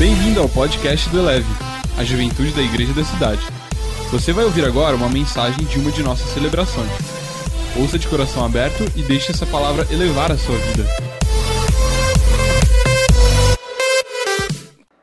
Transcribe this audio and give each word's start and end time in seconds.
Bem-vindo 0.00 0.40
ao 0.40 0.48
podcast 0.48 1.10
do 1.10 1.18
Eleve, 1.18 1.44
a 1.98 2.02
juventude 2.02 2.54
da 2.54 2.62
igreja 2.62 2.94
da 2.94 3.04
cidade. 3.04 3.42
Você 4.10 4.32
vai 4.32 4.46
ouvir 4.46 4.64
agora 4.64 4.96
uma 4.96 5.10
mensagem 5.10 5.62
de 5.66 5.78
uma 5.78 5.92
de 5.92 6.02
nossas 6.02 6.26
celebrações. 6.30 6.88
Ouça 7.78 7.98
de 7.98 8.08
coração 8.08 8.42
aberto 8.42 8.82
e 8.96 9.02
deixe 9.02 9.30
essa 9.30 9.44
palavra 9.44 9.84
elevar 9.92 10.32
a 10.32 10.38
sua 10.38 10.56
vida. 10.56 10.84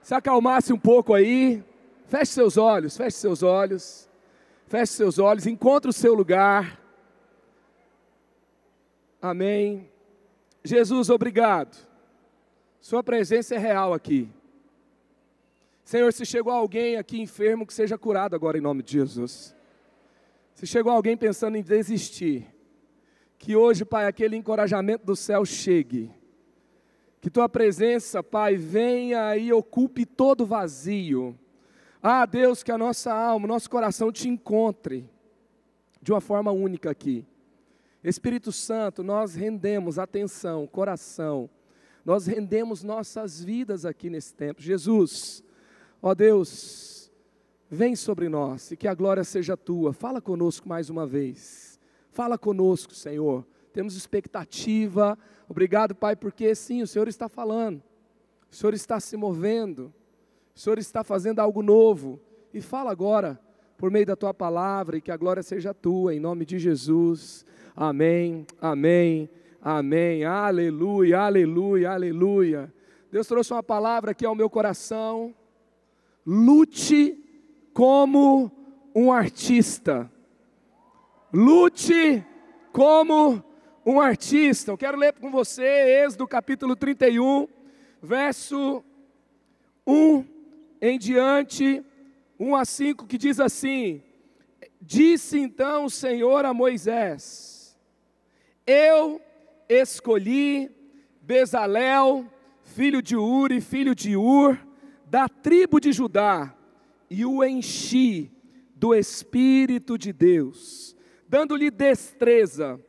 Se 0.01 0.15
acalmasse 0.15 0.73
um 0.73 0.79
pouco 0.79 1.13
aí, 1.13 1.63
feche 2.07 2.31
seus 2.31 2.57
olhos, 2.57 2.97
feche 2.97 3.17
seus 3.17 3.43
olhos, 3.43 4.09
feche 4.65 4.93
seus 4.93 5.19
olhos, 5.19 5.45
encontre 5.45 5.91
o 5.91 5.93
seu 5.93 6.15
lugar. 6.15 6.81
Amém. 9.21 9.87
Jesus, 10.63 11.11
obrigado. 11.11 11.77
Sua 12.81 13.03
presença 13.03 13.53
é 13.53 13.59
real 13.59 13.93
aqui. 13.93 14.27
Senhor, 15.87 16.11
se 16.11 16.25
chegou 16.25 16.51
alguém 16.51 16.97
aqui 16.97 17.17
enfermo, 17.17 17.65
que 17.65 17.73
seja 17.73 17.97
curado 17.97 18.35
agora 18.35 18.57
em 18.57 18.61
nome 18.61 18.83
de 18.83 18.91
Jesus. 18.91 19.55
Se 20.53 20.67
chegou 20.67 20.91
alguém 20.91 21.15
pensando 21.15 21.55
em 21.55 21.63
desistir, 21.63 22.45
que 23.37 23.55
hoje, 23.55 23.85
Pai, 23.85 24.05
aquele 24.05 24.35
encorajamento 24.35 25.05
do 25.05 25.15
céu 25.15 25.45
chegue. 25.45 26.11
Que 27.21 27.29
tua 27.29 27.47
presença, 27.47 28.21
Pai, 28.21 28.57
venha 28.57 29.37
e 29.37 29.53
ocupe 29.53 30.05
todo 30.05 30.45
vazio. 30.45 31.39
Ah, 32.03 32.25
Deus, 32.25 32.63
que 32.63 32.71
a 32.73 32.77
nossa 32.77 33.13
alma, 33.13 33.45
o 33.45 33.47
nosso 33.47 33.69
coração 33.69 34.11
te 34.11 34.27
encontre 34.27 35.09
de 36.01 36.11
uma 36.11 36.19
forma 36.19 36.51
única 36.51 36.91
aqui. 36.91 37.25
Espírito 38.03 38.51
Santo, 38.51 39.05
nós 39.05 39.35
rendemos 39.35 39.97
atenção, 39.97 40.67
coração, 40.67 41.49
nós 42.03 42.27
rendemos 42.27 42.83
nossas 42.83 43.41
vidas 43.41 43.85
aqui 43.85 44.09
nesse 44.09 44.33
tempo. 44.33 44.61
Jesus, 44.61 45.46
Ó 46.01 46.13
Deus, 46.13 47.11
vem 47.69 47.95
sobre 47.95 48.29
nós 48.29 48.71
e 48.71 48.77
que 48.77 48.87
a 48.87 48.93
glória 48.93 49.23
seja 49.23 49.57
tua. 49.57 49.93
Fala 49.93 50.21
conosco 50.21 50.69
mais 50.69 50.89
uma 50.89 51.07
vez. 51.07 51.79
Fala 52.11 52.37
conosco, 52.37 52.93
Senhor. 52.93 53.45
Temos 53.73 53.95
expectativa. 53.95 55.17
Obrigado, 55.49 55.95
Pai, 55.95 56.15
porque 56.15 56.53
sim, 56.55 56.81
o 56.81 56.87
Senhor 56.87 57.07
está 57.07 57.27
falando. 57.27 57.81
O 58.51 58.55
Senhor 58.55 58.73
está 58.73 58.99
se 58.99 59.17
movendo. 59.17 59.93
O 60.55 60.59
Senhor 60.59 60.77
está 60.77 61.03
fazendo 61.03 61.39
algo 61.39 61.61
novo. 61.61 62.19
E 62.53 62.61
fala 62.61 62.91
agora, 62.91 63.39
por 63.77 63.91
meio 63.91 64.05
da 64.05 64.15
tua 64.15 64.33
palavra, 64.33 64.97
e 64.97 65.01
que 65.01 65.11
a 65.11 65.17
glória 65.17 65.43
seja 65.43 65.73
tua, 65.73 66.13
em 66.13 66.19
nome 66.19 66.45
de 66.45 66.57
Jesus. 66.57 67.45
Amém, 67.75 68.45
amém, 68.61 69.29
amém. 69.61 70.23
Aleluia, 70.25 71.21
aleluia, 71.21 71.91
aleluia. 71.91 72.73
Deus 73.11 73.27
trouxe 73.27 73.53
uma 73.53 73.63
palavra 73.63 74.11
aqui 74.11 74.25
ao 74.25 74.35
meu 74.35 74.49
coração 74.49 75.35
lute 76.29 77.17
como 77.73 78.51
um 78.93 79.13
artista. 79.13 80.11
Lute 81.31 82.21
como 82.73 83.41
um 83.85 84.01
artista. 84.01 84.71
Eu 84.71 84.77
quero 84.77 84.97
ler 84.97 85.13
com 85.13 85.31
você 85.31 85.63
Êxodo 86.03 86.27
capítulo 86.27 86.75
31, 86.75 87.47
verso 88.01 88.83
1 89.85 90.25
em 90.81 90.99
diante, 90.99 91.81
1 92.37 92.55
a 92.57 92.65
5, 92.65 93.07
que 93.07 93.17
diz 93.17 93.39
assim: 93.39 94.03
Disse 94.81 95.39
então 95.39 95.85
o 95.85 95.89
Senhor 95.89 96.43
a 96.43 96.53
Moisés: 96.53 97.79
Eu 98.65 99.21
escolhi 99.69 100.69
Bezalel, 101.21 102.25
filho 102.63 103.01
de 103.01 103.15
Uri, 103.15 103.61
filho 103.61 103.95
de 103.95 104.17
Ur, 104.17 104.66
da 105.09 105.29
tribo 105.29 105.79
de 105.79 105.91
Judá 105.91 106.53
e 107.09 107.25
o 107.25 107.43
enchi 107.43 108.31
do 108.75 108.93
Espírito 108.93 109.97
de 109.97 110.11
Deus, 110.11 110.95
dando-lhe 111.27 111.71
destreza, 111.71 112.79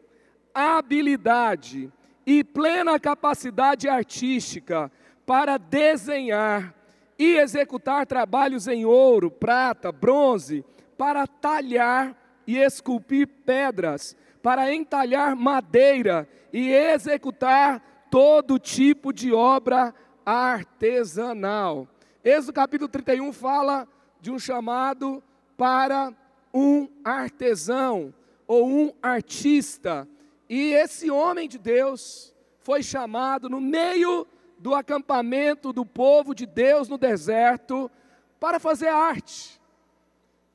habilidade 0.52 1.92
e 2.26 2.42
plena 2.42 2.98
capacidade 2.98 3.88
artística 3.88 4.90
para 5.24 5.56
desenhar 5.56 6.74
e 7.18 7.36
executar 7.36 8.06
trabalhos 8.06 8.66
em 8.66 8.84
ouro, 8.84 9.30
prata, 9.30 9.92
bronze, 9.92 10.64
para 10.96 11.26
talhar 11.26 12.16
e 12.46 12.56
esculpir 12.58 13.28
pedras, 13.46 14.16
para 14.42 14.72
entalhar 14.74 15.36
madeira 15.36 16.28
e 16.52 16.70
executar 16.70 18.06
todo 18.10 18.58
tipo 18.58 19.12
de 19.12 19.32
obra 19.32 19.94
artesanal. 20.24 21.88
Êxodo 22.28 22.52
capítulo 22.52 22.90
31 22.90 23.32
fala 23.32 23.88
de 24.20 24.30
um 24.30 24.38
chamado 24.38 25.24
para 25.56 26.12
um 26.52 26.86
artesão 27.02 28.12
ou 28.46 28.68
um 28.68 28.92
artista. 29.00 30.06
E 30.46 30.74
esse 30.74 31.10
homem 31.10 31.48
de 31.48 31.56
Deus 31.56 32.34
foi 32.58 32.82
chamado 32.82 33.48
no 33.48 33.62
meio 33.62 34.26
do 34.58 34.74
acampamento 34.74 35.72
do 35.72 35.86
povo 35.86 36.34
de 36.34 36.44
Deus 36.44 36.86
no 36.86 36.98
deserto 36.98 37.90
para 38.38 38.60
fazer 38.60 38.88
arte. 38.88 39.58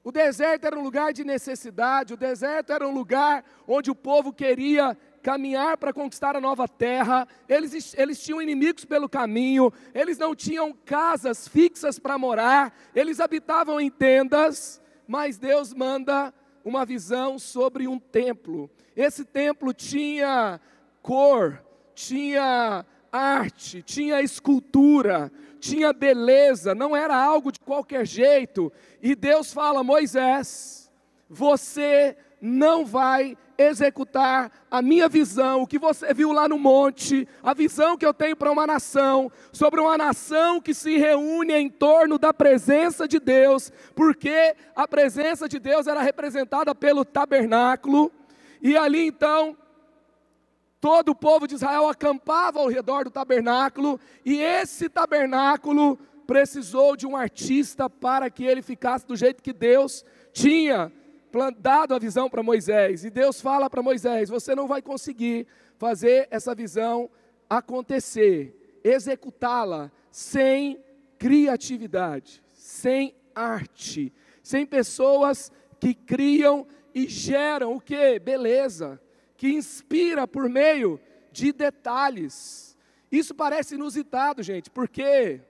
O 0.03 0.11
deserto 0.11 0.65
era 0.65 0.77
um 0.77 0.83
lugar 0.83 1.11
de 1.11 1.23
necessidade, 1.23 2.13
o 2.13 2.17
deserto 2.17 2.71
era 2.71 2.87
um 2.87 2.93
lugar 2.93 3.43
onde 3.67 3.89
o 3.89 3.95
povo 3.95 4.31
queria 4.31 4.95
caminhar 5.23 5.77
para 5.77 5.93
conquistar 5.93 6.35
a 6.35 6.41
nova 6.41 6.67
terra, 6.67 7.25
eles, 7.47 7.95
eles 7.97 8.21
tinham 8.21 8.41
inimigos 8.41 8.83
pelo 8.83 9.07
caminho, 9.07 9.71
eles 9.93 10.17
não 10.17 10.35
tinham 10.35 10.73
casas 10.85 11.47
fixas 11.47 11.97
para 11.97 12.17
morar, 12.17 12.77
eles 12.93 13.21
habitavam 13.21 13.79
em 13.79 13.89
tendas, 13.89 14.81
mas 15.07 15.37
Deus 15.37 15.73
manda 15.73 16.33
uma 16.63 16.85
visão 16.85 17.39
sobre 17.39 17.87
um 17.87 17.97
templo. 17.97 18.69
Esse 18.95 19.23
templo 19.23 19.73
tinha 19.73 20.59
cor, 21.01 21.63
tinha 21.95 22.85
arte, 23.11 23.81
tinha 23.81 24.21
escultura, 24.21 25.31
tinha 25.59 25.93
beleza, 25.93 26.75
não 26.75 26.95
era 26.95 27.15
algo 27.15 27.51
de 27.51 27.59
qualquer 27.59 28.05
jeito. 28.05 28.71
E 29.01 29.15
Deus 29.15 29.53
fala: 29.53 29.83
Moisés, 29.83 30.91
você 31.29 32.17
não 32.41 32.85
vai 32.85 33.37
executar 33.63 34.51
a 34.69 34.81
minha 34.81 35.09
visão, 35.09 35.61
o 35.61 35.67
que 35.67 35.79
você 35.79 36.13
viu 36.13 36.31
lá 36.31 36.47
no 36.47 36.57
monte, 36.57 37.27
a 37.41 37.53
visão 37.53 37.97
que 37.97 38.05
eu 38.05 38.13
tenho 38.13 38.35
para 38.35 38.51
uma 38.51 38.67
nação, 38.67 39.31
sobre 39.51 39.79
uma 39.79 39.97
nação 39.97 40.61
que 40.61 40.73
se 40.73 40.97
reúne 40.97 41.53
em 41.53 41.69
torno 41.69 42.17
da 42.17 42.33
presença 42.33 43.07
de 43.07 43.19
Deus, 43.19 43.71
porque 43.95 44.55
a 44.75 44.87
presença 44.87 45.47
de 45.47 45.59
Deus 45.59 45.87
era 45.87 46.01
representada 46.01 46.73
pelo 46.73 47.03
tabernáculo, 47.03 48.11
e 48.61 48.77
ali 48.77 49.07
então 49.07 49.57
todo 50.79 51.09
o 51.09 51.15
povo 51.15 51.47
de 51.47 51.55
Israel 51.55 51.87
acampava 51.87 52.59
ao 52.59 52.67
redor 52.67 53.05
do 53.05 53.11
tabernáculo, 53.11 53.99
e 54.25 54.41
esse 54.41 54.89
tabernáculo 54.89 55.97
precisou 56.25 56.95
de 56.95 57.05
um 57.05 57.15
artista 57.15 57.89
para 57.89 58.29
que 58.29 58.43
ele 58.43 58.61
ficasse 58.61 59.05
do 59.05 59.15
jeito 59.15 59.43
que 59.43 59.53
Deus 59.53 60.03
tinha 60.31 60.91
dado 61.57 61.93
a 61.95 61.99
visão 61.99 62.29
para 62.29 62.43
Moisés, 62.43 63.03
e 63.03 63.09
Deus 63.09 63.41
fala 63.41 63.69
para 63.69 63.81
Moisés: 63.81 64.29
você 64.29 64.53
não 64.55 64.67
vai 64.67 64.81
conseguir 64.81 65.47
fazer 65.77 66.27
essa 66.29 66.53
visão 66.53 67.09
acontecer, 67.49 68.79
executá-la 68.83 69.91
sem 70.11 70.83
criatividade, 71.17 72.43
sem 72.51 73.15
arte, 73.33 74.13
sem 74.41 74.65
pessoas 74.65 75.51
que 75.79 75.93
criam 75.93 76.67
e 76.93 77.07
geram 77.07 77.75
o 77.75 77.81
que? 77.81 78.19
Beleza, 78.19 79.01
que 79.35 79.49
inspira 79.49 80.27
por 80.27 80.47
meio 80.47 80.99
de 81.31 81.51
detalhes. 81.51 82.77
Isso 83.11 83.33
parece 83.33 83.75
inusitado, 83.75 84.43
gente, 84.43 84.69
porque 84.69 85.41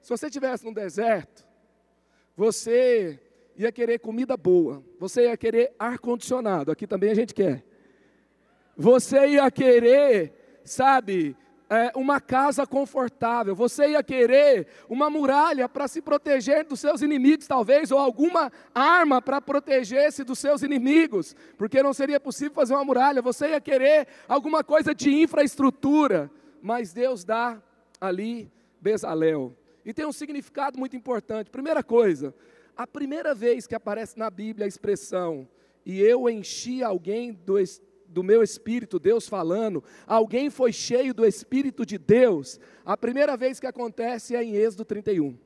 se 0.00 0.08
você 0.08 0.26
estivesse 0.26 0.64
no 0.64 0.74
deserto, 0.74 1.46
você 2.36 3.20
ia 3.64 3.70
querer 3.70 3.98
comida 3.98 4.38
boa, 4.38 4.82
você 4.98 5.24
ia 5.24 5.36
querer 5.36 5.74
ar-condicionado, 5.78 6.72
aqui 6.72 6.86
também 6.86 7.10
a 7.10 7.14
gente 7.14 7.34
quer. 7.34 7.62
Você 8.74 9.28
ia 9.28 9.50
querer, 9.50 10.32
sabe, 10.64 11.36
é, 11.68 11.92
uma 11.94 12.22
casa 12.22 12.66
confortável, 12.66 13.54
você 13.54 13.90
ia 13.90 14.02
querer 14.02 14.66
uma 14.88 15.10
muralha 15.10 15.68
para 15.68 15.86
se 15.86 16.00
proteger 16.00 16.64
dos 16.64 16.80
seus 16.80 17.02
inimigos, 17.02 17.46
talvez, 17.46 17.90
ou 17.92 17.98
alguma 17.98 18.50
arma 18.74 19.20
para 19.20 19.42
proteger-se 19.42 20.24
dos 20.24 20.38
seus 20.38 20.62
inimigos, 20.62 21.36
porque 21.58 21.82
não 21.82 21.92
seria 21.92 22.18
possível 22.18 22.54
fazer 22.54 22.72
uma 22.72 22.84
muralha, 22.84 23.20
você 23.20 23.50
ia 23.50 23.60
querer 23.60 24.08
alguma 24.26 24.64
coisa 24.64 24.94
de 24.94 25.12
infraestrutura, 25.12 26.30
mas 26.62 26.94
Deus 26.94 27.24
dá 27.24 27.62
ali 28.00 28.50
Bezalel. 28.80 29.54
E 29.84 29.92
tem 29.92 30.06
um 30.06 30.12
significado 30.12 30.78
muito 30.78 30.96
importante. 30.96 31.50
Primeira 31.50 31.82
coisa, 31.82 32.34
a 32.82 32.86
primeira 32.86 33.34
vez 33.34 33.66
que 33.66 33.74
aparece 33.74 34.18
na 34.18 34.30
Bíblia 34.30 34.64
a 34.64 34.68
expressão, 34.68 35.46
e 35.84 36.00
eu 36.00 36.30
enchi 36.30 36.82
alguém 36.82 37.30
do, 37.30 37.56
do 38.06 38.22
meu 38.22 38.42
espírito, 38.42 38.98
Deus 38.98 39.28
falando, 39.28 39.84
alguém 40.06 40.48
foi 40.48 40.72
cheio 40.72 41.12
do 41.12 41.26
espírito 41.26 41.84
de 41.84 41.98
Deus, 41.98 42.58
a 42.82 42.96
primeira 42.96 43.36
vez 43.36 43.60
que 43.60 43.66
acontece 43.66 44.34
é 44.34 44.42
em 44.42 44.56
Êxodo 44.56 44.86
31. 44.86 45.36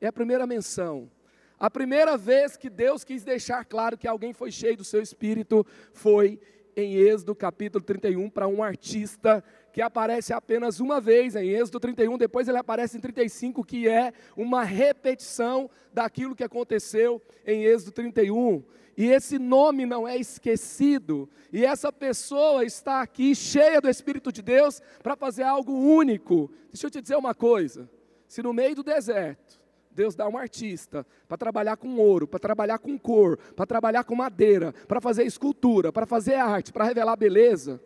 É 0.00 0.06
a 0.06 0.12
primeira 0.12 0.46
menção. 0.46 1.10
A 1.58 1.70
primeira 1.70 2.16
vez 2.16 2.56
que 2.56 2.70
Deus 2.70 3.04
quis 3.04 3.22
deixar 3.22 3.62
claro 3.66 3.98
que 3.98 4.08
alguém 4.08 4.32
foi 4.32 4.50
cheio 4.50 4.78
do 4.78 4.84
seu 4.84 5.02
espírito 5.02 5.66
foi 5.92 6.40
em 6.74 6.94
Êxodo 6.94 7.34
capítulo 7.34 7.84
31 7.84 8.30
para 8.30 8.48
um 8.48 8.62
artista 8.62 9.44
que 9.76 9.82
aparece 9.82 10.32
apenas 10.32 10.80
uma 10.80 11.02
vez 11.02 11.36
em 11.36 11.50
Êxodo 11.50 11.78
31, 11.78 12.16
depois 12.16 12.48
ele 12.48 12.56
aparece 12.56 12.96
em 12.96 13.00
35, 13.00 13.62
que 13.62 13.86
é 13.86 14.10
uma 14.34 14.64
repetição 14.64 15.68
daquilo 15.92 16.34
que 16.34 16.42
aconteceu 16.42 17.20
em 17.46 17.64
Êxodo 17.64 17.92
31. 17.92 18.64
E 18.96 19.04
esse 19.04 19.38
nome 19.38 19.84
não 19.84 20.08
é 20.08 20.16
esquecido, 20.16 21.28
e 21.52 21.62
essa 21.62 21.92
pessoa 21.92 22.64
está 22.64 23.02
aqui 23.02 23.34
cheia 23.34 23.78
do 23.78 23.90
Espírito 23.90 24.32
de 24.32 24.40
Deus 24.40 24.80
para 25.02 25.14
fazer 25.14 25.42
algo 25.42 25.74
único. 25.74 26.50
Deixa 26.72 26.86
eu 26.86 26.90
te 26.90 27.02
dizer 27.02 27.16
uma 27.16 27.34
coisa: 27.34 27.86
se 28.26 28.42
no 28.42 28.54
meio 28.54 28.76
do 28.76 28.82
deserto, 28.82 29.60
Deus 29.90 30.14
dá 30.14 30.26
um 30.26 30.38
artista 30.38 31.06
para 31.28 31.36
trabalhar 31.36 31.76
com 31.76 31.98
ouro, 31.98 32.26
para 32.26 32.40
trabalhar 32.40 32.78
com 32.78 32.98
cor, 32.98 33.36
para 33.54 33.66
trabalhar 33.66 34.04
com 34.04 34.14
madeira, 34.14 34.72
para 34.88 35.02
fazer 35.02 35.24
escultura, 35.24 35.92
para 35.92 36.06
fazer 36.06 36.36
arte, 36.36 36.72
para 36.72 36.86
revelar 36.86 37.16
beleza. 37.16 37.78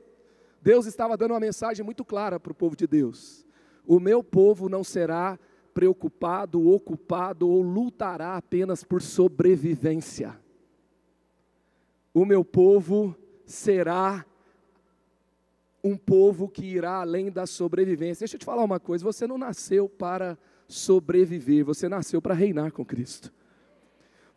Deus 0.62 0.87
estava 0.87 1.17
dando 1.17 1.33
uma 1.33 1.41
mensagem 1.41 1.85
muito 1.85 2.05
clara 2.05 2.39
para 2.39 2.53
o 2.53 2.55
povo 2.55 2.77
de 2.77 2.87
Deus: 2.87 3.47
o 3.87 3.99
meu 3.99 4.23
povo 4.23 4.69
não 4.69 4.85
será 4.85 5.39
preocupado, 5.73 6.69
ocupado 6.71 7.49
ou 7.49 7.62
lutará 7.62 8.37
apenas 8.37 8.85
por 8.85 9.01
sobrevivência. 9.01 10.39
O 12.12 12.25
meu 12.25 12.45
povo 12.45 13.17
será 13.47 14.27
um 15.83 15.97
povo 15.97 16.49
que 16.49 16.67
irá 16.67 17.01
além 17.01 17.31
da 17.31 17.47
sobrevivência. 17.47 18.25
Deixa 18.25 18.37
eu 18.37 18.41
te 18.41 18.45
falar 18.45 18.65
uma 18.65 18.81
coisa: 18.81 19.05
você 19.05 19.27
não 19.27 19.39
nasceu 19.39 19.89
para 19.89 20.39
sobreviver, 20.69 21.65
você 21.65 21.89
nasceu 21.89 22.21
para 22.21 22.35
reinar 22.35 22.73
com 22.73 22.85
Cristo. 22.85 23.33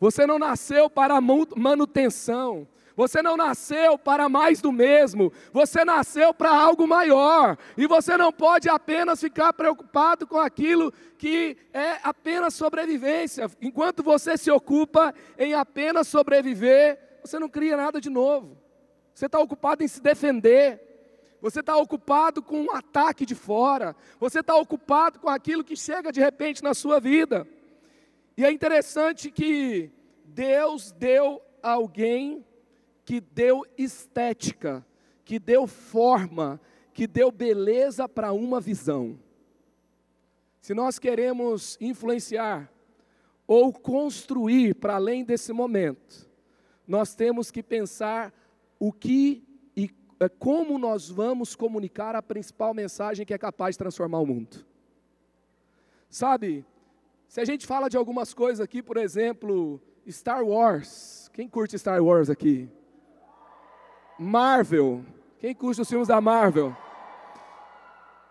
Você 0.00 0.26
não 0.26 0.38
nasceu 0.38 0.90
para 0.90 1.20
manutenção, 1.20 2.66
você 2.96 3.20
não 3.22 3.36
nasceu 3.36 3.98
para 3.98 4.28
mais 4.28 4.60
do 4.60 4.70
mesmo, 4.70 5.32
você 5.52 5.84
nasceu 5.84 6.32
para 6.32 6.50
algo 6.50 6.86
maior, 6.86 7.56
e 7.76 7.86
você 7.86 8.16
não 8.16 8.32
pode 8.32 8.68
apenas 8.68 9.20
ficar 9.20 9.52
preocupado 9.52 10.26
com 10.26 10.38
aquilo 10.38 10.92
que 11.18 11.56
é 11.72 11.98
apenas 12.02 12.54
sobrevivência. 12.54 13.50
Enquanto 13.60 14.02
você 14.02 14.36
se 14.36 14.50
ocupa 14.50 15.14
em 15.38 15.54
apenas 15.54 16.08
sobreviver, 16.08 16.98
você 17.22 17.38
não 17.38 17.48
cria 17.48 17.76
nada 17.76 18.00
de 18.00 18.10
novo, 18.10 18.56
você 19.14 19.26
está 19.26 19.38
ocupado 19.38 19.82
em 19.82 19.88
se 19.88 20.00
defender. 20.00 20.80
Você 21.40 21.60
está 21.60 21.76
ocupado 21.76 22.42
com 22.42 22.62
um 22.62 22.74
ataque 22.74 23.26
de 23.26 23.34
fora, 23.34 23.94
você 24.18 24.40
está 24.40 24.56
ocupado 24.56 25.18
com 25.18 25.28
aquilo 25.28 25.62
que 25.62 25.76
chega 25.76 26.10
de 26.10 26.18
repente 26.18 26.62
na 26.62 26.72
sua 26.72 26.98
vida. 26.98 27.46
E 28.34 28.46
é 28.46 28.50
interessante 28.50 29.30
que 29.30 29.90
Deus 30.24 30.90
deu 30.92 31.42
a 31.62 31.72
alguém 31.72 32.42
que 33.04 33.20
deu 33.20 33.64
estética, 33.76 34.84
que 35.24 35.38
deu 35.38 35.66
forma, 35.66 36.60
que 36.92 37.06
deu 37.06 37.30
beleza 37.30 38.08
para 38.08 38.32
uma 38.32 38.60
visão. 38.60 39.18
Se 40.60 40.72
nós 40.72 40.98
queremos 40.98 41.76
influenciar 41.80 42.72
ou 43.46 43.72
construir 43.72 44.74
para 44.74 44.94
além 44.94 45.24
desse 45.24 45.52
momento, 45.52 46.26
nós 46.86 47.14
temos 47.14 47.50
que 47.50 47.62
pensar 47.62 48.32
o 48.78 48.92
que 48.92 49.42
e 49.76 49.90
é, 50.20 50.28
como 50.28 50.78
nós 50.78 51.10
vamos 51.10 51.54
comunicar 51.54 52.14
a 52.14 52.22
principal 52.22 52.72
mensagem 52.72 53.26
que 53.26 53.34
é 53.34 53.38
capaz 53.38 53.74
de 53.74 53.78
transformar 53.80 54.20
o 54.20 54.26
mundo. 54.26 54.64
Sabe, 56.08 56.64
se 57.28 57.40
a 57.40 57.44
gente 57.44 57.66
fala 57.66 57.90
de 57.90 57.96
algumas 57.96 58.32
coisas 58.32 58.60
aqui, 58.60 58.82
por 58.82 58.96
exemplo, 58.96 59.80
Star 60.08 60.44
Wars, 60.44 61.28
quem 61.32 61.48
curte 61.48 61.78
Star 61.78 62.02
Wars 62.02 62.30
aqui? 62.30 62.70
Marvel. 64.18 65.04
Quem 65.38 65.54
curte 65.54 65.80
os 65.80 65.88
filmes 65.88 66.08
da 66.08 66.20
Marvel? 66.20 66.76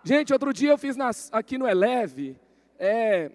Gente, 0.02 0.32
outro 0.32 0.52
dia 0.52 0.70
eu 0.70 0.78
fiz 0.78 0.96
nas, 0.96 1.30
aqui 1.32 1.56
no 1.56 1.66
Eleve 1.66 2.36
é, 2.78 3.30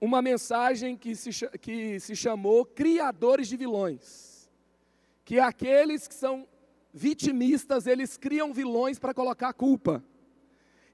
uma 0.00 0.22
mensagem 0.22 0.96
que 0.96 1.14
se, 1.14 1.30
que 1.58 2.00
se 2.00 2.16
chamou 2.16 2.64
Criadores 2.64 3.48
de 3.48 3.56
Vilões. 3.56 4.50
Que 5.24 5.38
aqueles 5.38 6.08
que 6.08 6.14
são 6.14 6.46
vitimistas, 6.92 7.86
eles 7.86 8.16
criam 8.16 8.52
vilões 8.52 8.98
para 8.98 9.14
colocar 9.14 9.48
a 9.48 9.52
culpa. 9.52 10.02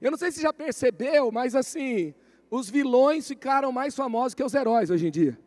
Eu 0.01 0.11
não 0.11 0.17
sei 0.17 0.31
se 0.31 0.41
já 0.41 0.53
percebeu, 0.53 1.31
mas 1.31 1.55
assim, 1.55 2.13
os 2.51 2.69
vilões 2.69 3.27
ficaram 3.27 3.71
mais 3.71 3.95
famosos 3.95 4.33
que 4.33 4.43
os 4.43 4.53
heróis 4.53 4.89
hoje 4.89 5.07
em 5.07 5.11
dia. 5.11 5.39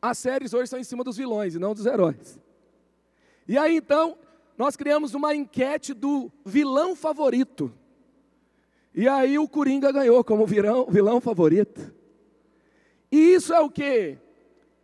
As 0.00 0.18
séries 0.18 0.52
hoje 0.54 0.70
são 0.70 0.78
em 0.78 0.84
cima 0.84 1.02
dos 1.02 1.16
vilões 1.16 1.54
e 1.54 1.58
não 1.58 1.74
dos 1.74 1.86
heróis. 1.86 2.38
E 3.48 3.56
aí 3.56 3.76
então, 3.76 4.18
nós 4.56 4.76
criamos 4.76 5.14
uma 5.14 5.34
enquete 5.34 5.92
do 5.92 6.32
vilão 6.44 6.96
favorito. 6.96 7.72
E 8.94 9.08
aí 9.08 9.38
o 9.38 9.48
Coringa 9.48 9.92
ganhou 9.92 10.24
como 10.24 10.46
vilão, 10.46 10.86
vilão 10.86 11.20
favorito. 11.20 11.94
E 13.12 13.34
isso 13.34 13.52
é 13.52 13.60
o 13.60 13.70
que? 13.70 14.18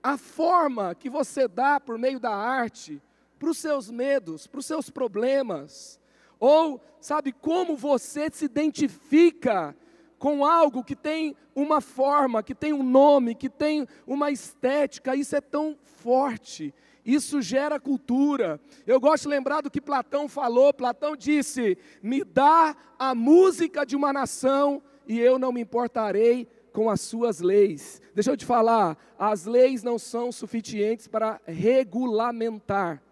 A 0.02 0.18
forma 0.18 0.94
que 0.94 1.08
você 1.08 1.48
dá 1.48 1.80
por 1.80 1.98
meio 1.98 2.20
da 2.20 2.34
arte 2.34 3.00
para 3.38 3.50
os 3.50 3.58
seus 3.58 3.90
medos, 3.90 4.46
para 4.46 4.60
os 4.60 4.66
seus 4.66 4.90
problemas. 4.90 5.98
Ou, 6.38 6.80
sabe, 7.00 7.32
como 7.32 7.76
você 7.76 8.28
se 8.30 8.44
identifica 8.44 9.74
com 10.18 10.44
algo 10.44 10.84
que 10.84 10.94
tem 10.94 11.34
uma 11.54 11.80
forma, 11.80 12.42
que 12.42 12.54
tem 12.54 12.72
um 12.72 12.82
nome, 12.82 13.34
que 13.34 13.48
tem 13.48 13.88
uma 14.06 14.30
estética, 14.30 15.16
isso 15.16 15.34
é 15.34 15.40
tão 15.40 15.76
forte. 15.82 16.72
Isso 17.04 17.42
gera 17.42 17.80
cultura. 17.80 18.60
Eu 18.86 19.00
gosto 19.00 19.24
de 19.24 19.30
lembrar 19.30 19.60
do 19.60 19.70
que 19.70 19.80
Platão 19.80 20.28
falou. 20.28 20.72
Platão 20.72 21.16
disse: 21.16 21.76
Me 22.02 22.22
dá 22.22 22.76
a 22.98 23.14
música 23.14 23.84
de 23.84 23.96
uma 23.96 24.12
nação 24.12 24.82
e 25.06 25.18
eu 25.18 25.38
não 25.38 25.52
me 25.52 25.60
importarei 25.60 26.48
com 26.72 26.88
as 26.88 27.00
suas 27.00 27.40
leis. 27.40 28.00
Deixa 28.14 28.30
eu 28.30 28.36
te 28.36 28.46
falar, 28.46 28.96
as 29.18 29.44
leis 29.44 29.82
não 29.82 29.98
são 29.98 30.32
suficientes 30.32 31.06
para 31.06 31.40
regulamentar 31.46 33.02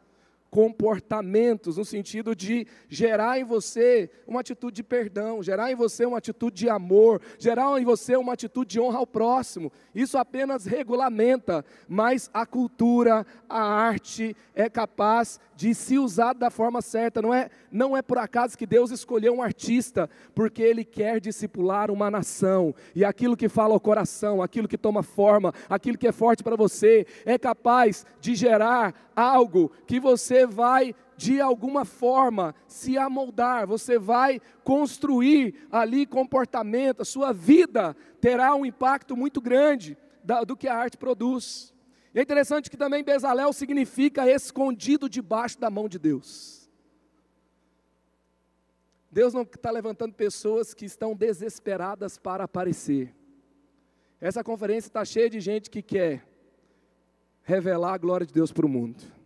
comportamentos, 0.50 1.76
no 1.76 1.84
sentido 1.84 2.34
de 2.34 2.66
gerar 2.88 3.38
em 3.38 3.44
você 3.44 4.10
uma 4.26 4.40
atitude 4.40 4.76
de 4.76 4.82
perdão, 4.82 5.42
gerar 5.42 5.70
em 5.70 5.76
você 5.76 6.04
uma 6.04 6.18
atitude 6.18 6.56
de 6.56 6.68
amor, 6.68 7.22
gerar 7.38 7.80
em 7.80 7.84
você 7.84 8.16
uma 8.16 8.32
atitude 8.32 8.70
de 8.70 8.80
honra 8.80 8.98
ao 8.98 9.06
próximo. 9.06 9.70
Isso 9.94 10.18
apenas 10.18 10.66
regulamenta, 10.66 11.64
mas 11.88 12.28
a 12.34 12.44
cultura, 12.44 13.24
a 13.48 13.62
arte 13.62 14.36
é 14.54 14.68
capaz 14.68 15.38
de 15.54 15.74
se 15.74 15.98
usar 15.98 16.32
da 16.32 16.50
forma 16.50 16.82
certa. 16.82 17.22
Não 17.22 17.32
é, 17.32 17.48
não 17.70 17.96
é 17.96 18.02
por 18.02 18.18
acaso 18.18 18.58
que 18.58 18.66
Deus 18.66 18.90
escolheu 18.90 19.34
um 19.34 19.42
artista, 19.42 20.10
porque 20.34 20.62
Ele 20.62 20.84
quer 20.84 21.20
discipular 21.20 21.90
uma 21.90 22.10
nação, 22.10 22.74
e 22.94 23.04
aquilo 23.04 23.36
que 23.36 23.48
fala 23.48 23.74
ao 23.74 23.80
coração, 23.80 24.42
aquilo 24.42 24.66
que 24.66 24.78
toma 24.78 25.02
forma, 25.02 25.54
aquilo 25.68 25.98
que 25.98 26.08
é 26.08 26.12
forte 26.12 26.42
para 26.42 26.56
você, 26.56 27.06
é 27.24 27.38
capaz 27.38 28.04
de 28.20 28.34
gerar 28.34 29.10
algo 29.14 29.70
que 29.86 30.00
você 30.00 30.39
vai 30.46 30.94
de 31.16 31.40
alguma 31.40 31.84
forma 31.84 32.54
se 32.66 32.96
amoldar, 32.96 33.66
você 33.66 33.98
vai 33.98 34.40
construir 34.64 35.66
ali 35.70 36.06
comportamento, 36.06 37.02
a 37.02 37.04
sua 37.04 37.32
vida 37.32 37.94
terá 38.20 38.54
um 38.54 38.64
impacto 38.64 39.16
muito 39.16 39.40
grande 39.40 39.98
do 40.46 40.56
que 40.56 40.66
a 40.66 40.74
arte 40.74 40.96
produz. 40.96 41.74
E 42.14 42.18
é 42.18 42.22
interessante 42.22 42.70
que 42.70 42.76
também 42.76 43.04
Bezalel 43.04 43.52
significa 43.52 44.30
escondido 44.30 45.08
debaixo 45.08 45.58
da 45.58 45.70
mão 45.70 45.88
de 45.88 45.98
Deus. 45.98 46.70
Deus 49.10 49.34
não 49.34 49.42
está 49.42 49.70
levantando 49.70 50.14
pessoas 50.14 50.72
que 50.72 50.84
estão 50.84 51.14
desesperadas 51.14 52.16
para 52.16 52.44
aparecer. 52.44 53.14
Essa 54.20 54.44
conferência 54.44 54.88
está 54.88 55.04
cheia 55.04 55.28
de 55.28 55.40
gente 55.40 55.68
que 55.68 55.82
quer 55.82 56.26
revelar 57.42 57.94
a 57.94 57.98
glória 57.98 58.26
de 58.26 58.32
Deus 58.32 58.52
para 58.52 58.66
o 58.66 58.68
mundo. 58.68 59.19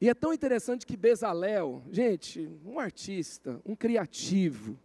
E 0.00 0.08
é 0.10 0.14
tão 0.14 0.32
interessante 0.32 0.86
que 0.86 0.96
Bezalel, 0.96 1.82
gente, 1.90 2.48
um 2.64 2.78
artista, 2.78 3.60
um 3.64 3.74
criativo, 3.74 4.78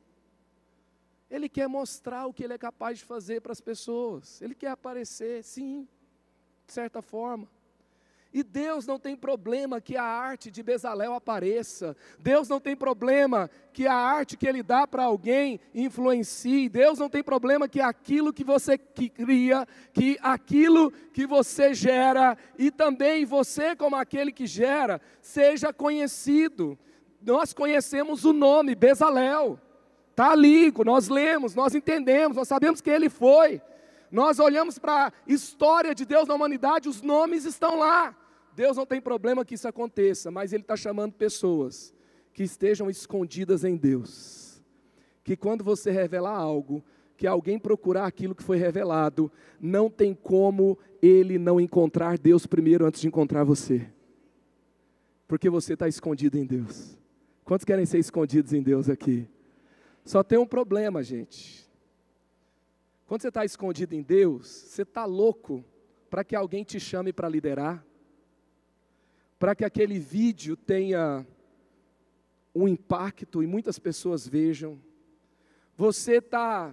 ele 1.29 1.47
quer 1.47 1.67
mostrar 1.67 2.27
o 2.27 2.33
que 2.33 2.43
ele 2.43 2.53
é 2.53 2.57
capaz 2.57 2.99
de 2.99 3.05
fazer 3.05 3.41
para 3.41 3.51
as 3.51 3.61
pessoas. 3.61 4.41
Ele 4.41 4.53
quer 4.53 4.69
aparecer, 4.69 5.43
sim, 5.43 5.87
de 6.65 6.73
certa 6.73 7.01
forma. 7.01 7.47
E 8.33 8.43
Deus 8.43 8.88
não 8.88 8.97
tem 8.97 9.15
problema 9.15 9.81
que 9.81 9.97
a 9.97 10.03
arte 10.03 10.50
de 10.50 10.63
Bezalel 10.63 11.13
apareça. 11.13 11.97
Deus 12.17 12.47
não 12.47 12.61
tem 12.61 12.77
problema 12.77 13.50
que 13.73 13.85
a 13.85 13.93
arte 13.93 14.38
que 14.38 14.47
ele 14.47 14.63
dá 14.63 14.88
para 14.88 15.03
alguém 15.03 15.59
influencie. 15.75 16.69
Deus 16.69 16.97
não 16.97 17.09
tem 17.09 17.21
problema 17.21 17.67
que 17.67 17.81
aquilo 17.81 18.31
que 18.31 18.45
você 18.45 18.77
cria, 18.77 19.67
que 19.91 20.17
aquilo 20.21 20.91
que 21.11 21.27
você 21.27 21.73
gera 21.73 22.38
e 22.57 22.71
também 22.71 23.25
você 23.25 23.75
como 23.75 23.97
aquele 23.97 24.31
que 24.31 24.47
gera 24.47 25.01
seja 25.21 25.73
conhecido. 25.73 26.79
Nós 27.21 27.51
conhecemos 27.51 28.23
o 28.23 28.31
nome 28.31 28.75
Bezalel. 28.75 29.59
Está 30.11 30.31
ali, 30.31 30.73
nós 30.85 31.09
lemos, 31.09 31.53
nós 31.53 31.75
entendemos, 31.75 32.38
nós 32.38 32.47
sabemos 32.47 32.79
que 32.79 32.89
ele 32.89 33.09
foi. 33.09 33.61
Nós 34.09 34.39
olhamos 34.39 34.77
para 34.77 35.07
a 35.07 35.11
história 35.25 35.93
de 35.93 36.05
Deus 36.05 36.27
na 36.27 36.35
humanidade, 36.35 36.88
os 36.88 37.01
nomes 37.01 37.45
estão 37.45 37.77
lá. 37.77 38.15
Deus 38.55 38.77
não 38.77 38.86
tem 38.86 39.01
problema 39.01 39.46
que 39.46 39.55
isso 39.55 39.67
aconteça, 39.67 40.29
mas 40.29 40.53
Ele 40.53 40.63
está 40.63 40.75
chamando 40.75 41.13
pessoas 41.13 41.93
que 42.34 42.43
estejam 42.43 42.89
escondidas 42.89 43.63
em 43.63 43.75
Deus. 43.75 44.62
Que 45.24 45.36
quando 45.36 45.63
você 45.63 45.91
revelar 45.91 46.36
algo, 46.36 46.84
que 47.17 47.27
alguém 47.27 47.60
procurar 47.60 48.08
aquilo 48.08 48.34
que 48.34 48.41
foi 48.41 48.58
revelado, 48.58 49.31
não 49.60 49.89
tem 49.89 50.13
como 50.13 50.77
ele 51.01 51.38
não 51.38 51.60
encontrar 51.60 52.17
Deus 52.17 52.48
primeiro 52.48 52.86
antes 52.86 53.01
de 53.01 53.08
encontrar 53.08 53.43
você. 53.43 53.88
Porque 55.27 55.50
você 55.50 55.74
está 55.74 55.88
escondido 55.88 56.38
em 56.38 56.46
Deus. 56.46 56.98
Quantos 57.43 57.63
querem 57.63 57.86
ser 57.86 58.00
escondidos 58.00 58.53
em 58.53 58.62
Deus 58.63 58.89
aqui? 58.89 59.29
Só 60.03 60.24
tem 60.24 60.39
um 60.39 60.48
problema, 60.48 61.03
gente. 61.03 61.70
Quando 63.05 63.22
você 63.22 63.27
está 63.27 63.46
escondido 63.46 63.93
em 63.93 64.01
Deus, 64.01 64.48
você 64.48 64.81
está 64.81 65.05
louco 65.05 65.63
para 66.10 66.24
que 66.24 66.36
alguém 66.36 66.63
te 66.63 66.79
chame 66.79 67.13
para 67.13 67.29
liderar, 67.29 67.86
para 69.41 69.55
que 69.55 69.65
aquele 69.65 69.98
vídeo 69.98 70.55
tenha 70.55 71.25
um 72.53 72.67
impacto 72.67 73.41
e 73.41 73.48
muitas 73.48 73.79
pessoas 73.79 74.27
vejam. 74.27 74.79
Você 75.75 76.17
está 76.17 76.71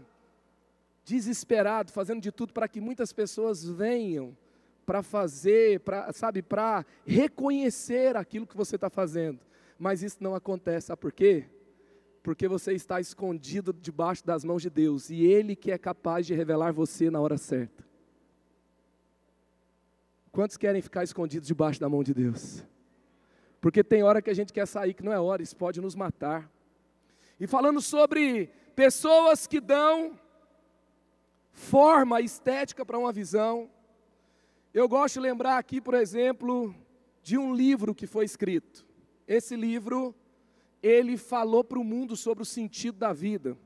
desesperado, 1.03 1.91
fazendo 1.91 2.21
de 2.21 2.31
tudo 2.31 2.53
para 2.53 2.69
que 2.69 2.79
muitas 2.79 3.11
pessoas 3.11 3.65
venham 3.65 4.37
para 4.85 5.03
fazer, 5.03 5.81
para, 5.81 6.13
sabe, 6.13 6.43
para 6.43 6.85
reconhecer 7.07 8.19
aquilo 8.19 8.47
que 8.47 8.55
você 8.55 8.75
está 8.75 8.91
fazendo. 8.91 9.41
Mas 9.79 10.03
isso 10.03 10.19
não 10.21 10.35
acontece, 10.35 10.89
sabe 10.89 11.01
por 11.01 11.13
quê? 11.13 11.47
Porque 12.23 12.47
você 12.47 12.75
está 12.75 13.01
escondido 13.01 13.73
debaixo 13.73 14.27
das 14.27 14.45
mãos 14.45 14.61
de 14.61 14.69
Deus 14.69 15.09
e 15.09 15.25
Ele 15.25 15.57
que 15.57 15.71
é 15.71 15.79
capaz 15.79 16.27
de 16.27 16.35
revelar 16.35 16.75
você 16.75 17.11
na 17.11 17.19
hora 17.19 17.39
certa. 17.39 17.88
Quantos 20.39 20.57
querem 20.57 20.81
ficar 20.81 21.03
escondidos 21.03 21.49
debaixo 21.49 21.81
da 21.81 21.89
mão 21.89 22.05
de 22.05 22.15
Deus? 22.15 22.63
Porque 23.61 23.83
tem 23.83 24.05
hora 24.05 24.23
que 24.23 24.31
a 24.31 24.35
gente 24.35 24.53
quer 24.53 24.69
sair 24.69 24.95
que 24.95 25.03
não 25.03 25.13
é 25.13 25.19
hora, 25.19 25.43
isso 25.43 25.57
pode 25.57 25.81
nos 25.81 25.97
matar. 25.97 26.49
E 27.41 27.47
falando 27.49 27.83
sobre 27.83 28.49
pessoas 28.77 29.49
que 29.49 29.61
dão 29.61 30.17
forma 31.51 32.21
estética 32.21 32.87
para 32.87 32.97
uma 32.97 33.11
visão. 33.11 33.69
Eu 34.73 34.89
gosto 34.89 35.15
de 35.15 35.23
lembrar 35.23 35.59
aqui, 35.59 35.81
por 35.81 35.95
exemplo, 35.95 36.73
de 37.21 37.37
um 37.37 37.53
livro 37.53 37.93
que 37.93 38.07
foi 38.07 38.25
escrito. 38.25 38.87
Esse 39.27 39.57
livro, 39.57 40.15
ele 40.81 41.17
falou 41.17 41.65
para 41.65 41.81
o 41.81 41.85
mundo 41.85 42.15
sobre 42.15 42.45
o 42.45 42.47
sentido 42.47 42.97
da 42.97 43.13
vida. 43.13 43.59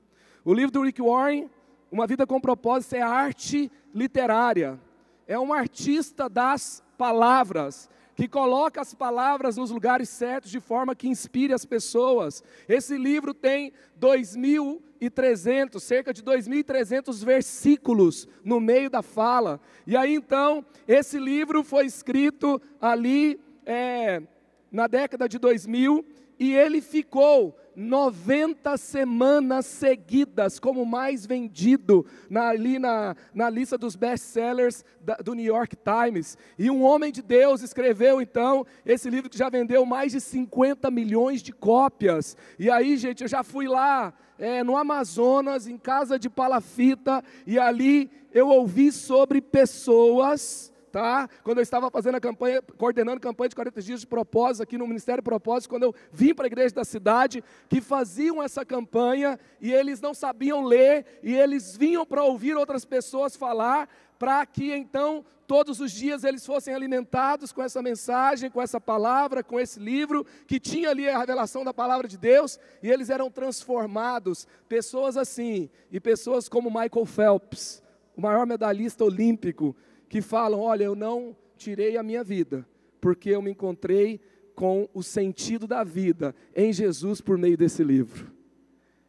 O 0.43 0.55
livro 0.55 0.73
do 0.73 0.81
Rick 0.81 1.03
Warren, 1.03 1.51
Uma 1.91 2.07
Vida 2.07 2.27
com 2.27 2.41
Propósito, 2.41 2.95
é 2.95 3.03
arte 3.03 3.71
literária. 3.95 4.81
É 5.27 5.39
um 5.39 5.53
artista 5.53 6.29
das 6.29 6.83
palavras 6.97 7.89
que 8.15 8.29
coloca 8.29 8.81
as 8.81 8.95
palavras 8.95 9.57
nos 9.57 9.71
lugares 9.71 10.09
certos 10.09 10.51
de 10.51 10.61
forma 10.61 10.95
que 10.95 11.09
inspire 11.09 11.53
as 11.53 11.65
pessoas. 11.65 12.43
Esse 12.69 12.97
livro 12.97 13.33
tem 13.33 13.73
2.300, 14.01 15.81
cerca 15.81 16.13
de 16.13 16.23
2.300 16.23 17.25
versículos 17.25 18.29
no 18.45 18.61
meio 18.61 18.91
da 18.91 19.03
fala. 19.03 19.61
E 19.87 19.97
aí 19.97 20.15
então, 20.15 20.65
esse 20.87 21.19
livro 21.19 21.65
foi 21.65 21.87
escrito 21.87 22.61
ali 22.81 23.41
é, 23.65 24.23
na 24.71 24.87
década 24.87 25.29
de 25.29 25.39
2000 25.39 26.05
e 26.39 26.55
ele 26.55 26.81
ficou 26.81 27.57
90 27.75 28.77
semanas 28.77 29.67
seguidas 29.67 30.59
como 30.59 30.85
mais 30.85 31.27
vendido 31.27 32.05
na, 32.29 32.49
ali 32.49 32.79
na, 32.79 33.17
na 33.35 33.49
lista 33.49 33.79
dos 33.79 33.97
best-sellers 33.97 34.85
do 35.25 35.35
New 35.35 35.45
York 35.45 35.77
Times. 35.77 36.37
E 36.59 36.71
um 36.71 36.83
homem 36.83 37.13
de 37.13 37.23
Deus 37.23 37.63
escreveu 37.63 38.21
então 38.21 38.67
esse 38.85 39.09
livro 39.09 39.31
que 39.31 39.39
já 39.39 39.49
vendeu 39.49 39.85
mais 39.85 40.13
de 40.13 40.21
50 40.21 40.91
milhões 40.91 41.43
de 41.43 41.53
cópias. 41.53 42.37
E 42.59 42.71
aí, 42.71 42.97
gente, 42.97 43.23
eu 43.23 43.29
já 43.29 43.43
fui 43.43 43.67
lá 43.67 44.13
é, 44.39 44.63
no 44.63 44.77
Amazonas, 44.77 45.67
em 45.67 45.79
casa 45.79 46.19
de 46.19 46.29
palafita, 46.29 47.23
e 47.47 47.59
ali 47.59 48.11
eu 48.33 48.49
ouvi 48.49 48.91
sobre 48.91 49.41
pessoas 49.41 50.72
tá? 50.93 51.29
Quando 51.43 51.59
eu 51.59 51.63
estava 51.63 51.91
fazendo 51.91 52.17
a 52.17 52.21
campanha, 52.21 52.61
coordenando 52.77 53.17
a 53.17 53.21
campanha 53.21 53.49
de 53.49 53.57
40 53.57 53.83
dias 53.83 54.01
de 54.01 54.07
propósito 54.07 54.63
aqui 54.63 54.77
no 54.77 54.87
Ministério 54.87 55.23
Propósito, 55.23 55.71
quando 55.71 55.85
eu 55.85 55.95
vim 56.13 56.35
para 56.35 56.45
a 56.45 56.49
igreja 56.49 56.75
da 56.75 56.85
cidade, 56.85 57.43
que 57.69 57.81
faziam 57.81 58.43
essa 58.43 58.65
campanha 58.65 59.41
e 59.61 59.73
eles 59.73 60.01
não 60.01 60.13
sabiam 60.13 60.63
ler 60.63 61.07
e 61.23 61.35
eles 61.35 61.75
vinham 61.77 62.05
para 62.05 62.23
ouvir 62.23 62.55
outras 62.55 62.85
pessoas 62.85 63.35
falar, 63.35 63.89
para 64.19 64.45
que 64.45 64.71
então 64.71 65.25
todos 65.47 65.81
os 65.81 65.91
dias 65.91 66.25
eles 66.25 66.45
fossem 66.47 66.75
alimentados 66.75 67.53
com 67.53 67.63
essa 67.63 67.83
mensagem, 67.83 68.51
com 68.51 68.61
essa 68.61 68.81
palavra, 68.81 69.43
com 69.43 69.59
esse 69.59 69.81
livro 69.81 70.25
que 70.47 70.61
tinha 70.61 70.91
ali 70.91 71.09
a 71.09 71.19
revelação 71.19 71.65
da 71.65 71.75
palavra 71.75 72.07
de 72.07 72.19
Deus, 72.19 72.59
e 72.83 72.91
eles 72.91 73.11
eram 73.11 73.31
transformados, 73.31 74.47
pessoas 74.69 75.17
assim, 75.17 75.71
e 75.91 75.99
pessoas 75.99 76.49
como 76.49 76.71
Michael 76.71 77.07
Phelps, 77.07 77.83
o 78.17 78.21
maior 78.21 78.47
medalhista 78.47 79.05
olímpico, 79.05 79.75
que 80.13 80.21
falam: 80.21 80.61
olha, 80.61 80.85
eu 80.85 80.95
não 80.95 81.35
tirei 81.57 81.97
a 81.97 82.03
minha 82.03 82.23
vida, 82.23 82.69
porque 83.01 83.31
eu 83.31 83.41
me 83.41 83.51
encontrei 83.51 84.21
com 84.55 84.87
o 84.93 85.03
sentido 85.03 85.67
da 85.67 85.83
vida 85.83 86.35
em 86.55 86.71
Jesus 86.71 87.23
por 87.23 87.39
meio 87.39 87.57
desse 87.57 87.83
livro. 87.83 88.31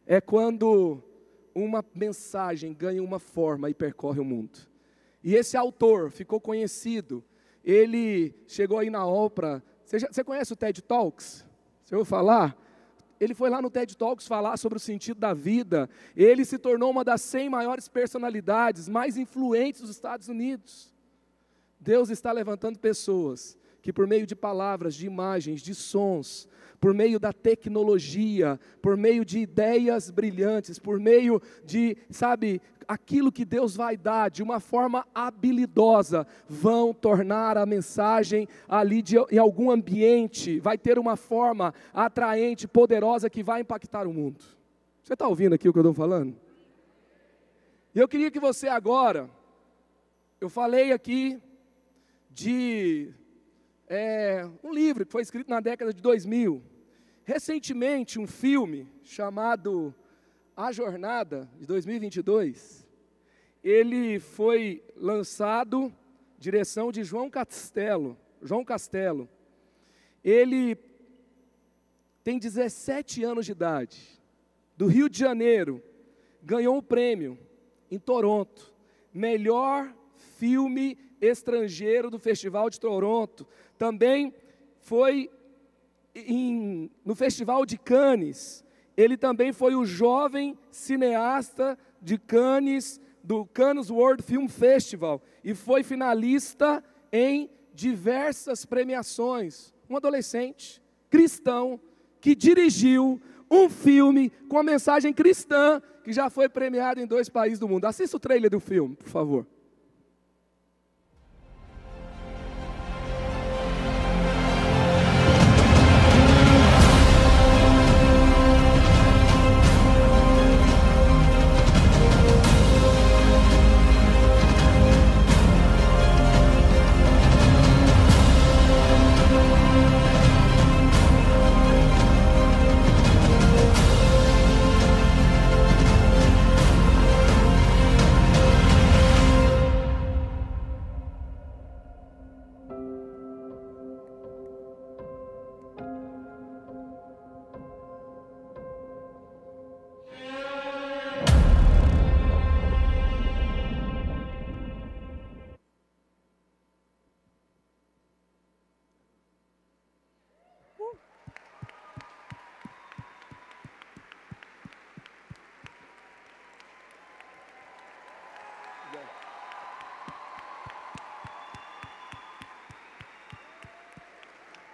É 0.06 0.18
quando 0.18 1.02
uma 1.54 1.84
mensagem 1.94 2.72
ganha 2.72 3.02
uma 3.02 3.18
forma 3.18 3.68
e 3.68 3.74
percorre 3.74 4.18
o 4.18 4.24
mundo. 4.24 4.58
E 5.22 5.34
esse 5.34 5.58
autor 5.58 6.10
ficou 6.10 6.40
conhecido, 6.40 7.22
ele 7.62 8.34
chegou 8.46 8.78
aí 8.78 8.88
na 8.88 9.06
Oprah. 9.06 9.62
Você, 9.84 9.98
você 9.98 10.24
conhece 10.24 10.54
o 10.54 10.56
TED 10.56 10.80
Talks? 10.80 11.44
Você 11.84 11.94
ouviu 11.94 12.06
falar? 12.06 12.56
Ele 13.20 13.34
foi 13.34 13.50
lá 13.50 13.60
no 13.60 13.68
TED 13.68 13.94
Talks 13.94 14.26
falar 14.26 14.56
sobre 14.56 14.78
o 14.78 14.80
sentido 14.80 15.20
da 15.20 15.34
vida. 15.34 15.86
Ele 16.16 16.46
se 16.46 16.56
tornou 16.56 16.90
uma 16.90 17.04
das 17.04 17.20
100 17.20 17.50
maiores 17.50 17.88
personalidades 17.88 18.88
mais 18.88 19.18
influentes 19.18 19.82
dos 19.82 19.90
Estados 19.90 20.28
Unidos. 20.28 20.93
Deus 21.84 22.08
está 22.08 22.32
levantando 22.32 22.78
pessoas 22.78 23.58
que, 23.82 23.92
por 23.92 24.06
meio 24.06 24.26
de 24.26 24.34
palavras, 24.34 24.94
de 24.94 25.06
imagens, 25.06 25.60
de 25.60 25.74
sons, 25.74 26.48
por 26.80 26.94
meio 26.94 27.20
da 27.20 27.30
tecnologia, 27.30 28.58
por 28.80 28.96
meio 28.96 29.22
de 29.22 29.40
ideias 29.40 30.10
brilhantes, 30.10 30.78
por 30.78 30.98
meio 30.98 31.42
de, 31.62 31.94
sabe, 32.08 32.62
aquilo 32.88 33.30
que 33.30 33.44
Deus 33.44 33.76
vai 33.76 33.98
dar 33.98 34.30
de 34.30 34.42
uma 34.42 34.60
forma 34.60 35.06
habilidosa, 35.14 36.26
vão 36.48 36.94
tornar 36.94 37.58
a 37.58 37.66
mensagem 37.66 38.48
ali 38.66 39.02
de, 39.02 39.16
em 39.30 39.36
algum 39.36 39.70
ambiente, 39.70 40.58
vai 40.60 40.78
ter 40.78 40.98
uma 40.98 41.16
forma 41.16 41.74
atraente, 41.92 42.66
poderosa 42.66 43.28
que 43.28 43.42
vai 43.42 43.60
impactar 43.60 44.06
o 44.06 44.14
mundo. 44.14 44.42
Você 45.02 45.12
está 45.12 45.28
ouvindo 45.28 45.54
aqui 45.54 45.68
o 45.68 45.72
que 45.72 45.78
eu 45.78 45.82
estou 45.82 45.94
falando? 45.94 46.34
E 47.94 47.98
eu 47.98 48.08
queria 48.08 48.30
que 48.30 48.40
você 48.40 48.68
agora, 48.68 49.28
eu 50.40 50.48
falei 50.48 50.90
aqui 50.90 51.38
de 52.34 53.14
é, 53.86 54.44
um 54.62 54.72
livro 54.72 55.06
que 55.06 55.12
foi 55.12 55.22
escrito 55.22 55.48
na 55.48 55.60
década 55.60 55.94
de 55.94 56.02
2000. 56.02 56.60
Recentemente, 57.24 58.18
um 58.18 58.26
filme 58.26 58.88
chamado 59.04 59.94
A 60.56 60.72
Jornada, 60.72 61.48
de 61.56 61.64
2022, 61.64 62.84
ele 63.62 64.18
foi 64.18 64.82
lançado, 64.96 65.94
direção 66.36 66.90
de 66.90 67.04
João 67.04 67.30
Castelo. 67.30 68.18
João 68.42 68.64
Castelo. 68.64 69.28
Ele 70.22 70.76
tem 72.24 72.38
17 72.38 73.22
anos 73.22 73.46
de 73.46 73.52
idade, 73.52 74.20
do 74.76 74.86
Rio 74.86 75.08
de 75.08 75.18
Janeiro, 75.18 75.80
ganhou 76.42 76.76
um 76.76 76.82
prêmio 76.82 77.38
em 77.90 77.98
Toronto, 77.98 78.74
melhor 79.12 79.94
filme 80.36 80.98
estrangeiro 81.30 82.10
do 82.10 82.18
Festival 82.18 82.70
de 82.70 82.80
Toronto. 82.80 83.46
Também 83.78 84.34
foi 84.78 85.30
em, 86.14 86.90
no 87.04 87.14
Festival 87.14 87.64
de 87.66 87.76
Cannes. 87.76 88.64
Ele 88.96 89.16
também 89.16 89.52
foi 89.52 89.74
o 89.74 89.84
jovem 89.84 90.56
cineasta 90.70 91.78
de 92.00 92.18
Cannes, 92.18 93.00
do 93.22 93.44
Cannes 93.46 93.90
World 93.90 94.22
Film 94.22 94.46
Festival, 94.46 95.22
e 95.42 95.54
foi 95.54 95.82
finalista 95.82 96.84
em 97.12 97.50
diversas 97.72 98.64
premiações. 98.64 99.72
Um 99.88 99.96
adolescente 99.96 100.82
cristão 101.10 101.80
que 102.20 102.34
dirigiu 102.34 103.20
um 103.50 103.68
filme 103.68 104.30
com 104.48 104.58
a 104.58 104.62
mensagem 104.62 105.12
cristã 105.12 105.82
que 106.02 106.12
já 106.12 106.28
foi 106.28 106.48
premiado 106.48 107.00
em 107.00 107.06
dois 107.06 107.28
países 107.28 107.58
do 107.58 107.68
mundo. 107.68 107.86
Assista 107.86 108.16
o 108.16 108.20
trailer 108.20 108.50
do 108.50 108.60
filme, 108.60 108.94
por 108.94 109.08
favor. 109.08 109.46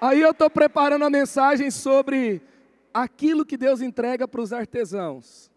Aí 0.01 0.23
eu 0.23 0.31
estou 0.31 0.49
preparando 0.49 1.05
a 1.05 1.11
mensagem 1.11 1.71
sobre 1.71 2.41
aquilo 2.93 3.45
que 3.45 3.59
Deus 3.59 3.83
entrega 3.83 4.27
para 4.27 4.41
os 4.41 4.51
artesãos, 4.51 5.51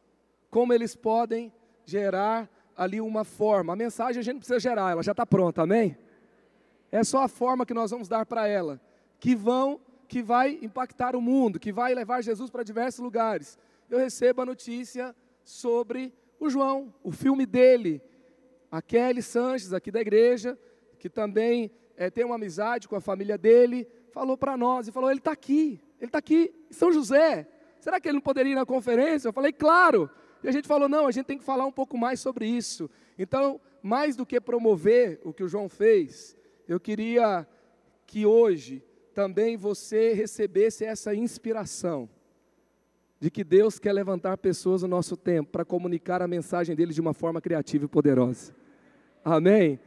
como 0.52 0.74
eles 0.74 0.98
podem 0.98 1.50
gerar 1.86 2.50
ali 2.76 3.00
uma 3.00 3.24
forma. 3.24 3.72
A 3.72 3.76
mensagem 3.76 4.20
a 4.20 4.24
gente 4.24 4.40
precisa 4.40 4.60
gerar, 4.60 4.92
ela 4.92 5.02
já 5.02 5.14
está 5.14 5.26
pronta, 5.26 5.62
amém? 5.62 5.98
É 6.92 7.06
só 7.06 7.24
a 7.24 7.30
forma 7.30 7.66
que 7.66 7.74
nós 7.74 7.92
vamos 7.92 8.10
dar 8.10 8.26
para 8.26 8.46
ela, 8.46 8.82
que 9.18 9.34
vão, 9.34 9.80
que 10.10 10.22
vai 10.22 10.60
impactar 10.62 11.16
o 11.16 11.22
mundo, 11.22 11.58
que 11.58 11.72
vai 11.72 11.96
levar 11.96 12.22
Jesus 12.22 12.50
para 12.50 12.64
diversos 12.64 13.00
lugares. 13.00 13.58
Eu 13.90 13.98
recebo 13.98 14.42
a 14.42 14.46
notícia 14.46 15.16
sobre 15.46 16.14
o 16.38 16.50
João, 16.50 16.94
o 17.02 17.14
filme 17.14 17.46
dele, 17.46 18.02
a 18.70 18.82
Kelly 18.82 19.22
Sanches, 19.22 19.72
aqui 19.72 19.90
da 19.90 20.02
igreja, 20.02 20.60
que 21.00 21.10
também 21.10 21.72
é, 21.96 22.10
tem 22.10 22.26
uma 22.26 22.36
amizade 22.36 22.90
com 22.90 22.98
a 22.98 23.02
família 23.02 23.38
dele, 23.38 23.88
falou 24.14 24.38
para 24.38 24.56
nós 24.56 24.88
e 24.88 24.92
falou: 24.92 25.10
ele 25.10 25.20
está 25.20 25.32
aqui, 25.32 25.82
ele 26.00 26.08
está 26.08 26.20
aqui 26.20 26.54
em 26.70 26.74
São 26.74 26.92
José. 26.92 27.48
Será 27.80 28.00
que 28.00 28.08
ele 28.08 28.16
não 28.16 28.22
poderia 28.22 28.54
ir 28.54 28.56
na 28.56 28.66
conferência? 28.66 29.28
Eu 29.28 29.34
falei: 29.34 29.52
claro. 29.52 30.10
E 30.44 30.48
a 30.48 30.52
gente 30.52 30.68
falou: 30.68 30.88
não, 30.88 31.08
a 31.08 31.12
gente 31.12 31.26
tem 31.26 31.38
que 31.38 31.44
falar 31.44 31.66
um 31.66 31.72
pouco 31.72 31.98
mais 31.98 32.20
sobre 32.20 32.46
isso. 32.46 32.90
Então, 33.18 33.60
mais 33.82 34.16
do 34.16 34.26
que 34.26 34.40
promover 34.40 35.20
o 35.24 35.34
que 35.34 35.44
o 35.44 35.48
João 35.48 35.68
fez, 35.68 36.38
eu 36.68 36.80
queria 36.80 37.48
que 38.06 38.26
hoje 38.26 38.84
também 39.14 39.58
você 39.58 40.14
recebesse 40.14 40.86
essa 40.86 41.14
inspiração 41.14 42.10
de 43.20 43.32
que 43.32 43.44
Deus 43.44 43.80
quer 43.80 43.94
levantar 43.94 44.38
pessoas 44.38 44.82
no 44.82 44.88
nosso 44.88 45.16
tempo 45.16 45.52
para 45.52 45.64
comunicar 45.64 46.22
a 46.22 46.28
mensagem 46.28 46.76
dele 46.76 46.94
de 46.94 47.02
uma 47.02 47.14
forma 47.14 47.42
criativa 47.42 47.86
e 47.86 47.88
poderosa. 47.88 48.54
Amém? 49.24 49.80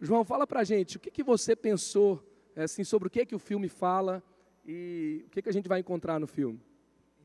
João, 0.00 0.24
fala 0.24 0.46
para 0.46 0.60
a 0.60 0.64
gente, 0.64 0.96
o 0.96 1.00
que, 1.00 1.10
que 1.10 1.22
você 1.22 1.54
pensou 1.54 2.22
assim, 2.64 2.84
sobre 2.84 3.08
o 3.08 3.10
que, 3.10 3.26
que 3.26 3.34
o 3.34 3.38
filme 3.38 3.68
fala 3.68 4.22
e 4.64 5.24
o 5.26 5.30
que, 5.30 5.42
que 5.42 5.48
a 5.48 5.52
gente 5.52 5.68
vai 5.68 5.80
encontrar 5.80 6.18
no 6.18 6.26
filme. 6.26 6.60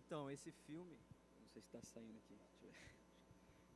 Então, 0.05 0.29
esse 0.29 0.51
filme. 0.51 0.97
Não 1.39 1.47
sei 1.47 1.61
se 1.61 1.67
está 1.67 1.81
saindo 1.81 2.17
aqui. 2.17 2.37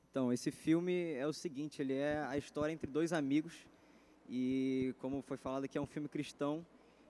Então, 0.09 0.31
esse 0.31 0.49
filme 0.49 1.13
é 1.13 1.27
o 1.27 1.33
seguinte: 1.33 1.81
ele 1.81 1.93
é 1.93 2.19
a 2.27 2.37
história 2.37 2.71
entre 2.71 2.89
dois 2.89 3.11
amigos. 3.11 3.67
E, 4.29 4.95
como 4.99 5.21
foi 5.21 5.37
falado 5.37 5.65
aqui, 5.65 5.77
é 5.77 5.81
um 5.81 5.85
filme 5.85 6.07
cristão. 6.07 6.65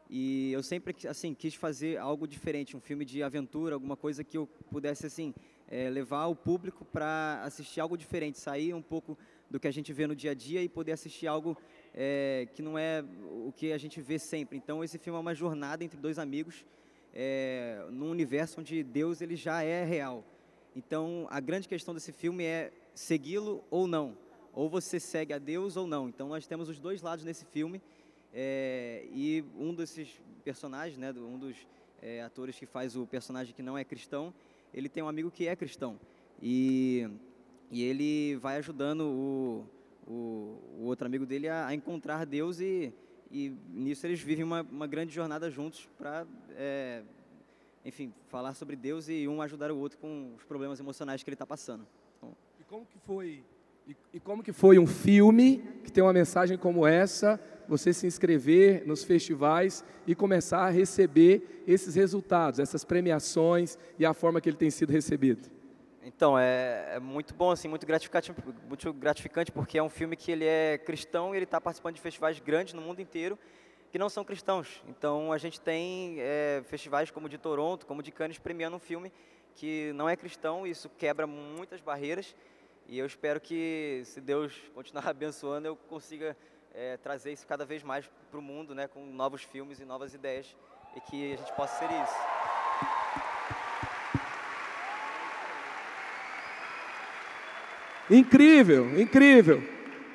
E 0.10 0.52
eu 0.52 0.62
sempre 0.62 0.96
assim 1.08 1.34
quis 1.34 1.56
fazer 1.56 1.98
algo 1.98 2.28
diferente, 2.28 2.78
um 2.78 2.80
filme 2.80 3.04
de 3.06 3.24
aventura, 3.24 3.74
alguma 3.74 3.98
coisa 3.98 4.24
que 4.24 4.38
eu 4.38 4.46
pudesse 4.70 5.06
assim 5.06 5.34
é, 5.68 5.90
levar 5.90 6.28
o 6.28 6.36
público 6.36 6.86
para 6.86 7.42
assistir 7.44 7.80
algo 7.80 7.98
diferente, 7.98 8.38
sair 8.38 8.74
um 8.74 8.82
pouco 8.82 9.18
do 9.50 9.60
que 9.60 9.68
a 9.68 9.72
gente 9.72 9.92
vê 9.94 10.06
no 10.06 10.16
dia 10.16 10.32
a 10.32 10.34
dia 10.36 10.62
e 10.62 10.70
poder 10.70 10.92
assistir 10.92 11.28
algo 11.28 11.58
é, 11.96 12.48
que 12.54 12.62
não 12.62 12.78
é 12.78 13.04
o 13.46 13.54
que 13.56 13.72
a 13.72 13.78
gente 13.78 14.02
vê 14.02 14.20
sempre. 14.20 14.58
Então 14.58 14.84
esse 14.84 14.98
filme 14.98 15.18
é 15.18 15.22
uma 15.22 15.34
jornada 15.34 15.84
entre 15.84 15.98
dois 15.98 16.20
amigos 16.20 16.66
é, 17.14 17.86
num 17.90 18.12
universo 18.12 18.60
onde 18.60 18.84
Deus 18.84 19.22
ele 19.22 19.38
já 19.38 19.64
é 19.64 19.86
real. 19.86 20.24
Então 20.76 21.26
a 21.30 21.40
grande 21.40 21.70
questão 21.70 21.94
desse 21.94 22.12
filme 22.12 22.44
é 22.44 22.72
segui-lo 22.94 23.64
ou 23.72 23.88
não, 23.88 24.18
ou 24.54 24.70
você 24.70 25.00
segue 25.00 25.32
a 25.32 25.40
Deus 25.40 25.78
ou 25.78 25.88
não. 25.88 26.10
Então 26.10 26.28
nós 26.28 26.46
temos 26.46 26.68
os 26.68 26.78
dois 26.78 27.02
lados 27.02 27.24
nesse 27.24 27.46
filme 27.46 27.82
é, 28.34 29.06
e 29.14 29.46
um 29.58 29.74
desses 29.74 30.22
personagens, 30.44 30.98
né, 30.98 31.12
um 31.12 31.40
dos 31.40 31.56
é, 32.02 32.22
atores 32.22 32.60
que 32.60 32.66
faz 32.66 32.98
o 32.98 33.08
personagem 33.08 33.54
que 33.56 33.64
não 33.64 33.78
é 33.78 33.86
cristão, 33.86 34.34
ele 34.74 34.90
tem 34.90 35.02
um 35.02 35.08
amigo 35.08 35.32
que 35.32 35.48
é 35.48 35.56
cristão 35.56 35.98
e, 36.42 37.10
e 37.72 37.82
ele 37.82 38.36
vai 38.36 38.58
ajudando 38.58 39.06
o 39.06 39.66
o, 40.08 40.60
o 40.80 40.84
outro 40.84 41.06
amigo 41.06 41.26
dele 41.26 41.48
a, 41.48 41.68
a, 41.68 41.74
encontrar 41.74 42.26
Deus 42.26 42.60
e, 42.60 42.94
e 43.32 43.54
nisso 43.70 44.06
eles 44.06 44.20
vivem 44.20 44.44
uma, 44.44 44.62
uma 44.62 44.88
grande 44.88 45.14
jornada 45.14 45.50
juntos 45.50 45.90
para, 45.98 46.26
é, 46.52 47.02
enfim, 47.84 48.14
falar 48.28 48.54
sobre 48.54 48.76
Deus 48.76 49.10
e 49.10 49.28
um 49.28 49.42
ajudar 49.42 49.72
o 49.72 49.78
outro 49.78 49.98
com 49.98 50.34
os 50.36 50.44
problemas 50.44 50.80
emocionais 50.80 51.24
que 51.24 51.30
ele 51.30 51.36
está 51.36 51.46
passando. 51.46 51.88
Então, 52.18 52.36
e 52.60 52.64
como 52.64 52.86
que 52.86 53.00
foi? 53.00 53.44
E, 53.88 53.96
e 54.14 54.20
como 54.20 54.44
que 54.44 54.52
foi 54.52 54.80
um 54.80 54.88
filme 54.88 55.64
que 55.84 55.92
tem 55.92 56.04
uma 56.04 56.14
mensagem 56.14 56.58
como 56.58 56.88
essa? 56.88 57.40
Você 57.68 57.94
se 57.94 58.08
inscrever 58.08 58.86
nos 58.86 59.04
festivais 59.04 59.84
e 60.08 60.16
começar 60.16 60.66
a 60.66 60.70
receber 60.70 61.64
esses 61.68 61.96
resultados, 61.96 62.60
essas 62.60 62.84
premiações 62.84 63.78
e 63.98 64.06
a 64.06 64.14
forma 64.14 64.40
que 64.40 64.50
ele 64.50 64.58
tem 64.58 64.70
sido 64.70 64.92
recebido. 64.92 65.55
Então, 66.08 66.38
é, 66.38 66.98
é, 66.98 67.00
muito 67.00 67.34
bom, 67.34 67.50
assim, 67.50 67.68
muito 67.68 67.84
gratificante, 67.84 68.32
muito 68.68 68.94
gratificante, 68.94 69.52
porque 69.52 69.76
é 69.76 69.82
um 69.82 69.90
filme 69.90 70.16
que 70.16 70.32
ele 70.32 70.46
é 70.46 70.78
cristão 70.78 71.34
e 71.34 71.38
ele 71.40 71.46
está 71.46 71.60
participando 71.60 71.96
de 71.96 72.02
festivais 72.02 72.40
grandes 72.40 72.76
no 72.76 72.82
mundo 72.82 73.02
inteiro 73.02 73.40
que 73.92 73.98
não 73.98 74.08
são 74.08 74.24
cristãos. 74.24 74.84
Então, 74.88 75.32
a 75.32 75.40
gente 75.40 75.60
tem 75.60 76.18
é, 76.20 76.62
festivais 76.68 77.10
como 77.10 77.28
de 77.28 77.40
Toronto, 77.40 77.88
como 77.88 78.04
de 78.04 78.12
Cannes, 78.12 78.38
premiando 78.38 78.76
um 78.76 78.80
filme 78.80 79.12
que 79.56 79.94
não 79.94 80.08
é 80.08 80.16
cristão, 80.16 80.68
e 80.68 80.70
isso 80.70 80.90
quebra 80.90 81.26
muitas 81.26 81.82
barreiras, 81.82 82.36
e 82.88 83.00
eu 83.00 83.06
espero 83.08 83.42
que, 83.42 84.04
se 84.06 84.22
Deus 84.22 84.54
continuar 84.76 85.08
abençoando, 85.10 85.68
eu 85.68 85.76
consiga 85.76 86.38
é, 86.72 86.98
trazer 86.98 87.32
isso 87.32 87.48
cada 87.48 87.66
vez 87.66 87.82
mais 87.82 88.08
para 88.30 88.40
o 88.40 88.44
mundo, 88.44 88.76
né, 88.76 88.88
com 88.88 89.04
novos 89.08 89.42
filmes 89.42 89.80
e 89.80 89.86
novas 89.86 90.14
ideias, 90.14 90.56
e 90.96 91.02
que 91.02 91.34
a 91.34 91.38
gente 91.38 91.54
possa 91.54 91.80
ser 91.80 91.90
isso. 91.90 92.35
Incrível, 98.10 99.00
incrível. 99.00 99.64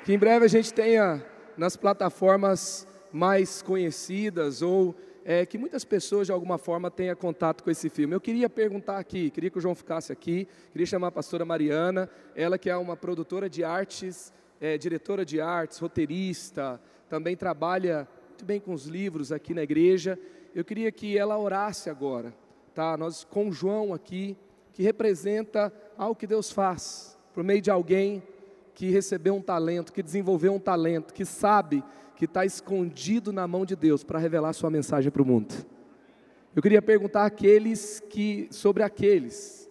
Que 0.05 0.13
em 0.13 0.17
breve 0.17 0.45
a 0.45 0.47
gente 0.47 0.73
tenha 0.73 1.21
nas 1.57 1.75
plataformas 1.75 2.87
mais 3.11 3.61
conhecidas 3.61 4.61
ou 4.61 4.95
é, 5.25 5.45
que 5.45 5.57
muitas 5.57 5.83
pessoas 5.83 6.25
de 6.25 6.31
alguma 6.31 6.57
forma 6.57 6.89
tenham 6.89 7.15
contato 7.17 7.61
com 7.61 7.69
esse 7.69 7.89
filme. 7.89 8.15
Eu 8.15 8.21
queria 8.21 8.49
perguntar 8.49 8.97
aqui, 8.97 9.29
queria 9.29 9.49
que 9.49 9.57
o 9.57 9.61
João 9.61 9.75
ficasse 9.75 10.09
aqui, 10.09 10.47
queria 10.71 10.87
chamar 10.87 11.07
a 11.07 11.11
pastora 11.11 11.43
Mariana, 11.43 12.09
ela 12.33 12.57
que 12.57 12.69
é 12.69 12.77
uma 12.77 12.95
produtora 12.95 13.49
de 13.49 13.61
artes, 13.61 14.31
é, 14.61 14.77
diretora 14.77 15.25
de 15.25 15.41
artes, 15.41 15.77
roteirista, 15.77 16.79
também 17.09 17.35
trabalha 17.35 18.07
muito 18.29 18.45
bem 18.45 18.61
com 18.61 18.73
os 18.73 18.85
livros 18.85 19.33
aqui 19.33 19.53
na 19.53 19.63
igreja. 19.63 20.17
Eu 20.55 20.63
queria 20.63 20.93
que 20.93 21.17
ela 21.17 21.37
orasse 21.37 21.89
agora, 21.89 22.33
tá? 22.73 22.95
Nós 22.95 23.25
com 23.25 23.49
o 23.49 23.51
João 23.51 23.93
aqui, 23.93 24.37
que 24.71 24.81
representa 24.81 25.73
algo 25.97 26.15
que 26.15 26.25
Deus 26.25 26.49
faz 26.49 27.19
por 27.33 27.43
meio 27.43 27.61
de 27.61 27.71
alguém 27.71 28.23
que 28.73 28.89
recebeu 28.89 29.35
um 29.35 29.41
talento, 29.41 29.93
que 29.93 30.03
desenvolveu 30.03 30.53
um 30.53 30.59
talento, 30.59 31.13
que 31.13 31.25
sabe 31.25 31.83
que 32.15 32.25
está 32.25 32.45
escondido 32.45 33.33
na 33.33 33.47
mão 33.47 33.65
de 33.65 33.75
Deus 33.75 34.03
para 34.03 34.19
revelar 34.19 34.53
sua 34.53 34.69
mensagem 34.69 35.11
para 35.11 35.21
o 35.21 35.25
mundo. 35.25 35.53
Eu 36.55 36.61
queria 36.61 36.81
perguntar 36.81 37.25
àqueles 37.25 37.99
que, 38.09 38.47
sobre 38.51 38.83
aqueles 38.83 39.69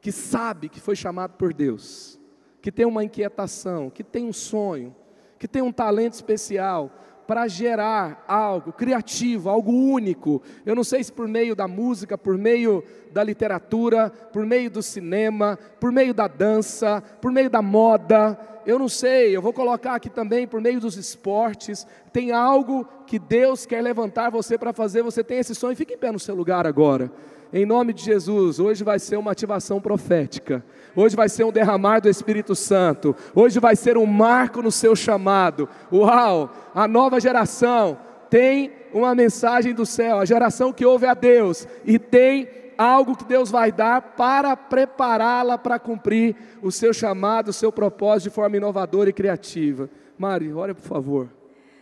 que 0.00 0.10
sabe 0.10 0.68
que 0.68 0.80
foi 0.80 0.96
chamado 0.96 1.34
por 1.34 1.52
Deus, 1.52 2.18
que 2.62 2.72
tem 2.72 2.86
uma 2.86 3.04
inquietação, 3.04 3.90
que 3.90 4.02
tem 4.02 4.24
um 4.24 4.32
sonho, 4.32 4.94
que 5.38 5.46
tem 5.46 5.62
um 5.62 5.72
talento 5.72 6.14
especial, 6.14 6.90
para 7.28 7.46
gerar 7.46 8.24
algo 8.26 8.72
criativo, 8.72 9.50
algo 9.50 9.70
único. 9.70 10.42
Eu 10.64 10.74
não 10.74 10.82
sei 10.82 11.04
se 11.04 11.12
por 11.12 11.28
meio 11.28 11.54
da 11.54 11.68
música, 11.68 12.16
por 12.16 12.38
meio 12.38 12.82
da 13.12 13.22
literatura, 13.22 14.08
por 14.32 14.46
meio 14.46 14.70
do 14.70 14.82
cinema, 14.82 15.58
por 15.78 15.92
meio 15.92 16.14
da 16.14 16.26
dança, 16.26 17.02
por 17.20 17.30
meio 17.30 17.50
da 17.50 17.60
moda. 17.60 18.38
Eu 18.64 18.78
não 18.78 18.88
sei, 18.88 19.36
eu 19.36 19.42
vou 19.42 19.52
colocar 19.52 19.94
aqui 19.94 20.08
também 20.08 20.46
por 20.46 20.58
meio 20.62 20.80
dos 20.80 20.96
esportes. 20.96 21.86
Tem 22.14 22.32
algo 22.32 22.88
que 23.06 23.18
Deus 23.18 23.66
quer 23.66 23.82
levantar 23.82 24.30
você 24.30 24.56
para 24.56 24.72
fazer. 24.72 25.02
Você 25.02 25.22
tem 25.22 25.36
esse 25.36 25.54
sonho, 25.54 25.76
fique 25.76 25.92
em 25.92 25.98
pé 25.98 26.10
no 26.10 26.18
seu 26.18 26.34
lugar 26.34 26.66
agora. 26.66 27.12
Em 27.52 27.64
nome 27.64 27.94
de 27.94 28.04
Jesus, 28.04 28.60
hoje 28.60 28.84
vai 28.84 28.98
ser 28.98 29.16
uma 29.16 29.32
ativação 29.32 29.80
profética. 29.80 30.62
Hoje 30.94 31.16
vai 31.16 31.28
ser 31.28 31.44
um 31.44 31.52
derramar 31.52 32.00
do 32.00 32.08
Espírito 32.08 32.54
Santo. 32.54 33.16
Hoje 33.34 33.58
vai 33.58 33.74
ser 33.74 33.96
um 33.96 34.04
marco 34.04 34.60
no 34.60 34.70
seu 34.70 34.94
chamado. 34.94 35.66
Uau! 35.90 36.50
A 36.74 36.86
nova 36.86 37.18
geração 37.18 37.98
tem 38.28 38.72
uma 38.92 39.14
mensagem 39.14 39.72
do 39.72 39.86
céu, 39.86 40.18
a 40.18 40.26
geração 40.26 40.72
que 40.72 40.84
ouve 40.84 41.06
a 41.06 41.14
Deus 41.14 41.66
e 41.84 41.98
tem 41.98 42.48
algo 42.76 43.16
que 43.16 43.24
Deus 43.24 43.50
vai 43.50 43.72
dar 43.72 44.00
para 44.00 44.56
prepará-la 44.56 45.56
para 45.56 45.78
cumprir 45.78 46.36
o 46.62 46.70
seu 46.70 46.92
chamado, 46.92 47.48
o 47.48 47.52
seu 47.52 47.72
propósito 47.72 48.28
de 48.28 48.34
forma 48.34 48.56
inovadora 48.56 49.08
e 49.08 49.12
criativa. 49.12 49.88
Mari, 50.18 50.52
ore 50.52 50.74
por 50.74 50.82
favor. 50.82 51.28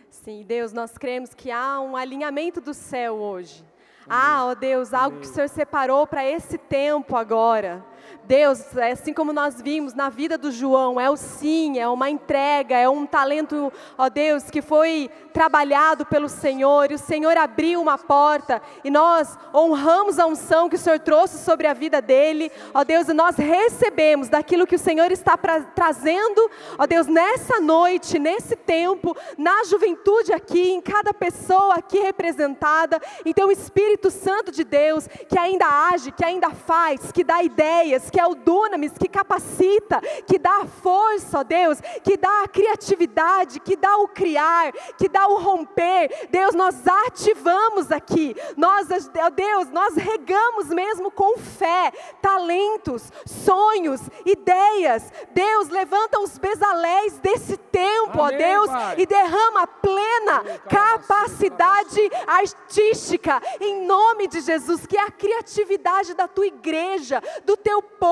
Sim, 0.09 0.43
Deus, 0.47 0.71
nós 0.71 0.97
cremos 0.97 1.33
que 1.33 1.51
há 1.51 1.79
um 1.81 1.95
alinhamento 1.95 2.59
do 2.61 2.73
céu 2.73 3.15
hoje. 3.15 3.63
Ah, 4.09 4.45
ó 4.45 4.55
Deus, 4.55 4.93
algo 4.93 5.19
que 5.19 5.25
o 5.25 5.29
Senhor 5.29 5.49
separou 5.49 6.07
para 6.07 6.25
esse 6.25 6.57
tempo 6.57 7.15
agora. 7.15 7.83
Deus, 8.27 8.75
é 8.75 8.91
assim 8.91 9.13
como 9.13 9.31
nós 9.31 9.61
vimos 9.61 9.93
na 9.93 10.09
vida 10.09 10.37
do 10.37 10.51
João, 10.51 10.99
é 10.99 11.09
o 11.09 11.15
sim, 11.15 11.79
é 11.79 11.87
uma 11.87 12.09
entrega, 12.09 12.75
é 12.75 12.89
um 12.89 13.05
talento, 13.05 13.71
ó 13.97 14.09
Deus, 14.09 14.51
que 14.51 14.61
foi 14.61 15.09
trabalhado 15.31 16.05
pelo 16.05 16.27
Senhor, 16.27 16.91
e 16.91 16.95
o 16.95 16.99
Senhor 16.99 17.37
abriu 17.37 17.81
uma 17.81 17.97
porta, 17.97 18.61
e 18.83 18.91
nós 18.91 19.37
honramos 19.55 20.19
a 20.19 20.25
unção 20.25 20.67
que 20.67 20.75
o 20.75 20.79
Senhor 20.79 20.99
trouxe 20.99 21.37
sobre 21.37 21.67
a 21.67 21.73
vida 21.73 22.01
dele, 22.01 22.51
ó 22.73 22.83
Deus, 22.83 23.07
e 23.07 23.13
nós 23.13 23.37
recebemos 23.37 24.27
daquilo 24.27 24.67
que 24.67 24.75
o 24.75 24.79
Senhor 24.79 25.09
está 25.09 25.37
pra, 25.37 25.61
trazendo, 25.61 26.51
ó 26.77 26.85
Deus, 26.85 27.07
nessa 27.07 27.61
noite, 27.61 28.19
nesse 28.19 28.57
tempo, 28.57 29.15
na 29.37 29.63
juventude 29.63 30.33
aqui, 30.33 30.71
em 30.71 30.81
cada 30.81 31.13
pessoa 31.13 31.75
aqui 31.75 31.99
representada, 31.99 32.99
então 33.25 33.47
o 33.47 33.53
Espírito 33.53 34.11
Santo 34.11 34.51
de 34.51 34.65
Deus, 34.65 35.07
que 35.29 35.39
ainda 35.39 35.65
age, 35.93 36.11
que 36.11 36.25
ainda 36.25 36.49
faz, 36.49 37.09
que 37.13 37.23
dá 37.23 37.41
ideias, 37.41 38.09
que 38.09 38.16
é 38.19 38.25
o 38.25 38.35
dunamis, 38.35 38.93
que 38.97 39.07
capacita, 39.07 40.01
que 40.25 40.39
dá 40.39 40.61
a 40.61 40.65
força, 40.65 41.39
ó 41.39 41.43
Deus, 41.43 41.79
que 42.03 42.17
dá 42.17 42.43
a 42.43 42.47
criatividade, 42.47 43.59
que 43.59 43.75
dá 43.75 43.97
o 43.97 44.07
criar, 44.07 44.71
que 44.97 45.07
dá 45.07 45.27
o 45.27 45.39
romper. 45.39 46.27
Deus, 46.29 46.55
nós 46.55 46.75
ativamos 47.05 47.91
aqui. 47.91 48.35
Nós, 48.55 48.87
ó 48.91 49.29
Deus, 49.29 49.69
nós 49.69 49.95
regamos 49.95 50.69
mesmo 50.69 51.11
com 51.11 51.37
fé, 51.37 51.91
talentos, 52.21 53.11
sonhos, 53.25 54.01
ideias. 54.25 55.11
Deus, 55.31 55.69
levanta 55.69 56.19
os 56.19 56.37
besaléis 56.37 57.19
desse 57.19 57.57
tempo, 57.57 58.21
Amém, 58.21 58.35
ó 58.35 58.37
Deus, 58.37 58.67
pai. 58.67 58.95
e 58.99 59.05
derrama 59.05 59.67
plena 59.67 60.43
capacidade 60.69 62.09
artística 62.25 63.41
em 63.59 63.85
nome 63.85 64.27
de 64.27 64.41
Jesus, 64.41 64.85
que 64.85 64.97
é 64.97 65.03
a 65.03 65.11
criatividade 65.11 66.13
da 66.13 66.27
tua 66.27 66.47
igreja, 66.47 67.21
do 67.45 67.55
teu 67.55 67.81
povo. 67.81 68.06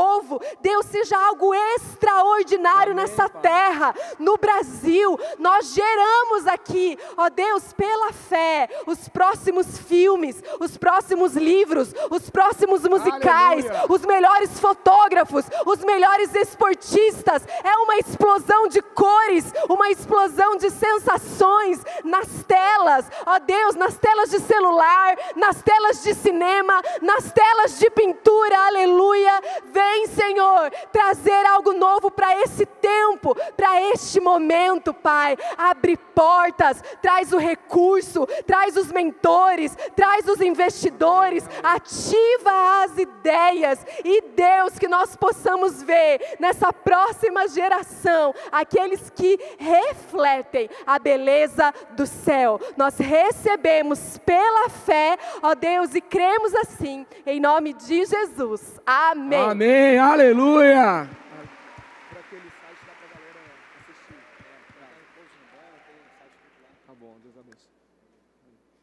Deus, 0.62 0.86
seja 0.88 1.18
algo 1.18 1.54
extraordinário 1.54 2.94
Amém, 2.94 3.06
nessa 3.06 3.30
pai. 3.30 3.42
terra, 3.42 3.96
no 4.20 4.38
Brasil. 4.38 5.18
Nós 5.40 5.74
geramos 5.74 6.48
aqui 6.48 6.98
ó 7.18 7.30
Deus, 7.30 7.74
pela 7.74 8.12
fé, 8.12 8.70
os 8.86 9.08
próximos 9.10 9.78
filmes, 9.78 10.42
os 10.60 10.78
próximos 10.78 11.36
livros, 11.36 11.94
os 12.10 12.30
próximos 12.30 12.84
musicais, 12.84 13.66
Aleluia. 13.66 13.86
os 13.90 14.06
melhores 14.06 14.60
fotógrafos, 14.60 15.46
os 15.66 15.80
melhores 15.80 16.34
esportistas. 16.36 17.44
É 17.64 17.76
uma 17.78 17.98
explosão 17.98 18.68
de 18.68 18.82
cores, 18.82 19.46
uma 19.70 19.90
explosão 19.90 20.56
de 20.58 20.70
sensações 20.70 21.84
nas 22.04 22.28
telas, 22.48 23.06
ó 23.26 23.40
Deus, 23.40 23.76
nas 23.76 23.98
telas 23.98 24.30
de 24.30 24.40
celular, 24.40 25.18
nas 25.36 25.62
telas 25.62 26.04
de 26.04 26.14
cinema, 26.14 26.82
nas 27.02 27.32
telas 27.32 27.80
de 27.80 27.90
pintura. 27.90 28.58
Aleluia. 28.68 29.42
Vem, 29.86 30.08
Senhor, 30.08 30.72
trazer 30.92 31.46
algo 31.46 31.72
novo 31.74 32.10
para 32.10 32.42
esse 32.42 32.66
tempo, 32.66 33.36
para 33.56 33.80
este 33.92 34.20
momento, 34.20 34.94
Pai. 34.94 35.38
Abre 35.56 35.96
portas, 35.96 36.84
traz 37.02 37.32
o 37.32 37.38
recurso, 37.38 38.26
traz 38.48 38.76
os 38.78 38.92
mentores, 38.92 39.78
traz 39.96 40.28
os 40.28 40.42
investidores, 40.42 41.48
ativa 41.62 42.84
as 42.84 42.98
ideias 42.98 43.86
e 44.04 44.22
Deus 44.22 44.80
que 44.80 44.88
nós 44.88 45.16
possamos 45.16 45.84
ver 45.84 46.36
nessa 46.40 46.74
próxima 46.74 47.48
geração 47.48 48.34
aqueles 48.52 49.10
que 49.12 49.40
refletem 49.60 50.70
a 50.88 50.98
beleza 50.98 51.72
do 51.92 52.08
céu. 52.08 52.60
Nós 52.76 52.98
recebemos 52.98 54.18
pela 54.26 54.68
fé, 54.70 55.18
ó 55.44 55.54
Deus, 55.54 55.94
e 55.94 56.02
cremos 56.02 56.56
assim, 56.56 57.06
em 57.26 57.40
nome 57.40 57.74
de 57.74 58.06
Jesus. 58.06 58.80
Amém. 58.86 59.40
Amém. 59.40 59.65
Aleluia. 60.00 61.10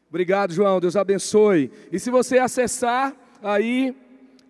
Obrigado, 0.09 0.53
João. 0.53 0.79
Deus 0.79 0.95
abençoe. 0.95 1.71
E 1.91 1.99
se 1.99 2.11
você 2.11 2.37
acessar 2.37 3.15
aí 3.41 3.95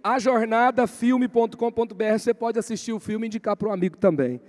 ajornadafilme.com.br, 0.03 2.17
você 2.17 2.33
pode 2.33 2.59
assistir 2.59 2.91
o 2.91 2.99
filme 2.99 3.25
e 3.25 3.27
indicar 3.27 3.55
para 3.55 3.69
um 3.69 3.71
amigo 3.71 3.95
também. 3.95 4.41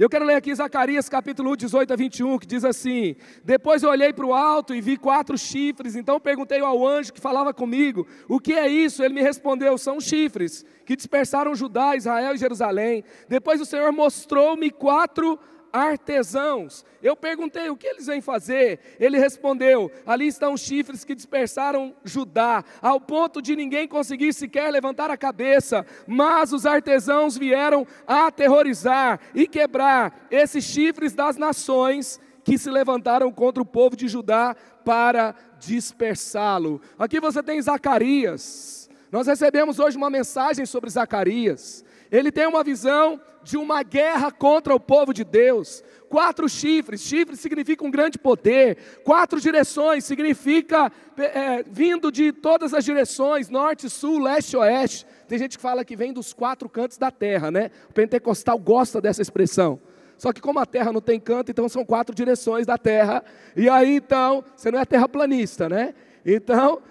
Eu 0.00 0.08
quero 0.08 0.24
ler 0.24 0.36
aqui 0.36 0.54
Zacarias 0.54 1.10
capítulo 1.10 1.52
1, 1.52 1.56
18 1.56 1.92
a 1.92 1.96
21, 1.96 2.38
que 2.38 2.46
diz 2.46 2.64
assim: 2.64 3.14
Depois 3.44 3.82
eu 3.82 3.90
olhei 3.90 4.14
para 4.14 4.24
o 4.24 4.32
alto 4.32 4.74
e 4.74 4.80
vi 4.80 4.96
quatro 4.96 5.36
chifres, 5.36 5.94
então 5.94 6.18
perguntei 6.18 6.58
ao 6.58 6.88
anjo 6.88 7.12
que 7.12 7.20
falava 7.20 7.52
comigo: 7.52 8.06
O 8.26 8.40
que 8.40 8.54
é 8.54 8.66
isso? 8.66 9.04
Ele 9.04 9.12
me 9.12 9.20
respondeu: 9.20 9.76
São 9.76 10.00
chifres 10.00 10.64
que 10.86 10.96
dispersaram 10.96 11.54
Judá, 11.54 11.94
Israel 11.94 12.34
e 12.34 12.38
Jerusalém. 12.38 13.04
Depois 13.28 13.60
o 13.60 13.66
Senhor 13.66 13.92
mostrou-me 13.92 14.70
quatro 14.70 15.38
artesãos. 15.72 16.84
Eu 17.02 17.16
perguntei 17.16 17.70
o 17.70 17.76
que 17.76 17.86
eles 17.86 18.06
vêm 18.06 18.20
fazer. 18.20 18.80
Ele 18.98 19.18
respondeu: 19.18 19.90
ali 20.06 20.26
estão 20.26 20.54
os 20.54 20.60
chifres 20.60 21.04
que 21.04 21.14
dispersaram 21.14 21.94
Judá, 22.04 22.64
ao 22.80 23.00
ponto 23.00 23.40
de 23.40 23.56
ninguém 23.56 23.88
conseguir 23.88 24.32
sequer 24.32 24.70
levantar 24.70 25.10
a 25.10 25.16
cabeça. 25.16 25.86
Mas 26.06 26.52
os 26.52 26.66
artesãos 26.66 27.36
vieram 27.36 27.86
aterrorizar 28.06 29.20
e 29.34 29.46
quebrar 29.46 30.26
esses 30.30 30.64
chifres 30.64 31.14
das 31.14 31.36
nações 31.36 32.20
que 32.44 32.58
se 32.58 32.70
levantaram 32.70 33.30
contra 33.30 33.62
o 33.62 33.66
povo 33.66 33.96
de 33.96 34.08
Judá 34.08 34.56
para 34.84 35.34
dispersá-lo. 35.58 36.80
Aqui 36.98 37.20
você 37.20 37.42
tem 37.42 37.60
Zacarias. 37.60 38.88
Nós 39.12 39.26
recebemos 39.26 39.78
hoje 39.78 39.96
uma 39.96 40.10
mensagem 40.10 40.64
sobre 40.64 40.88
Zacarias. 40.88 41.84
Ele 42.10 42.30
tem 42.30 42.46
uma 42.46 42.64
visão 42.64 43.20
de 43.42 43.56
uma 43.56 43.82
guerra 43.82 44.30
contra 44.30 44.74
o 44.74 44.80
povo 44.80 45.12
de 45.12 45.24
Deus. 45.24 45.82
Quatro 46.08 46.48
chifres, 46.48 47.02
chifres 47.02 47.40
significa 47.40 47.84
um 47.84 47.90
grande 47.90 48.18
poder. 48.18 48.76
Quatro 49.04 49.40
direções 49.40 50.04
significa 50.04 50.90
é, 51.16 51.62
vindo 51.62 52.10
de 52.10 52.32
todas 52.32 52.74
as 52.74 52.84
direções, 52.84 53.48
norte, 53.48 53.88
sul, 53.88 54.18
leste, 54.18 54.56
oeste. 54.56 55.06
Tem 55.28 55.38
gente 55.38 55.56
que 55.56 55.62
fala 55.62 55.84
que 55.84 55.94
vem 55.94 56.12
dos 56.12 56.32
quatro 56.32 56.68
cantos 56.68 56.98
da 56.98 57.10
terra, 57.10 57.50
né? 57.50 57.70
O 57.88 57.92
pentecostal 57.92 58.58
gosta 58.58 59.00
dessa 59.00 59.22
expressão. 59.22 59.80
Só 60.18 60.32
que 60.32 60.40
como 60.40 60.58
a 60.58 60.66
terra 60.66 60.92
não 60.92 61.00
tem 61.00 61.18
canto, 61.18 61.50
então 61.50 61.68
são 61.68 61.84
quatro 61.84 62.14
direções 62.14 62.66
da 62.66 62.76
terra. 62.76 63.24
E 63.56 63.68
aí 63.68 63.94
então, 63.94 64.44
você 64.54 64.70
não 64.70 64.78
é 64.78 64.84
terraplanista, 64.84 65.68
né? 65.68 65.94
Então, 66.26 66.82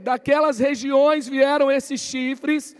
daquelas 0.00 0.58
regiões 0.58 1.26
vieram 1.26 1.70
esses 1.70 2.00
chifres 2.00 2.76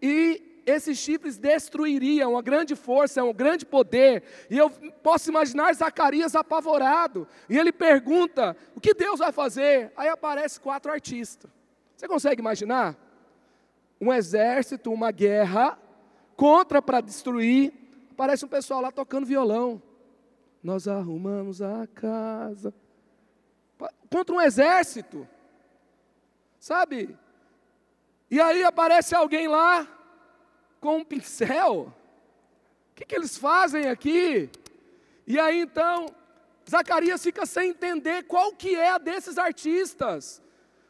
e 0.00 0.45
esses 0.66 0.98
chifres 0.98 1.38
destruiriam 1.38 2.32
uma 2.32 2.42
grande 2.42 2.74
força, 2.74 3.22
um 3.22 3.32
grande 3.32 3.64
poder. 3.64 4.24
E 4.50 4.58
eu 4.58 4.68
posso 4.68 5.30
imaginar 5.30 5.72
Zacarias 5.72 6.34
apavorado. 6.34 7.26
E 7.48 7.56
ele 7.56 7.72
pergunta: 7.72 8.56
o 8.74 8.80
que 8.80 8.92
Deus 8.92 9.20
vai 9.20 9.30
fazer? 9.30 9.92
Aí 9.96 10.08
aparece 10.08 10.60
quatro 10.60 10.90
artistas. 10.90 11.48
Você 11.96 12.08
consegue 12.08 12.40
imaginar? 12.40 12.96
Um 14.00 14.12
exército, 14.12 14.92
uma 14.92 15.12
guerra, 15.12 15.78
contra 16.36 16.82
para 16.82 17.00
destruir. 17.00 17.72
Aparece 18.10 18.44
um 18.44 18.48
pessoal 18.48 18.80
lá 18.80 18.90
tocando 18.90 19.24
violão. 19.24 19.80
Nós 20.62 20.88
arrumamos 20.88 21.62
a 21.62 21.86
casa. 21.86 22.74
Contra 24.10 24.34
um 24.34 24.40
exército. 24.40 25.28
Sabe? 26.58 27.16
E 28.28 28.40
aí 28.40 28.64
aparece 28.64 29.14
alguém 29.14 29.46
lá 29.46 29.95
com 30.80 30.98
um 30.98 31.04
pincel. 31.04 31.92
O 32.90 32.94
que, 32.94 33.04
que 33.04 33.14
eles 33.14 33.36
fazem 33.36 33.88
aqui? 33.88 34.50
E 35.26 35.38
aí 35.38 35.60
então, 35.60 36.06
Zacarias 36.68 37.22
fica 37.22 37.44
sem 37.46 37.70
entender 37.70 38.24
qual 38.24 38.52
que 38.52 38.74
é 38.74 38.90
a 38.90 38.98
desses 38.98 39.38
artistas. 39.38 40.42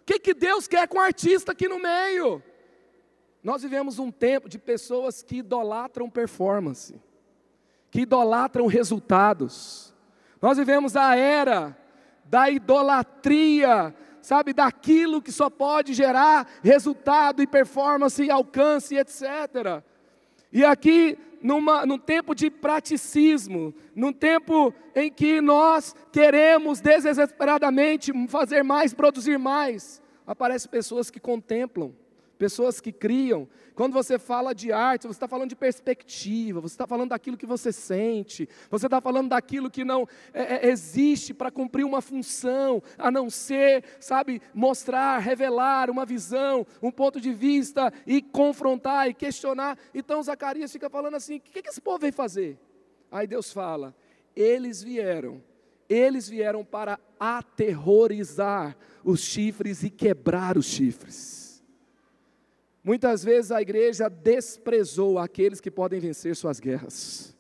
O 0.03 0.05
que, 0.07 0.19
que 0.19 0.35
Deus 0.35 0.69
quer 0.69 0.87
com 0.87 0.99
o 0.99 1.01
artista 1.01 1.53
aqui 1.53 1.69
no 1.69 1.79
meio? 1.79 2.43
Nós 3.43 3.63
vivemos 3.63 3.99
um 3.99 4.11
tempo 4.11 4.49
de 4.49 4.59
pessoas 4.59 5.23
que 5.23 5.37
idolatram 5.37 6.11
performance, 6.11 7.01
que 7.91 8.01
idolatram 8.01 8.67
resultados. 8.67 9.95
Nós 10.41 10.59
vivemos 10.59 10.97
a 10.97 11.17
era 11.17 11.77
da 12.25 12.51
idolatria 12.51 13.95
sabe, 14.27 14.53
daquilo 14.53 15.23
que 15.23 15.31
só 15.31 15.49
pode 15.49 15.95
gerar 15.95 16.49
resultado 16.61 17.41
e 17.41 17.47
performance 17.47 18.21
e 18.21 18.29
alcance, 18.29 18.97
etc. 18.97 19.85
E 20.53 20.65
aqui, 20.65 21.17
numa, 21.41 21.87
num 21.87 21.97
tempo 21.97 22.35
de 22.35 22.51
praticismo, 22.51 23.73
num 23.95 24.13
tempo 24.13 24.75
em 24.97 25.13
que 25.13 25.41
nós 25.41 25.95
queremos 26.11 26.81
desesperadamente 26.81 28.13
fazer 28.27 28.65
mais, 28.65 28.93
produzir 28.93 29.39
mais, 29.39 30.03
aparecem 30.27 30.69
pessoas 30.69 31.09
que 31.09 31.21
contemplam, 31.21 31.95
pessoas 32.39 32.81
que 32.81 32.93
criam. 32.93 33.49
Quando 33.75 33.93
você 33.93 34.19
fala 34.19 34.55
de 34.55 34.73
arte, 34.73 35.03
você 35.03 35.13
está 35.13 35.29
falando 35.29 35.51
de 35.51 35.57
perspectiva, 35.57 36.61
você 36.61 36.75
está 36.75 36.87
falando 36.87 37.11
daquilo 37.11 37.37
que 37.37 37.47
você 37.47 37.73
sente, 37.73 38.49
você 38.71 38.87
está 38.87 39.01
falando 39.01 39.31
daquilo 39.31 39.71
que 39.71 39.85
não 39.85 40.07
é, 40.33 40.67
é, 40.67 40.71
existe 40.71 41.35
para 41.35 41.51
cumprir 41.51 41.85
uma 41.85 42.01
função, 42.01 42.83
a 42.97 43.11
não 43.11 43.29
ser, 43.29 43.85
sabe, 44.01 44.41
mostrar, 44.55 45.19
revelar 45.19 45.91
uma 45.91 46.07
visão, 46.07 46.67
um 46.83 46.91
ponto 46.91 47.21
de 47.21 47.33
vista 47.33 47.93
e 48.07 48.23
confrontar 48.23 49.09
e 49.09 49.15
questionar. 49.15 49.79
Então 49.95 50.23
Zacarias 50.23 50.73
fica 50.73 50.89
falando 50.89 51.15
assim: 51.17 51.37
o 51.37 51.41
que, 51.41 51.63
que 51.63 51.69
esse 51.69 51.81
povo 51.81 51.99
veio 51.99 52.13
fazer? 52.13 52.59
Aí 53.11 53.27
Deus 53.27 53.53
fala: 53.53 53.95
eles 54.35 54.83
vieram 54.83 55.43
eles 55.89 56.29
vieram 56.29 56.65
para 56.65 56.99
aterrorizar 57.19 58.77
os 59.05 59.21
chifres 59.21 59.83
e 59.83 59.91
quebrar 59.91 60.59
os 60.59 60.67
chifres. 60.67 61.46
Muitas 62.87 63.25
vezes 63.25 63.51
a 63.51 63.61
igreja 63.61 64.09
desprezou 64.09 65.19
aqueles 65.19 65.61
que 65.61 65.73
podem 65.73 65.99
vencer 65.99 66.37
suas 66.37 66.61
guerras. 66.61 67.37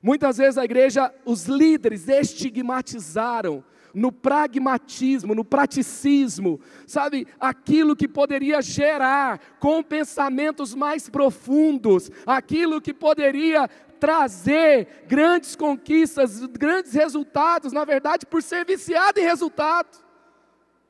Muitas 0.00 0.38
vezes 0.38 0.56
a 0.56 0.64
igreja, 0.64 1.14
os 1.26 1.44
líderes 1.44 2.08
estigmatizaram 2.08 3.62
no 3.92 4.10
pragmatismo, 4.10 5.34
no 5.34 5.44
praticismo, 5.44 6.58
sabe, 6.86 7.28
aquilo 7.38 7.94
que 7.94 8.08
poderia 8.08 8.62
gerar 8.62 9.58
com 9.60 9.82
pensamentos 9.82 10.74
mais 10.74 11.06
profundos, 11.06 12.10
aquilo 12.24 12.80
que 12.80 12.94
poderia 12.94 13.68
trazer 14.00 15.04
grandes 15.06 15.54
conquistas, 15.54 16.46
grandes 16.46 16.94
resultados, 16.94 17.74
na 17.74 17.84
verdade, 17.84 18.24
por 18.24 18.42
ser 18.42 18.64
viciado 18.64 19.20
em 19.20 19.24
resultado, 19.24 20.02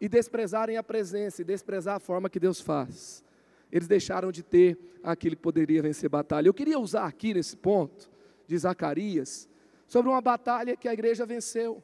e 0.00 0.08
desprezarem 0.08 0.76
a 0.76 0.84
presença, 0.84 1.42
e 1.42 1.44
desprezar 1.44 1.96
a 1.96 2.00
forma 2.00 2.30
que 2.30 2.38
Deus 2.38 2.60
faz. 2.60 3.24
Eles 3.72 3.88
deixaram 3.88 4.30
de 4.30 4.42
ter 4.42 4.78
aquilo 5.02 5.34
que 5.34 5.42
poderia 5.42 5.80
vencer 5.80 6.08
batalha. 6.08 6.46
Eu 6.46 6.54
queria 6.54 6.78
usar 6.78 7.06
aqui 7.06 7.32
nesse 7.32 7.56
ponto 7.56 8.10
de 8.46 8.58
Zacarias, 8.58 9.48
sobre 9.86 10.10
uma 10.10 10.20
batalha 10.20 10.76
que 10.76 10.86
a 10.86 10.92
igreja 10.92 11.24
venceu. 11.24 11.82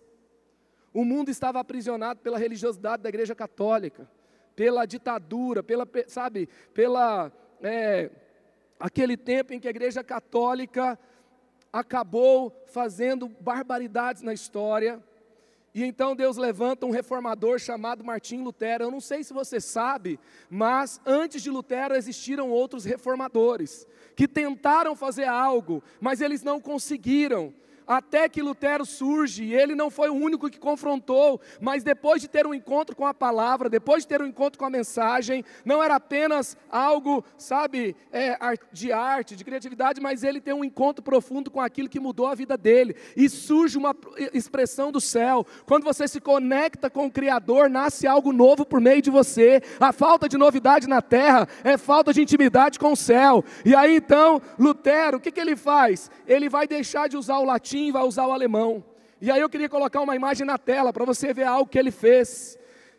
O 0.92 1.04
mundo 1.04 1.30
estava 1.30 1.60
aprisionado 1.60 2.20
pela 2.20 2.38
religiosidade 2.38 3.02
da 3.02 3.08
igreja 3.08 3.34
católica, 3.34 4.08
pela 4.54 4.84
ditadura, 4.84 5.62
pela, 5.62 5.88
sabe, 6.06 6.48
pela 6.74 7.32
é, 7.62 8.10
aquele 8.78 9.16
tempo 9.16 9.52
em 9.52 9.60
que 9.60 9.66
a 9.66 9.70
igreja 9.70 10.04
católica 10.04 10.98
acabou 11.72 12.64
fazendo 12.66 13.28
barbaridades 13.28 14.22
na 14.22 14.32
história. 14.32 15.02
E 15.78 15.84
então 15.84 16.16
Deus 16.16 16.36
levanta 16.36 16.86
um 16.86 16.90
reformador 16.90 17.60
chamado 17.60 18.02
Martim 18.02 18.42
Lutero. 18.42 18.82
Eu 18.82 18.90
não 18.90 19.00
sei 19.00 19.22
se 19.22 19.32
você 19.32 19.60
sabe, 19.60 20.18
mas 20.50 21.00
antes 21.06 21.40
de 21.40 21.52
Lutero 21.52 21.94
existiram 21.94 22.50
outros 22.50 22.84
reformadores 22.84 23.86
que 24.16 24.26
tentaram 24.26 24.96
fazer 24.96 25.26
algo, 25.26 25.80
mas 26.00 26.20
eles 26.20 26.42
não 26.42 26.60
conseguiram 26.60 27.54
até 27.88 28.28
que 28.28 28.42
Lutero 28.42 28.84
surge, 28.84 29.44
e 29.44 29.54
ele 29.54 29.74
não 29.74 29.88
foi 29.88 30.10
o 30.10 30.14
único 30.14 30.50
que 30.50 30.58
confrontou, 30.58 31.40
mas 31.58 31.82
depois 31.82 32.20
de 32.20 32.28
ter 32.28 32.46
um 32.46 32.52
encontro 32.52 32.94
com 32.94 33.06
a 33.06 33.14
palavra, 33.14 33.70
depois 33.70 34.02
de 34.02 34.08
ter 34.08 34.20
um 34.20 34.26
encontro 34.26 34.58
com 34.58 34.66
a 34.66 34.70
mensagem, 34.70 35.42
não 35.64 35.82
era 35.82 35.94
apenas 35.94 36.54
algo, 36.70 37.24
sabe, 37.38 37.96
é, 38.12 38.36
de 38.70 38.92
arte, 38.92 39.34
de 39.34 39.42
criatividade, 39.42 40.02
mas 40.02 40.22
ele 40.22 40.38
tem 40.38 40.52
um 40.52 40.62
encontro 40.62 41.02
profundo 41.02 41.50
com 41.50 41.62
aquilo 41.62 41.88
que 41.88 41.98
mudou 41.98 42.26
a 42.26 42.34
vida 42.34 42.58
dele, 42.58 42.94
e 43.16 43.26
surge 43.26 43.78
uma 43.78 43.96
expressão 44.34 44.92
do 44.92 45.00
céu. 45.00 45.46
Quando 45.64 45.84
você 45.84 46.06
se 46.06 46.20
conecta 46.20 46.90
com 46.90 47.06
o 47.06 47.10
Criador, 47.10 47.70
nasce 47.70 48.06
algo 48.06 48.34
novo 48.34 48.66
por 48.66 48.82
meio 48.82 49.00
de 49.00 49.10
você. 49.10 49.62
A 49.80 49.92
falta 49.92 50.28
de 50.28 50.36
novidade 50.36 50.86
na 50.86 51.00
terra 51.00 51.48
é 51.64 51.78
falta 51.78 52.12
de 52.12 52.20
intimidade 52.20 52.78
com 52.78 52.92
o 52.92 52.96
céu. 52.96 53.42
E 53.64 53.74
aí 53.74 53.96
então, 53.96 54.42
Lutero, 54.58 55.16
o 55.16 55.20
que, 55.20 55.32
que 55.32 55.40
ele 55.40 55.56
faz? 55.56 56.10
Ele 56.26 56.50
vai 56.50 56.66
deixar 56.66 57.08
de 57.08 57.16
usar 57.16 57.38
o 57.38 57.44
latim 57.44 57.77
latim 57.78 57.92
vai 57.92 58.02
usar 58.02 58.26
o 58.26 58.32
alemão. 58.32 58.84
E 59.20 59.30
aí 59.30 59.40
eu 59.40 59.48
queria 59.48 59.68
colocar 59.68 60.00
uma 60.00 60.16
imagem 60.16 60.46
na 60.46 60.58
tela 60.58 60.92
para 60.92 61.04
você 61.04 61.32
ver 61.32 61.44
algo 61.44 61.70
que 61.70 61.78
ele 61.78 61.90
fez. 61.90 62.58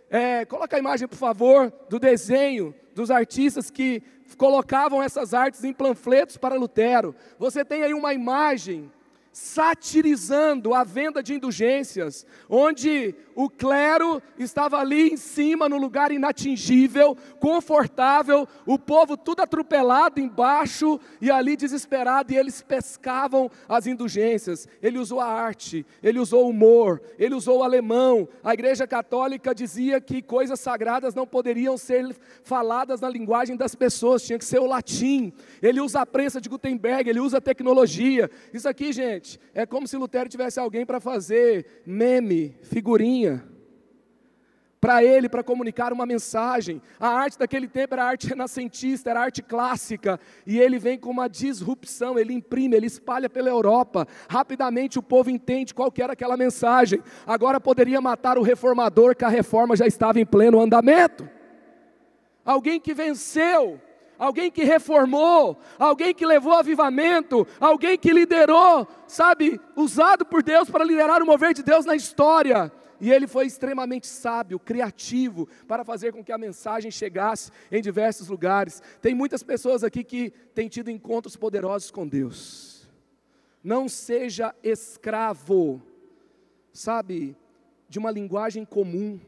É, 0.09 0.45
coloca 0.45 0.75
a 0.75 0.79
imagem, 0.79 1.07
por 1.07 1.17
favor, 1.17 1.71
do 1.89 1.99
desenho 1.99 2.73
dos 2.95 3.11
artistas 3.11 3.69
que 3.69 4.01
colocavam 4.37 5.01
essas 5.01 5.33
artes 5.33 5.63
em 5.63 5.73
panfletos 5.73 6.37
para 6.37 6.55
Lutero. 6.55 7.15
Você 7.37 7.63
tem 7.63 7.83
aí 7.83 7.93
uma 7.93 8.13
imagem 8.13 8.91
satirizando 9.31 10.73
a 10.73 10.83
venda 10.83 11.21
de 11.21 11.33
indulgências, 11.33 12.25
onde 12.49 13.15
o 13.39 13.49
clero 13.49 14.21
estava 14.37 14.79
ali 14.79 15.13
em 15.13 15.15
cima, 15.15 15.69
no 15.69 15.77
lugar 15.77 16.11
inatingível, 16.11 17.15
confortável, 17.39 18.45
o 18.65 18.77
povo 18.77 19.15
tudo 19.15 19.41
atropelado 19.41 20.19
embaixo 20.19 20.99
e 21.21 21.31
ali 21.31 21.55
desesperado, 21.55 22.33
e 22.33 22.37
eles 22.37 22.61
pescavam 22.61 23.49
as 23.69 23.87
indulgências. 23.87 24.67
Ele 24.83 24.99
usou 24.99 25.21
a 25.21 25.25
arte, 25.25 25.85
ele 26.03 26.19
usou 26.19 26.47
o 26.47 26.49
humor, 26.49 27.01
ele 27.17 27.33
usou 27.33 27.59
o 27.59 27.63
alemão. 27.63 28.27
A 28.43 28.53
Igreja 28.53 28.85
Católica 28.85 29.55
dizia 29.55 30.01
que 30.01 30.21
coisas 30.21 30.59
sagradas 30.59 31.15
não 31.15 31.25
poderiam 31.25 31.77
ser 31.77 32.13
faladas 32.43 32.99
na 32.99 33.07
linguagem 33.07 33.55
das 33.55 33.73
pessoas, 33.73 34.23
tinha 34.23 34.37
que 34.37 34.43
ser 34.43 34.59
o 34.59 34.67
latim. 34.67 35.31
Ele 35.61 35.79
usa 35.79 36.01
a 36.01 36.05
prensa 36.05 36.41
de 36.41 36.49
Gutenberg, 36.49 37.09
ele 37.09 37.21
usa 37.21 37.37
a 37.37 37.41
tecnologia. 37.41 38.29
Isso 38.53 38.67
aqui, 38.67 38.91
gente, 38.91 39.39
é 39.53 39.65
como 39.65 39.87
se 39.87 39.95
Lutero 39.95 40.27
tivesse 40.27 40.59
alguém 40.59 40.85
para 40.85 40.99
fazer 40.99 41.65
meme, 41.85 42.53
figurinha 42.63 43.28
para 44.79 45.03
ele, 45.03 45.27
para 45.27 45.43
comunicar 45.43 45.91
uma 45.91 46.05
mensagem. 46.05 46.81
A 46.99 47.09
arte 47.09 47.37
daquele 47.37 47.67
tempo 47.67 47.93
era 47.93 48.05
arte 48.05 48.27
renascentista, 48.27 49.09
era 49.09 49.21
arte 49.21 49.41
clássica, 49.41 50.19
e 50.45 50.59
ele 50.59 50.79
vem 50.79 50.97
com 50.97 51.09
uma 51.09 51.27
disrupção, 51.27 52.17
ele 52.17 52.33
imprime, 52.33 52.75
ele 52.75 52.87
espalha 52.87 53.29
pela 53.29 53.49
Europa. 53.49 54.07
Rapidamente 54.29 54.97
o 54.97 55.03
povo 55.03 55.29
entende 55.29 55.73
qual 55.73 55.91
era 55.97 56.13
aquela 56.13 56.37
mensagem. 56.37 57.03
Agora 57.27 57.59
poderia 57.59 57.99
matar 57.99 58.37
o 58.37 58.41
reformador, 58.41 59.15
que 59.15 59.25
a 59.25 59.29
reforma 59.29 59.75
já 59.75 59.85
estava 59.85 60.19
em 60.19 60.25
pleno 60.25 60.61
andamento. 60.61 61.27
Alguém 62.45 62.79
que 62.79 62.93
venceu, 62.93 63.79
alguém 64.17 64.49
que 64.49 64.63
reformou, 64.63 65.59
alguém 65.77 66.13
que 66.13 66.25
levou 66.25 66.53
avivamento, 66.53 67.45
alguém 67.59 67.97
que 67.97 68.13
liderou, 68.13 68.87
sabe, 69.05 69.59
usado 69.75 70.25
por 70.25 70.41
Deus 70.41 70.69
para 70.69 70.85
liderar 70.85 71.21
o 71.21 71.25
mover 71.25 71.53
de 71.53 71.63
Deus 71.63 71.85
na 71.85 71.95
história. 71.95 72.71
E 72.99 73.11
ele 73.11 73.27
foi 73.27 73.45
extremamente 73.45 74.07
sábio, 74.07 74.59
criativo, 74.59 75.47
para 75.67 75.85
fazer 75.85 76.11
com 76.11 76.23
que 76.23 76.31
a 76.31 76.37
mensagem 76.37 76.91
chegasse 76.91 77.51
em 77.71 77.81
diversos 77.81 78.27
lugares. 78.27 78.81
Tem 79.01 79.15
muitas 79.15 79.43
pessoas 79.43 79.83
aqui 79.83 80.03
que 80.03 80.31
têm 80.53 80.67
tido 80.67 80.91
encontros 80.91 81.35
poderosos 81.35 81.91
com 81.91 82.07
Deus. 82.07 82.89
Não 83.63 83.87
seja 83.87 84.53
escravo, 84.63 85.81
sabe, 86.73 87.35
de 87.87 87.99
uma 87.99 88.11
linguagem 88.11 88.65
comum. 88.65 89.19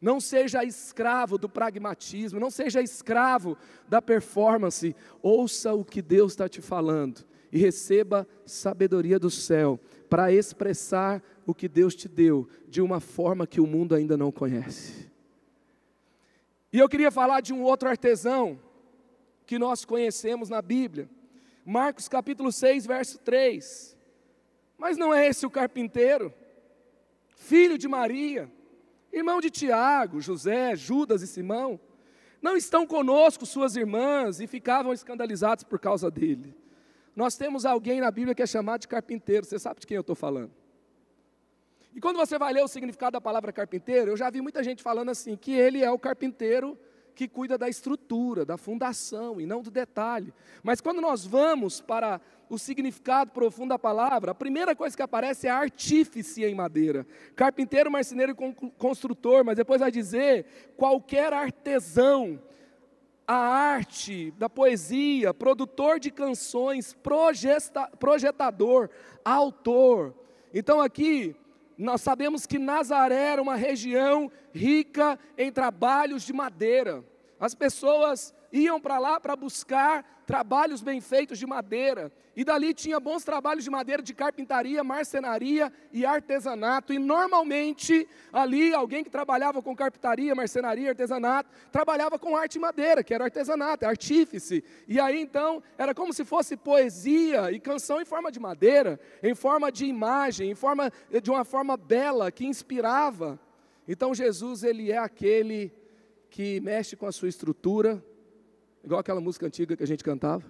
Não 0.00 0.20
seja 0.20 0.62
escravo 0.62 1.38
do 1.38 1.48
pragmatismo, 1.48 2.38
não 2.38 2.50
seja 2.50 2.82
escravo 2.82 3.56
da 3.88 4.02
performance. 4.02 4.94
Ouça 5.22 5.72
o 5.72 5.84
que 5.84 6.02
Deus 6.02 6.32
está 6.32 6.48
te 6.48 6.60
falando 6.60 7.24
e 7.50 7.58
receba 7.58 8.26
sabedoria 8.44 9.18
do 9.18 9.30
céu 9.30 9.80
para 10.08 10.32
expressar 10.32 11.22
o 11.46 11.54
que 11.54 11.68
Deus 11.68 11.94
te 11.94 12.08
deu 12.08 12.48
de 12.68 12.82
uma 12.82 12.98
forma 12.98 13.46
que 13.46 13.60
o 13.60 13.66
mundo 13.66 13.94
ainda 13.94 14.16
não 14.16 14.32
conhece. 14.32 15.10
E 16.72 16.78
eu 16.78 16.88
queria 16.88 17.10
falar 17.10 17.40
de 17.40 17.54
um 17.54 17.62
outro 17.62 17.88
artesão 17.88 18.58
que 19.46 19.58
nós 19.58 19.84
conhecemos 19.84 20.50
na 20.50 20.60
Bíblia, 20.60 21.08
Marcos 21.64 22.08
capítulo 22.08 22.50
6, 22.50 22.84
verso 22.86 23.18
3. 23.18 23.96
Mas 24.76 24.98
não 24.98 25.14
é 25.14 25.28
esse 25.28 25.46
o 25.46 25.50
carpinteiro, 25.50 26.34
filho 27.36 27.78
de 27.78 27.86
Maria, 27.86 28.50
irmão 29.12 29.40
de 29.40 29.48
Tiago, 29.48 30.20
José, 30.20 30.74
Judas 30.74 31.22
e 31.22 31.26
Simão? 31.26 31.80
Não 32.42 32.56
estão 32.56 32.86
conosco 32.86 33.46
suas 33.46 33.76
irmãs 33.76 34.40
e 34.40 34.46
ficavam 34.46 34.92
escandalizados 34.92 35.64
por 35.64 35.78
causa 35.78 36.10
dele. 36.10 36.54
Nós 37.14 37.36
temos 37.36 37.64
alguém 37.64 38.00
na 38.00 38.10
Bíblia 38.10 38.34
que 38.34 38.42
é 38.42 38.46
chamado 38.46 38.82
de 38.82 38.88
carpinteiro, 38.88 39.46
você 39.46 39.58
sabe 39.58 39.80
de 39.80 39.86
quem 39.86 39.94
eu 39.94 40.02
estou 40.02 40.14
falando? 40.14 40.52
E 41.96 42.00
quando 42.00 42.18
você 42.18 42.38
vai 42.38 42.52
ler 42.52 42.62
o 42.62 42.68
significado 42.68 43.12
da 43.12 43.22
palavra 43.22 43.50
carpinteiro, 43.50 44.10
eu 44.10 44.18
já 44.18 44.28
vi 44.28 44.42
muita 44.42 44.62
gente 44.62 44.82
falando 44.82 45.08
assim, 45.08 45.34
que 45.34 45.52
ele 45.52 45.82
é 45.82 45.90
o 45.90 45.98
carpinteiro 45.98 46.78
que 47.14 47.26
cuida 47.26 47.56
da 47.56 47.70
estrutura, 47.70 48.44
da 48.44 48.58
fundação 48.58 49.40
e 49.40 49.46
não 49.46 49.62
do 49.62 49.70
detalhe. 49.70 50.30
Mas 50.62 50.82
quando 50.82 51.00
nós 51.00 51.24
vamos 51.24 51.80
para 51.80 52.20
o 52.50 52.58
significado 52.58 53.30
profundo 53.30 53.70
da 53.70 53.78
palavra, 53.78 54.32
a 54.32 54.34
primeira 54.34 54.76
coisa 54.76 54.94
que 54.94 55.02
aparece 55.02 55.46
é 55.46 55.50
artífice 55.50 56.44
em 56.44 56.54
madeira. 56.54 57.06
Carpinteiro, 57.34 57.90
marceneiro 57.90 58.36
e 58.38 58.70
construtor, 58.72 59.42
mas 59.42 59.56
depois 59.56 59.80
vai 59.80 59.90
dizer 59.90 60.44
qualquer 60.76 61.32
artesão. 61.32 62.38
A 63.26 63.38
arte 63.38 64.32
da 64.32 64.50
poesia, 64.50 65.32
produtor 65.32 65.98
de 65.98 66.10
canções, 66.10 66.92
projeta, 66.92 67.90
projetador, 67.98 68.90
autor. 69.24 70.14
Então 70.52 70.78
aqui 70.78 71.34
nós 71.76 72.00
sabemos 72.00 72.46
que 72.46 72.58
Nazaré 72.58 73.32
era 73.32 73.42
uma 73.42 73.56
região 73.56 74.30
rica 74.52 75.18
em 75.36 75.52
trabalhos 75.52 76.22
de 76.24 76.32
madeira. 76.32 77.04
As 77.38 77.54
pessoas 77.54 78.34
iam 78.52 78.80
para 78.80 78.98
lá 78.98 79.20
para 79.20 79.36
buscar 79.36 80.04
trabalhos 80.26 80.82
bem 80.82 81.00
feitos 81.00 81.38
de 81.38 81.46
madeira. 81.46 82.12
E 82.34 82.44
dali 82.44 82.74
tinha 82.74 83.00
bons 83.00 83.24
trabalhos 83.24 83.64
de 83.64 83.70
madeira 83.70 84.02
de 84.02 84.12
carpintaria, 84.12 84.84
marcenaria 84.84 85.72
e 85.92 86.04
artesanato. 86.04 86.92
E 86.92 86.98
normalmente 86.98 88.06
ali 88.32 88.74
alguém 88.74 89.02
que 89.02 89.08
trabalhava 89.08 89.62
com 89.62 89.74
carpintaria, 89.74 90.34
marcenaria, 90.34 90.90
artesanato, 90.90 91.48
trabalhava 91.72 92.18
com 92.18 92.36
arte 92.36 92.56
e 92.56 92.58
madeira, 92.58 93.02
que 93.02 93.14
era 93.14 93.24
artesanato, 93.24 93.86
artífice. 93.86 94.62
E 94.86 95.00
aí 95.00 95.18
então 95.18 95.62
era 95.78 95.94
como 95.94 96.12
se 96.12 96.24
fosse 96.24 96.56
poesia 96.56 97.50
e 97.52 97.60
canção 97.60 98.02
em 98.02 98.04
forma 98.04 98.30
de 98.30 98.40
madeira, 98.40 99.00
em 99.22 99.34
forma 99.34 99.72
de 99.72 99.86
imagem, 99.86 100.50
em 100.50 100.54
forma 100.54 100.92
de 101.22 101.30
uma 101.30 101.44
forma 101.44 101.76
bela 101.76 102.30
que 102.30 102.44
inspirava. 102.44 103.40
Então 103.88 104.14
Jesus 104.14 104.62
ele 104.62 104.90
é 104.90 104.98
aquele 104.98 105.72
que 106.28 106.60
mexe 106.60 106.96
com 106.96 107.06
a 107.06 107.12
sua 107.12 107.28
estrutura, 107.28 108.04
igual 108.86 109.00
aquela 109.00 109.20
música 109.20 109.44
antiga 109.44 109.76
que 109.76 109.82
a 109.82 109.86
gente 109.86 110.04
cantava, 110.04 110.44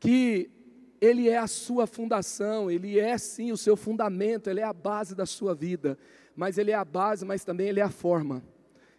que 0.00 0.50
ele 0.98 1.28
é 1.28 1.36
a 1.36 1.46
sua 1.46 1.86
fundação, 1.86 2.70
ele 2.70 2.98
é 2.98 3.16
sim 3.18 3.52
o 3.52 3.58
seu 3.58 3.76
fundamento, 3.76 4.48
ele 4.48 4.60
é 4.60 4.64
a 4.64 4.72
base 4.72 5.14
da 5.14 5.26
sua 5.26 5.54
vida, 5.54 5.98
mas 6.34 6.56
ele 6.56 6.70
é 6.70 6.74
a 6.74 6.84
base, 6.84 7.26
mas 7.26 7.44
também 7.44 7.68
ele 7.68 7.78
é 7.78 7.82
a 7.82 7.90
forma. 7.90 8.42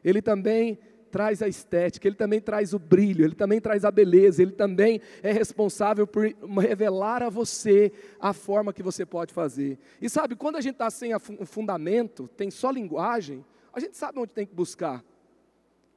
Ele 0.04 0.22
também 0.22 0.78
traz 1.10 1.42
a 1.42 1.48
estética, 1.48 2.08
ele 2.08 2.16
também 2.16 2.40
traz 2.40 2.74
o 2.76 2.80
brilho, 2.80 3.26
ele 3.26 3.34
também 3.34 3.60
traz 3.60 3.84
a 3.84 3.90
beleza, 3.90 4.42
ele 4.42 4.52
também 4.52 5.02
é 5.24 5.32
responsável 5.32 6.06
por 6.06 6.24
revelar 6.60 7.24
a 7.24 7.30
você 7.30 7.92
a 8.20 8.34
forma 8.34 8.72
que 8.72 8.84
você 8.84 9.04
pode 9.04 9.34
fazer. 9.34 9.80
E 10.00 10.08
sabe, 10.08 10.36
quando 10.36 10.58
a 10.58 10.62
gente 10.62 10.74
está 10.74 10.92
sem 10.92 11.12
o 11.16 11.46
fundamento, 11.46 12.30
tem 12.38 12.52
só 12.52 12.70
linguagem, 12.70 13.44
a 13.74 13.80
gente 13.80 13.98
sabe 13.98 14.20
onde 14.20 14.32
tem 14.32 14.46
que 14.46 14.54
buscar. 14.54 15.04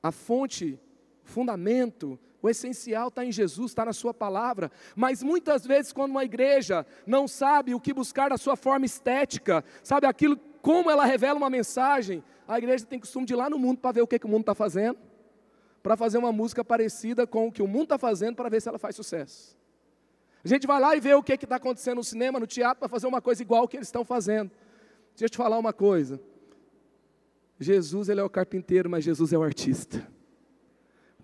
A 0.02 0.10
fonte 0.10 0.78
fundamento, 1.24 2.18
o 2.40 2.48
essencial 2.48 3.08
está 3.08 3.24
em 3.24 3.32
Jesus, 3.32 3.70
está 3.70 3.84
na 3.84 3.92
Sua 3.92 4.12
palavra. 4.12 4.70
Mas 4.94 5.22
muitas 5.22 5.66
vezes, 5.66 5.92
quando 5.92 6.10
uma 6.10 6.24
igreja 6.24 6.86
não 7.06 7.26
sabe 7.26 7.74
o 7.74 7.80
que 7.80 7.92
buscar 7.92 8.28
da 8.30 8.36
sua 8.36 8.54
forma 8.54 8.84
estética, 8.84 9.64
sabe 9.82 10.06
aquilo, 10.06 10.36
como 10.60 10.90
ela 10.90 11.04
revela 11.04 11.38
uma 11.38 11.50
mensagem, 11.50 12.22
a 12.46 12.58
igreja 12.58 12.84
tem 12.84 12.98
costume 12.98 13.26
de 13.26 13.32
ir 13.32 13.36
lá 13.36 13.48
no 13.48 13.58
mundo 13.58 13.78
para 13.78 13.92
ver 13.92 14.02
o 14.02 14.06
que, 14.06 14.18
que 14.18 14.26
o 14.26 14.28
mundo 14.28 14.42
está 14.42 14.54
fazendo, 14.54 14.98
para 15.82 15.96
fazer 15.96 16.18
uma 16.18 16.32
música 16.32 16.64
parecida 16.64 17.26
com 17.26 17.48
o 17.48 17.52
que 17.52 17.62
o 17.62 17.66
mundo 17.66 17.84
está 17.84 17.98
fazendo, 17.98 18.36
para 18.36 18.48
ver 18.48 18.60
se 18.60 18.68
ela 18.68 18.78
faz 18.78 18.94
sucesso. 18.94 19.56
A 20.44 20.48
gente 20.48 20.66
vai 20.66 20.78
lá 20.78 20.94
e 20.94 21.00
vê 21.00 21.14
o 21.14 21.22
que 21.22 21.32
está 21.32 21.56
acontecendo 21.56 21.96
no 21.96 22.04
cinema, 22.04 22.38
no 22.38 22.46
teatro, 22.46 22.78
para 22.78 22.88
fazer 22.88 23.06
uma 23.06 23.22
coisa 23.22 23.40
igual 23.40 23.62
ao 23.62 23.68
que 23.68 23.78
eles 23.78 23.88
estão 23.88 24.04
fazendo. 24.04 24.50
Deixa 25.12 25.24
eu 25.24 25.30
te 25.30 25.36
falar 25.38 25.58
uma 25.58 25.72
coisa. 25.72 26.20
Jesus 27.58 28.10
ele 28.10 28.20
é 28.20 28.22
o 28.24 28.28
carpinteiro, 28.28 28.90
mas 28.90 29.04
Jesus 29.04 29.32
é 29.32 29.38
o 29.38 29.42
artista. 29.42 30.06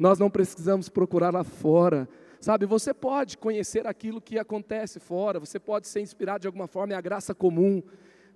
Nós 0.01 0.19
não 0.19 0.31
precisamos 0.31 0.89
procurar 0.89 1.31
lá 1.31 1.45
fora. 1.45 2.09
Sabe, 2.41 2.65
você 2.65 2.95
pode 2.95 3.37
conhecer 3.37 3.87
aquilo 3.87 4.19
que 4.19 4.39
acontece 4.39 4.99
fora, 4.99 5.39
você 5.39 5.59
pode 5.59 5.87
ser 5.87 6.01
inspirado 6.01 6.41
de 6.41 6.47
alguma 6.47 6.67
forma, 6.67 6.95
é 6.95 6.97
a 6.97 7.03
graça 7.03 7.35
comum, 7.35 7.83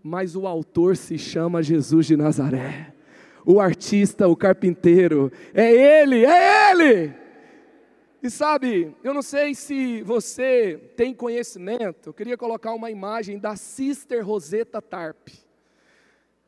mas 0.02 0.36
o 0.36 0.46
autor 0.46 0.94
se 0.94 1.16
chama 1.16 1.62
Jesus 1.62 2.04
de 2.04 2.18
Nazaré. 2.18 2.92
O 3.46 3.60
artista, 3.60 4.28
o 4.28 4.36
carpinteiro, 4.36 5.32
é 5.54 6.02
ele, 6.02 6.26
é 6.26 6.70
ele. 6.70 7.14
E 8.22 8.28
sabe, 8.28 8.94
eu 9.02 9.14
não 9.14 9.22
sei 9.22 9.54
se 9.54 10.02
você 10.02 10.78
tem 10.96 11.14
conhecimento, 11.14 12.10
eu 12.10 12.14
queria 12.14 12.36
colocar 12.36 12.74
uma 12.74 12.90
imagem 12.90 13.38
da 13.38 13.56
Sister 13.56 14.22
Rosetta 14.22 14.82
Tarp. 14.82 15.28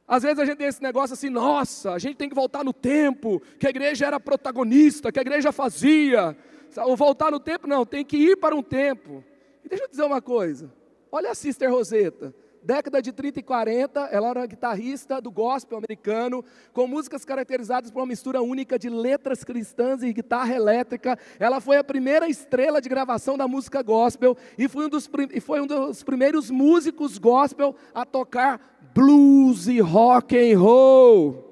Às 0.06 0.22
vezes 0.22 0.38
a 0.38 0.44
gente 0.44 0.58
tem 0.58 0.68
esse 0.68 0.82
negócio 0.82 1.14
assim, 1.14 1.28
nossa, 1.28 1.92
a 1.92 1.98
gente 1.98 2.16
tem 2.16 2.28
que 2.28 2.34
voltar 2.34 2.62
no 2.62 2.72
tempo, 2.72 3.42
que 3.58 3.66
a 3.66 3.70
igreja 3.70 4.06
era 4.06 4.20
protagonista, 4.20 5.10
que 5.10 5.18
a 5.18 5.22
igreja 5.22 5.50
fazia. 5.50 6.36
Ou 6.84 6.96
voltar 6.96 7.30
no 7.30 7.40
tempo, 7.40 7.66
não, 7.66 7.84
tem 7.84 8.04
que 8.04 8.16
ir 8.16 8.36
para 8.36 8.54
um 8.54 8.62
tempo. 8.62 9.24
E 9.64 9.68
deixa 9.68 9.84
eu 9.84 9.88
dizer 9.88 10.04
uma 10.04 10.22
coisa, 10.22 10.72
olha 11.10 11.30
a 11.30 11.34
Sister 11.34 11.70
Rosetta, 11.70 12.32
década 12.66 13.00
de 13.00 13.12
30 13.12 13.38
e 13.38 13.42
40, 13.44 14.00
ela 14.10 14.30
era 14.30 14.44
guitarrista 14.44 15.20
do 15.20 15.30
gospel 15.30 15.78
americano, 15.78 16.44
com 16.72 16.88
músicas 16.88 17.24
caracterizadas 17.24 17.92
por 17.92 18.00
uma 18.00 18.06
mistura 18.06 18.42
única 18.42 18.76
de 18.76 18.90
letras 18.90 19.44
cristãs 19.44 20.02
e 20.02 20.12
guitarra 20.12 20.52
elétrica. 20.52 21.16
Ela 21.38 21.60
foi 21.60 21.76
a 21.76 21.84
primeira 21.84 22.28
estrela 22.28 22.80
de 22.80 22.88
gravação 22.88 23.38
da 23.38 23.46
música 23.46 23.80
gospel 23.82 24.36
e 24.58 24.66
foi 24.68 24.86
um 24.86 24.88
dos, 24.88 25.08
e 25.32 25.40
foi 25.40 25.60
um 25.60 25.66
dos 25.66 26.02
primeiros 26.02 26.50
músicos 26.50 27.18
gospel 27.18 27.76
a 27.94 28.04
tocar 28.04 28.60
blues 28.92 29.68
e 29.68 29.78
rock 29.80 30.36
and 30.36 30.58
roll. 30.58 31.44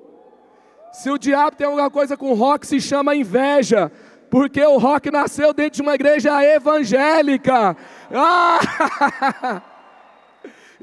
Se 0.92 1.11
o 1.11 1.18
diabo 1.18 1.57
tem 1.57 1.66
alguma 1.66 1.90
coisa 1.90 2.16
com 2.16 2.35
rock, 2.35 2.66
se 2.66 2.81
chama 2.81 3.14
inveja 3.14 3.90
porque 4.31 4.61
o 4.64 4.79
rock 4.79 5.12
nasceu 5.12 5.55
dentro 5.55 5.77
de 5.77 5.83
uma 5.83 5.94
igreja 5.94 6.42
evangélica. 6.44 7.77
Ah! 8.12 9.62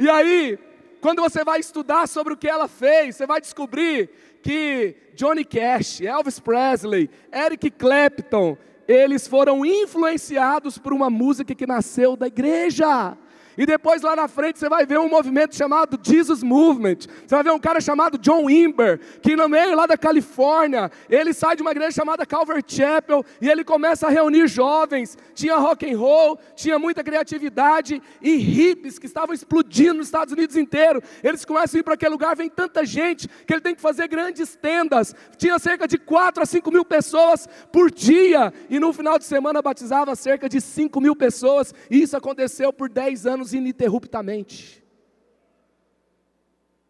E 0.02 0.10
aí, 0.10 0.58
quando 1.00 1.22
você 1.22 1.44
vai 1.44 1.60
estudar 1.60 2.08
sobre 2.08 2.34
o 2.34 2.36
que 2.36 2.48
ela 2.48 2.68
fez, 2.68 3.16
você 3.16 3.28
vai 3.28 3.40
descobrir 3.40 4.10
que 4.42 4.96
Johnny 5.14 5.46
Cash, 5.46 6.02
Elvis 6.02 6.40
Presley, 6.40 7.08
Eric 7.32 7.70
Clapton, 7.70 8.58
eles 8.88 9.28
foram 9.28 9.64
influenciados 9.64 10.80
por 10.80 10.92
uma 10.92 11.08
música 11.08 11.54
que 11.54 11.68
nasceu 11.68 12.16
da 12.16 12.26
igreja. 12.26 13.16
E 13.62 13.66
depois 13.68 14.02
lá 14.02 14.16
na 14.16 14.28
frente 14.28 14.58
você 14.58 14.68
vai 14.68 14.88
ver 14.88 14.98
um 14.98 15.08
movimento 15.08 15.56
chamado 15.56 16.00
Jesus 16.02 16.42
Movement. 16.42 17.02
Você 17.28 17.36
vai 17.36 17.44
ver 17.44 17.52
um 17.52 17.60
cara 17.60 17.80
chamado 17.80 18.18
John 18.18 18.46
Wimber, 18.46 19.00
que 19.22 19.36
no 19.36 19.48
meio 19.48 19.76
lá 19.76 19.86
da 19.86 19.96
Califórnia, 19.96 20.90
ele 21.08 21.32
sai 21.32 21.56
de 21.56 21.62
uma 21.62 21.70
igreja 21.70 21.92
chamada 21.92 22.26
Calvary 22.26 22.64
Chapel 22.66 23.24
e 23.40 23.48
ele 23.48 23.64
começa 23.64 24.08
a 24.08 24.10
reunir 24.10 24.48
jovens. 24.48 25.16
Tinha 25.36 25.58
rock 25.58 25.88
and 25.88 25.96
roll, 25.96 26.40
tinha 26.56 26.80
muita 26.80 27.04
criatividade 27.04 28.02
e 28.20 28.36
hippies 28.36 28.98
que 28.98 29.06
estavam 29.06 29.32
explodindo 29.32 29.94
nos 29.94 30.08
Estados 30.08 30.34
Unidos 30.34 30.58
inteiro. 30.58 31.00
Eles 31.24 31.46
começam 31.46 31.78
a 31.78 31.82
ir 31.82 31.84
para 31.84 31.94
aquele 31.94 32.14
lugar, 32.14 32.36
vem 32.36 32.50
tanta 32.50 32.84
gente 32.84 33.28
que 33.46 33.54
ele 33.54 33.62
tem 33.62 33.76
que 33.76 33.82
fazer 33.82 34.08
grandes 34.08 34.56
tendas. 34.56 35.14
Tinha 35.38 35.60
cerca 35.60 35.88
de 35.88 36.00
4 36.00 36.42
a 36.42 36.48
5 36.48 36.72
mil 36.72 36.84
pessoas 36.84 37.48
por 37.72 37.92
dia 37.92 38.52
e 38.72 38.80
no 38.80 38.92
final 38.92 39.20
de 39.20 39.26
semana 39.26 39.62
batizava 39.62 40.16
cerca 40.16 40.50
de 40.50 40.60
5 40.60 41.00
mil 41.00 41.16
pessoas. 41.16 41.76
E 41.92 42.02
isso 42.02 42.18
aconteceu 42.18 42.74
por 42.74 42.90
10 42.90 43.28
anos 43.28 43.51
ininterruptamente. 43.54 44.84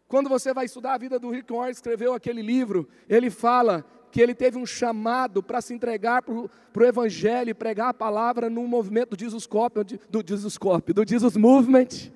Quando 0.07 0.27
você 0.27 0.53
vai 0.53 0.65
estudar 0.65 0.95
a 0.95 0.97
vida 0.97 1.17
do 1.17 1.29
Rick 1.29 1.53
Warren, 1.53 1.71
escreveu 1.71 2.13
aquele 2.13 2.41
livro, 2.41 2.87
ele 3.07 3.29
fala 3.29 3.85
que 4.11 4.19
ele 4.19 4.35
teve 4.35 4.57
um 4.57 4.65
chamado 4.65 5.41
para 5.41 5.61
se 5.61 5.73
entregar 5.73 6.21
para 6.21 6.33
o 6.33 6.85
Evangelho 6.85 7.49
e 7.49 7.53
pregar 7.53 7.89
a 7.89 7.93
palavra 7.93 8.49
num 8.49 8.67
movimento 8.67 9.15
do 9.15 9.19
Jesus 9.19 9.47
Cop, 9.47 9.79
do 10.09 10.23
Jesus 10.27 10.57
Cop, 10.57 10.91
do 10.91 11.07
Jesus 11.07 11.37
Movement, 11.37 12.11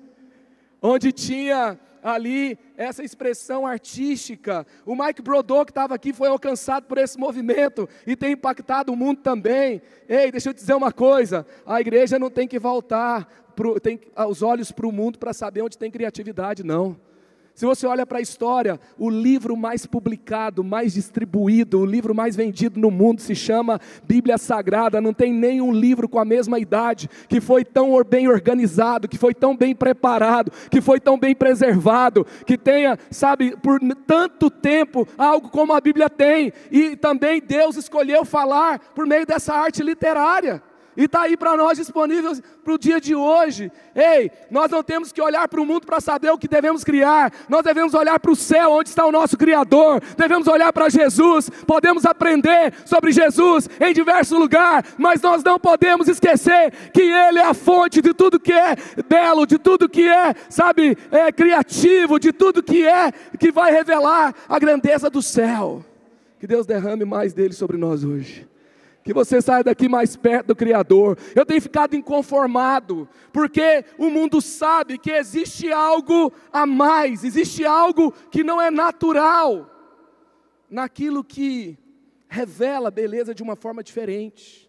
onde 0.82 1.10
tinha 1.10 1.78
ali 2.02 2.58
essa 2.76 3.02
expressão 3.02 3.66
artística. 3.66 4.66
O 4.84 4.94
Mike 4.94 5.22
Brodou, 5.22 5.64
que 5.64 5.72
estava 5.72 5.94
aqui, 5.94 6.12
foi 6.12 6.28
alcançado 6.28 6.84
por 6.84 6.98
esse 6.98 7.18
movimento 7.18 7.88
e 8.06 8.14
tem 8.14 8.32
impactado 8.32 8.92
o 8.92 8.96
mundo 8.96 9.22
também. 9.22 9.82
Ei, 10.08 10.30
deixa 10.30 10.50
eu 10.50 10.54
te 10.54 10.58
dizer 10.58 10.74
uma 10.74 10.92
coisa: 10.92 11.46
a 11.64 11.80
igreja 11.80 12.18
não 12.18 12.30
tem 12.30 12.46
que 12.46 12.58
voltar 12.58 13.45
pro, 13.56 13.80
tem 13.80 13.98
os 14.28 14.42
olhos 14.42 14.70
para 14.70 14.86
o 14.86 14.92
mundo 14.92 15.18
para 15.18 15.32
saber 15.32 15.62
onde 15.62 15.78
tem 15.78 15.90
criatividade, 15.90 16.62
não. 16.62 16.96
Se 17.56 17.64
você 17.64 17.86
olha 17.86 18.04
para 18.04 18.18
a 18.18 18.20
história, 18.20 18.78
o 18.98 19.08
livro 19.08 19.56
mais 19.56 19.86
publicado, 19.86 20.62
mais 20.62 20.92
distribuído, 20.92 21.80
o 21.80 21.86
livro 21.86 22.14
mais 22.14 22.36
vendido 22.36 22.78
no 22.78 22.90
mundo 22.90 23.22
se 23.22 23.34
chama 23.34 23.80
Bíblia 24.06 24.36
Sagrada. 24.36 25.00
Não 25.00 25.14
tem 25.14 25.32
nenhum 25.32 25.72
livro 25.72 26.06
com 26.06 26.18
a 26.18 26.24
mesma 26.24 26.58
idade 26.58 27.08
que 27.26 27.40
foi 27.40 27.64
tão 27.64 27.98
bem 28.04 28.28
organizado, 28.28 29.08
que 29.08 29.16
foi 29.16 29.32
tão 29.32 29.56
bem 29.56 29.74
preparado, 29.74 30.52
que 30.70 30.82
foi 30.82 31.00
tão 31.00 31.18
bem 31.18 31.34
preservado, 31.34 32.26
que 32.44 32.58
tenha, 32.58 32.98
sabe, 33.10 33.56
por 33.56 33.80
tanto 34.06 34.50
tempo 34.50 35.08
algo 35.16 35.48
como 35.48 35.72
a 35.72 35.80
Bíblia 35.80 36.10
tem. 36.10 36.52
E 36.70 36.94
também 36.94 37.40
Deus 37.40 37.76
escolheu 37.76 38.26
falar 38.26 38.80
por 38.94 39.06
meio 39.06 39.24
dessa 39.24 39.54
arte 39.54 39.82
literária 39.82 40.62
e 40.96 41.04
está 41.04 41.22
aí 41.22 41.36
para 41.36 41.56
nós 41.56 41.76
disponível 41.76 42.32
para 42.64 42.72
o 42.72 42.78
dia 42.78 43.00
de 43.00 43.14
hoje. 43.14 43.70
Ei, 43.94 44.30
nós 44.50 44.70
não 44.70 44.82
temos 44.82 45.12
que 45.12 45.20
olhar 45.20 45.46
para 45.48 45.60
o 45.60 45.66
mundo 45.66 45.86
para 45.86 46.00
saber 46.00 46.30
o 46.30 46.38
que 46.38 46.48
devemos 46.48 46.82
criar, 46.82 47.32
nós 47.48 47.62
devemos 47.62 47.94
olhar 47.94 48.18
para 48.18 48.30
o 48.30 48.36
céu, 48.36 48.72
onde 48.72 48.88
está 48.88 49.04
o 49.04 49.12
nosso 49.12 49.36
Criador, 49.36 50.02
devemos 50.16 50.46
olhar 50.48 50.72
para 50.72 50.88
Jesus, 50.88 51.50
podemos 51.66 52.04
aprender 52.04 52.72
sobre 52.84 53.12
Jesus 53.12 53.68
em 53.80 53.92
diversos 53.92 54.38
lugares, 54.38 54.94
mas 54.96 55.20
nós 55.20 55.42
não 55.42 55.58
podemos 55.58 56.08
esquecer 56.08 56.72
que 56.92 57.02
Ele 57.02 57.38
é 57.38 57.44
a 57.44 57.54
fonte 57.54 58.00
de 58.00 58.14
tudo 58.14 58.40
que 58.40 58.52
é 58.52 58.76
belo, 59.08 59.46
de 59.46 59.58
tudo 59.58 59.88
que 59.88 60.08
é, 60.08 60.34
sabe, 60.48 60.96
é, 61.10 61.30
criativo, 61.30 62.18
de 62.18 62.32
tudo 62.32 62.62
que 62.62 62.86
é, 62.86 63.12
que 63.38 63.52
vai 63.52 63.70
revelar 63.70 64.34
a 64.48 64.58
grandeza 64.58 65.10
do 65.10 65.22
céu. 65.22 65.84
Que 66.38 66.46
Deus 66.46 66.66
derrame 66.66 67.04
mais 67.04 67.32
dele 67.32 67.54
sobre 67.54 67.76
nós 67.76 68.04
hoje 68.04 68.46
que 69.06 69.14
você 69.14 69.40
saia 69.40 69.62
daqui 69.62 69.88
mais 69.88 70.16
perto 70.16 70.48
do 70.48 70.56
Criador. 70.56 71.16
Eu 71.32 71.46
tenho 71.46 71.62
ficado 71.62 71.94
inconformado, 71.94 73.08
porque 73.32 73.84
o 73.96 74.10
mundo 74.10 74.42
sabe 74.42 74.98
que 74.98 75.12
existe 75.12 75.70
algo 75.70 76.32
a 76.52 76.66
mais, 76.66 77.22
existe 77.22 77.64
algo 77.64 78.10
que 78.32 78.42
não 78.42 78.60
é 78.60 78.68
natural 78.68 79.70
naquilo 80.68 81.22
que 81.22 81.78
revela 82.28 82.90
beleza 82.90 83.32
de 83.32 83.44
uma 83.44 83.54
forma 83.54 83.80
diferente. 83.80 84.68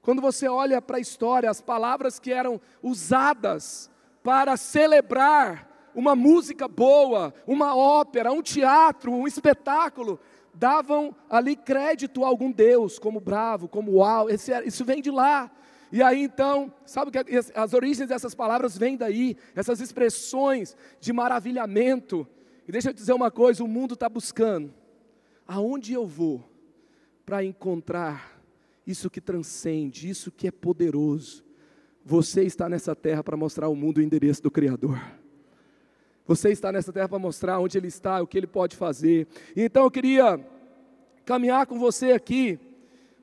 Quando 0.00 0.22
você 0.22 0.46
olha 0.46 0.80
para 0.80 0.98
a 0.98 1.00
história, 1.00 1.50
as 1.50 1.60
palavras 1.60 2.20
que 2.20 2.32
eram 2.32 2.60
usadas 2.80 3.90
para 4.22 4.56
celebrar 4.56 5.90
uma 5.92 6.14
música 6.14 6.68
boa, 6.68 7.34
uma 7.48 7.74
ópera, 7.74 8.30
um 8.30 8.42
teatro, 8.42 9.10
um 9.10 9.26
espetáculo, 9.26 10.20
davam 10.54 11.14
ali 11.28 11.56
crédito 11.56 12.24
a 12.24 12.28
algum 12.28 12.50
Deus, 12.50 12.98
como 12.98 13.20
bravo, 13.20 13.68
como 13.68 13.92
uau, 13.98 14.28
esse, 14.28 14.52
isso 14.64 14.84
vem 14.84 15.00
de 15.00 15.10
lá. 15.10 15.50
E 15.90 16.02
aí 16.02 16.22
então, 16.22 16.72
sabe 16.84 17.10
que 17.10 17.36
as 17.54 17.72
origens 17.72 18.08
dessas 18.08 18.34
palavras 18.34 18.76
vêm 18.76 18.96
daí, 18.96 19.36
essas 19.54 19.80
expressões 19.80 20.76
de 21.00 21.12
maravilhamento. 21.12 22.26
E 22.66 22.72
deixa 22.72 22.90
eu 22.90 22.94
te 22.94 22.98
dizer 22.98 23.14
uma 23.14 23.30
coisa: 23.30 23.64
o 23.64 23.68
mundo 23.68 23.94
está 23.94 24.08
buscando, 24.08 24.72
aonde 25.46 25.92
eu 25.92 26.06
vou 26.06 26.44
para 27.24 27.42
encontrar 27.44 28.38
isso 28.86 29.10
que 29.10 29.20
transcende, 29.20 30.08
isso 30.08 30.30
que 30.30 30.48
é 30.48 30.50
poderoso. 30.50 31.44
Você 32.04 32.42
está 32.42 32.68
nessa 32.68 32.96
terra 32.96 33.22
para 33.22 33.36
mostrar 33.36 33.66
ao 33.66 33.74
mundo 33.74 33.98
o 33.98 34.02
endereço 34.02 34.42
do 34.42 34.50
Criador. 34.50 34.98
Você 36.28 36.50
está 36.50 36.70
nessa 36.70 36.92
terra 36.92 37.08
para 37.08 37.18
mostrar 37.18 37.58
onde 37.58 37.78
Ele 37.78 37.88
está, 37.88 38.20
o 38.20 38.26
que 38.26 38.36
Ele 38.36 38.46
pode 38.46 38.76
fazer. 38.76 39.26
Então 39.56 39.84
eu 39.84 39.90
queria 39.90 40.38
caminhar 41.24 41.66
com 41.66 41.78
você 41.78 42.12
aqui. 42.12 42.60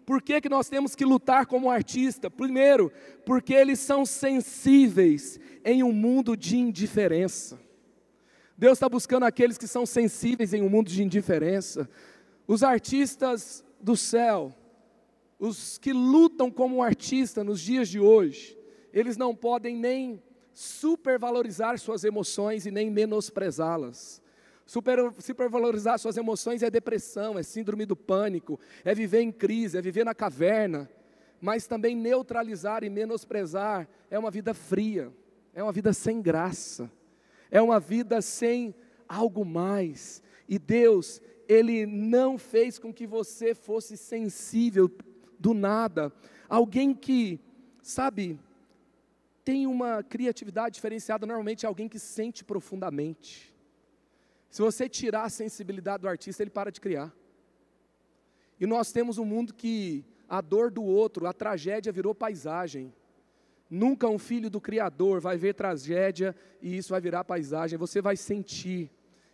Por 0.07 0.23
que, 0.23 0.41
que 0.41 0.49
nós 0.49 0.67
temos 0.67 0.95
que 0.95 1.05
lutar 1.05 1.45
como 1.45 1.69
artista? 1.69 2.31
Primeiro, 2.31 2.91
porque 3.23 3.53
eles 3.53 3.77
são 3.77 4.07
sensíveis 4.07 5.39
em 5.63 5.83
um 5.83 5.91
mundo 5.91 6.35
de 6.35 6.57
indiferença. 6.57 7.59
Deus 8.57 8.73
está 8.73 8.89
buscando 8.89 9.23
aqueles 9.23 9.59
que 9.59 9.67
são 9.67 9.85
sensíveis 9.85 10.51
em 10.51 10.63
um 10.63 10.69
mundo 10.69 10.89
de 10.89 11.03
indiferença. 11.03 11.87
Os 12.47 12.63
artistas 12.63 13.63
do 13.79 13.95
céu, 13.95 14.51
os 15.37 15.77
que 15.77 15.93
lutam 15.93 16.49
como 16.49 16.81
artista 16.81 17.43
nos 17.43 17.61
dias 17.61 17.87
de 17.87 17.99
hoje, 17.99 18.57
eles 18.91 19.15
não 19.15 19.35
podem 19.35 19.77
nem 19.77 20.23
supervalorizar 20.55 21.77
suas 21.77 22.05
emoções 22.05 22.65
e 22.65 22.71
nem 22.71 22.89
menosprezá-las. 22.89 24.21
Super, 24.65 25.11
supervalorizar 25.19 25.99
suas 25.99 26.15
emoções 26.15 26.63
é 26.63 26.71
depressão, 26.71 27.37
é 27.37 27.43
síndrome 27.43 27.85
do 27.85 27.95
pânico, 27.95 28.57
é 28.85 28.95
viver 28.95 29.19
em 29.19 29.33
crise, 29.33 29.77
é 29.77 29.81
viver 29.81 30.05
na 30.05 30.15
caverna. 30.15 30.89
Mas 31.41 31.67
também 31.67 31.93
neutralizar 31.93 32.85
e 32.85 32.89
menosprezar 32.89 33.87
é 34.09 34.17
uma 34.17 34.31
vida 34.31 34.53
fria, 34.53 35.11
é 35.53 35.61
uma 35.61 35.73
vida 35.73 35.91
sem 35.91 36.21
graça, 36.21 36.89
é 37.51 37.61
uma 37.61 37.79
vida 37.79 38.21
sem 38.21 38.73
algo 39.09 39.43
mais. 39.43 40.23
E 40.47 40.57
Deus, 40.57 41.21
Ele 41.49 41.85
não 41.85 42.37
fez 42.37 42.79
com 42.79 42.93
que 42.93 43.05
você 43.05 43.53
fosse 43.53 43.97
sensível 43.97 44.89
do 45.37 45.53
nada. 45.53 46.13
Alguém 46.47 46.93
que, 46.93 47.41
sabe, 47.81 48.39
tem 49.45 49.67
uma 49.67 50.01
criatividade 50.01 50.75
diferenciada, 50.75 51.27
normalmente 51.27 51.65
é 51.65 51.67
alguém 51.67 51.87
que 51.87 51.99
sente 51.99 52.43
profundamente. 52.43 53.55
Se 54.49 54.59
você 54.59 54.89
tirar 54.89 55.25
a 55.25 55.29
sensibilidade 55.29 56.01
do 56.01 56.09
artista, 56.09 56.41
ele 56.41 56.49
para 56.49 56.71
de 56.71 56.81
criar. 56.81 57.13
E 58.59 58.65
nós 58.65 58.91
temos 58.91 59.19
um 59.19 59.25
mundo 59.25 59.53
que 59.53 60.03
a 60.27 60.41
dor 60.41 60.71
do 60.71 60.83
outro, 60.83 61.27
a 61.27 61.33
tragédia 61.33 61.91
virou 61.91 62.15
paisagem. 62.15 62.91
Nunca 63.69 64.07
um 64.07 64.17
filho 64.17 64.49
do 64.49 64.59
Criador 64.59 65.21
vai 65.21 65.37
ver 65.37 65.53
tragédia 65.53 66.35
e 66.61 66.75
isso 66.77 66.89
vai 66.89 67.01
virar 67.01 67.23
paisagem. 67.23 67.77
Você 67.77 68.01
vai 68.01 68.17
sentir 68.17 68.89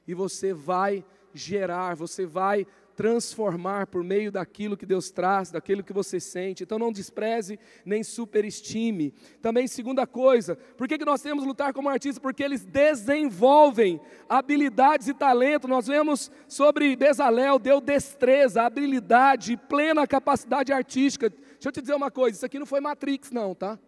e 0.06 0.14
você 0.14 0.54
vai 0.54 1.06
gerar, 1.34 1.96
você 1.96 2.26
vai 2.26 2.68
transformar 2.96 3.88
por 3.88 4.04
meio 4.04 4.32
daquilo 4.32 4.78
que 4.78 4.86
Deus 4.86 5.10
traz, 5.10 5.52
daquilo 5.52 5.84
que 5.84 5.94
você 5.94 6.20
sente. 6.20 6.64
Então 6.64 6.78
não 6.78 6.92
despreze 6.92 7.60
nem 7.86 8.04
superestime. 8.04 9.14
Também, 9.42 9.68
segunda 9.68 10.06
coisa, 10.06 10.56
por 10.78 10.88
que, 10.88 10.98
que 10.98 11.06
nós 11.06 11.22
temos 11.22 11.44
que 11.44 11.48
lutar 11.48 11.74
como 11.74 11.90
artistas? 11.90 12.20
Porque 12.20 12.44
eles 12.44 12.64
desenvolvem 12.64 14.00
habilidades 14.30 15.08
e 15.08 15.14
talento. 15.14 15.68
Nós 15.68 15.88
vemos 15.88 16.32
sobre 16.48 16.96
Bezalel, 16.96 17.58
deu 17.58 17.82
destreza, 17.82 18.64
habilidade, 18.64 19.58
plena 19.58 20.06
capacidade 20.06 20.72
artística. 20.72 21.30
Deixa 21.30 21.70
eu 21.70 21.72
te 21.72 21.82
dizer 21.82 21.94
uma 21.94 22.12
coisa, 22.12 22.38
isso 22.38 22.46
aqui 22.46 22.60
não 22.60 22.66
foi 22.66 22.80
Matrix 22.80 23.32
não, 23.32 23.54
tá? 23.54 23.80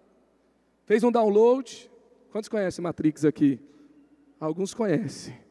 Fez 0.86 1.04
um 1.04 1.12
download. 1.12 1.90
Quantos 2.32 2.50
conhecem 2.50 2.84
Matrix 2.84 3.26
aqui? 3.26 3.60
Alguns 4.40 4.74
conhecem. 4.74 5.43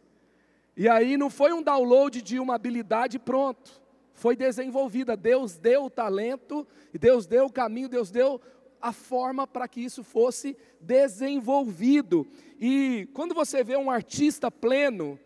E 0.77 0.89
aí 0.89 1.17
não 1.17 1.29
foi 1.29 1.53
um 1.53 1.63
download 1.63 2.23
de 2.23 2.39
uma 2.39 2.55
habilidade 2.55 3.19
pronto. 3.19 3.81
Foi 4.15 4.37
desenvolvida. 4.37 5.17
Deus 5.17 5.59
deu 5.59 5.85
o 5.85 5.91
talento, 5.91 6.67
Deus 6.93 7.27
deu 7.27 7.47
o 7.47 7.53
caminho, 7.53 7.89
Deus 7.89 8.11
deu 8.11 8.41
a 8.81 8.93
forma 8.93 9.47
para 9.47 9.69
que 9.69 9.81
isso 9.81 10.03
fosse 10.03 10.57
desenvolvido. 10.81 12.27
E 12.61 13.09
quando 13.13 13.35
você 13.35 13.63
vê 13.63 13.77
um 13.77 13.91
artista 13.91 14.51
pleno, 14.51 15.19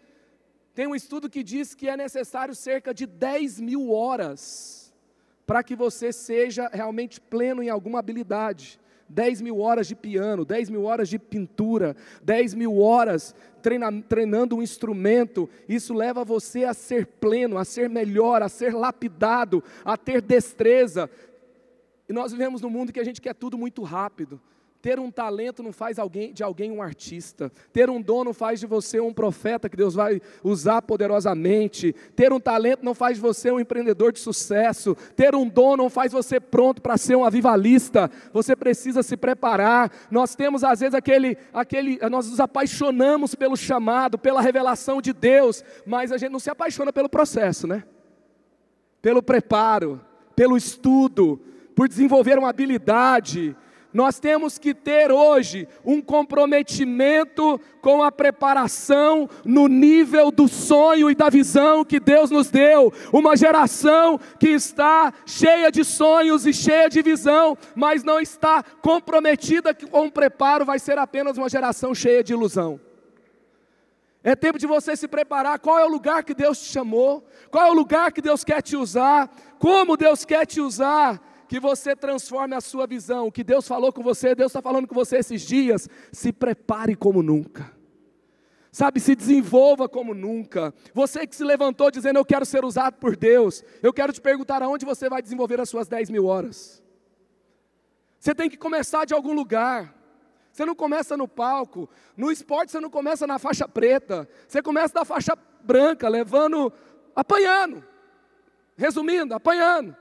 tem 0.74 0.86
um 0.86 0.94
estudo 0.94 1.30
que 1.30 1.42
diz 1.42 1.74
que 1.74 1.88
é 1.88 1.96
necessário 1.96 2.54
cerca 2.54 2.92
de 2.92 3.06
10 3.06 3.60
mil 3.60 3.90
horas 3.92 4.94
para 5.46 5.62
que 5.62 5.76
você 5.76 6.12
seja 6.12 6.68
realmente 6.72 7.20
pleno 7.20 7.62
em 7.62 7.70
alguma 7.70 7.98
habilidade. 8.00 8.78
10 9.08 9.40
mil 9.40 9.60
horas 9.60 9.86
de 9.86 9.94
piano, 9.94 10.44
10 10.44 10.70
mil 10.70 10.84
horas 10.84 11.08
de 11.08 11.18
pintura, 11.18 11.96
10 12.22 12.54
mil 12.54 12.80
horas 12.80 13.34
treina, 13.66 13.90
treinando 14.02 14.56
um 14.56 14.62
instrumento, 14.62 15.50
isso 15.68 15.92
leva 15.92 16.24
você 16.24 16.64
a 16.64 16.72
ser 16.72 17.04
pleno, 17.04 17.58
a 17.58 17.64
ser 17.64 17.90
melhor, 17.90 18.40
a 18.40 18.48
ser 18.48 18.72
lapidado, 18.72 19.62
a 19.84 19.96
ter 19.96 20.20
destreza. 20.22 21.10
E 22.08 22.12
nós 22.12 22.30
vivemos 22.30 22.60
num 22.60 22.70
mundo 22.70 22.92
que 22.92 23.00
a 23.00 23.04
gente 23.04 23.20
quer 23.20 23.34
tudo 23.34 23.58
muito 23.58 23.82
rápido. 23.82 24.40
Ter 24.86 25.00
um 25.00 25.10
talento 25.10 25.64
não 25.64 25.72
faz 25.72 25.98
alguém, 25.98 26.32
de 26.32 26.44
alguém 26.44 26.70
um 26.70 26.80
artista. 26.80 27.50
Ter 27.72 27.90
um 27.90 28.00
dom 28.00 28.22
não 28.22 28.32
faz 28.32 28.60
de 28.60 28.68
você 28.68 29.00
um 29.00 29.12
profeta 29.12 29.68
que 29.68 29.76
Deus 29.76 29.96
vai 29.96 30.22
usar 30.44 30.80
poderosamente. 30.80 31.92
Ter 32.14 32.32
um 32.32 32.38
talento 32.38 32.84
não 32.84 32.94
faz 32.94 33.16
de 33.16 33.20
você 33.20 33.50
um 33.50 33.58
empreendedor 33.58 34.12
de 34.12 34.20
sucesso. 34.20 34.96
Ter 35.16 35.34
um 35.34 35.48
dom 35.48 35.76
não 35.76 35.90
faz 35.90 36.12
você 36.12 36.38
pronto 36.38 36.80
para 36.80 36.96
ser 36.96 37.16
um 37.16 37.24
avivalista. 37.24 38.08
Você 38.32 38.54
precisa 38.54 39.02
se 39.02 39.16
preparar. 39.16 39.90
Nós 40.08 40.36
temos 40.36 40.62
às 40.62 40.78
vezes 40.78 40.94
aquele, 40.94 41.36
aquele, 41.52 41.98
nós 42.08 42.30
nos 42.30 42.38
apaixonamos 42.38 43.34
pelo 43.34 43.56
chamado, 43.56 44.16
pela 44.16 44.40
revelação 44.40 45.02
de 45.02 45.12
Deus, 45.12 45.64
mas 45.84 46.12
a 46.12 46.16
gente 46.16 46.30
não 46.30 46.38
se 46.38 46.48
apaixona 46.48 46.92
pelo 46.92 47.08
processo, 47.08 47.66
né? 47.66 47.82
Pelo 49.02 49.20
preparo, 49.20 50.00
pelo 50.36 50.56
estudo, 50.56 51.40
por 51.74 51.88
desenvolver 51.88 52.38
uma 52.38 52.50
habilidade 52.50 53.56
nós 53.96 54.20
temos 54.20 54.58
que 54.58 54.74
ter 54.74 55.10
hoje 55.10 55.66
um 55.82 56.02
comprometimento 56.02 57.58
com 57.80 58.02
a 58.02 58.12
preparação 58.12 59.26
no 59.42 59.68
nível 59.68 60.30
do 60.30 60.46
sonho 60.46 61.10
e 61.10 61.14
da 61.14 61.30
visão 61.30 61.82
que 61.82 61.98
Deus 61.98 62.30
nos 62.30 62.50
deu. 62.50 62.92
Uma 63.10 63.34
geração 63.38 64.20
que 64.38 64.48
está 64.48 65.14
cheia 65.24 65.72
de 65.72 65.82
sonhos 65.82 66.44
e 66.44 66.52
cheia 66.52 66.90
de 66.90 67.00
visão, 67.00 67.56
mas 67.74 68.04
não 68.04 68.20
está 68.20 68.62
comprometida 68.82 69.72
com 69.72 70.08
o 70.08 70.12
preparo, 70.12 70.66
vai 70.66 70.78
ser 70.78 70.98
apenas 70.98 71.38
uma 71.38 71.48
geração 71.48 71.94
cheia 71.94 72.22
de 72.22 72.34
ilusão. 72.34 72.78
É 74.22 74.36
tempo 74.36 74.58
de 74.58 74.66
você 74.66 74.94
se 74.94 75.08
preparar. 75.08 75.58
Qual 75.58 75.78
é 75.78 75.86
o 75.86 75.88
lugar 75.88 76.22
que 76.22 76.34
Deus 76.34 76.60
te 76.60 76.70
chamou? 76.70 77.26
Qual 77.50 77.64
é 77.64 77.70
o 77.70 77.74
lugar 77.74 78.12
que 78.12 78.20
Deus 78.20 78.44
quer 78.44 78.60
te 78.60 78.76
usar? 78.76 79.30
Como 79.58 79.96
Deus 79.96 80.22
quer 80.26 80.44
te 80.44 80.60
usar? 80.60 81.18
Que 81.46 81.60
você 81.60 81.94
transforme 81.94 82.54
a 82.54 82.60
sua 82.60 82.86
visão. 82.86 83.26
O 83.26 83.32
que 83.32 83.44
Deus 83.44 83.66
falou 83.66 83.92
com 83.92 84.02
você, 84.02 84.34
Deus 84.34 84.50
está 84.50 84.60
falando 84.60 84.86
com 84.86 84.94
você 84.94 85.18
esses 85.18 85.42
dias. 85.42 85.88
Se 86.12 86.32
prepare 86.32 86.94
como 86.94 87.22
nunca. 87.22 87.72
Sabe, 88.70 89.00
se 89.00 89.14
desenvolva 89.14 89.88
como 89.88 90.12
nunca. 90.12 90.74
Você 90.92 91.26
que 91.26 91.34
se 91.34 91.44
levantou 91.44 91.90
dizendo, 91.90 92.18
Eu 92.18 92.24
quero 92.24 92.44
ser 92.44 92.64
usado 92.64 92.94
por 92.94 93.16
Deus. 93.16 93.64
Eu 93.82 93.92
quero 93.92 94.12
te 94.12 94.20
perguntar 94.20 94.62
aonde 94.62 94.84
você 94.84 95.08
vai 95.08 95.22
desenvolver 95.22 95.60
as 95.60 95.68
suas 95.68 95.88
10 95.88 96.10
mil 96.10 96.26
horas. 96.26 96.82
Você 98.18 98.34
tem 98.34 98.50
que 98.50 98.56
começar 98.56 99.06
de 99.06 99.14
algum 99.14 99.32
lugar. 99.32 99.94
Você 100.52 100.64
não 100.64 100.74
começa 100.74 101.16
no 101.16 101.28
palco. 101.28 101.88
No 102.16 102.30
esporte 102.30 102.72
você 102.72 102.80
não 102.80 102.90
começa 102.90 103.26
na 103.26 103.38
faixa 103.38 103.66
preta. 103.66 104.28
Você 104.46 104.60
começa 104.60 104.92
da 104.92 105.04
faixa 105.04 105.36
branca, 105.62 106.08
levando, 106.08 106.72
apanhando. 107.14 107.84
Resumindo, 108.76 109.34
apanhando 109.34 109.96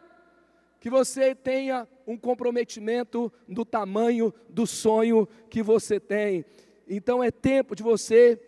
que 0.85 0.89
você 0.91 1.33
tenha 1.33 1.87
um 2.05 2.15
comprometimento 2.15 3.33
do 3.47 3.65
tamanho 3.65 4.31
do 4.47 4.67
sonho 4.67 5.27
que 5.49 5.63
você 5.63 5.99
tem. 5.99 6.45
Então 6.87 7.23
é 7.23 7.31
tempo 7.31 7.75
de 7.75 7.81
você 7.81 8.39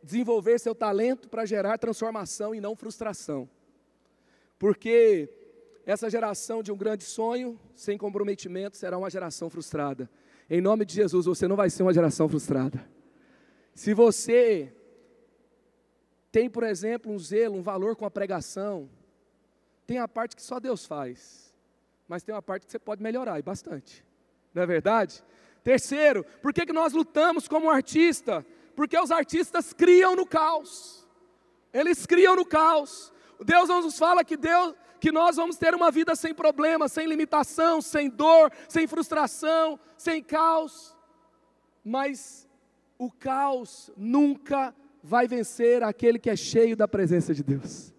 desenvolver 0.00 0.60
seu 0.60 0.72
talento 0.72 1.28
para 1.28 1.44
gerar 1.44 1.76
transformação 1.76 2.54
e 2.54 2.60
não 2.60 2.76
frustração. 2.76 3.50
Porque 4.56 5.28
essa 5.84 6.08
geração 6.08 6.62
de 6.62 6.70
um 6.70 6.76
grande 6.76 7.02
sonho, 7.02 7.58
sem 7.74 7.98
comprometimento, 7.98 8.76
será 8.76 8.96
uma 8.96 9.10
geração 9.10 9.50
frustrada. 9.50 10.08
Em 10.48 10.60
nome 10.60 10.84
de 10.84 10.94
Jesus, 10.94 11.26
você 11.26 11.48
não 11.48 11.56
vai 11.56 11.70
ser 11.70 11.82
uma 11.82 11.92
geração 11.92 12.28
frustrada. 12.28 12.88
Se 13.74 13.92
você 13.92 14.72
tem, 16.30 16.48
por 16.48 16.62
exemplo, 16.62 17.10
um 17.10 17.18
zelo, 17.18 17.56
um 17.56 17.62
valor 17.62 17.96
com 17.96 18.04
a 18.04 18.10
pregação, 18.12 18.88
tem 19.88 19.98
a 19.98 20.06
parte 20.06 20.36
que 20.36 20.42
só 20.42 20.60
Deus 20.60 20.86
faz, 20.86 21.47
mas 22.08 22.22
tem 22.22 22.34
uma 22.34 22.42
parte 22.42 22.64
que 22.66 22.72
você 22.72 22.78
pode 22.78 23.02
melhorar, 23.02 23.38
e 23.38 23.42
bastante. 23.42 24.04
Não 24.54 24.62
é 24.62 24.66
verdade? 24.66 25.22
Terceiro, 25.62 26.24
por 26.40 26.52
que, 26.52 26.64
que 26.64 26.72
nós 26.72 26.94
lutamos 26.94 27.46
como 27.46 27.70
artista? 27.70 28.44
Porque 28.74 28.98
os 28.98 29.10
artistas 29.10 29.72
criam 29.72 30.16
no 30.16 30.26
caos. 30.26 31.06
Eles 31.72 32.06
criam 32.06 32.34
no 32.34 32.46
caos. 32.46 33.12
Deus 33.44 33.68
nos 33.68 33.98
fala 33.98 34.24
que 34.24 34.36
Deus, 34.36 34.74
que 34.98 35.12
nós 35.12 35.36
vamos 35.36 35.56
ter 35.56 35.74
uma 35.74 35.90
vida 35.90 36.16
sem 36.16 36.34
problemas, 36.34 36.92
sem 36.92 37.06
limitação, 37.06 37.82
sem 37.82 38.08
dor, 38.08 38.50
sem 38.68 38.86
frustração, 38.86 39.78
sem 39.96 40.22
caos. 40.22 40.96
Mas 41.84 42.48
o 42.96 43.10
caos 43.10 43.90
nunca 43.96 44.74
vai 45.02 45.28
vencer 45.28 45.82
aquele 45.82 46.18
que 46.18 46.30
é 46.30 46.36
cheio 46.36 46.76
da 46.76 46.88
presença 46.88 47.34
de 47.34 47.42
Deus. 47.42 47.92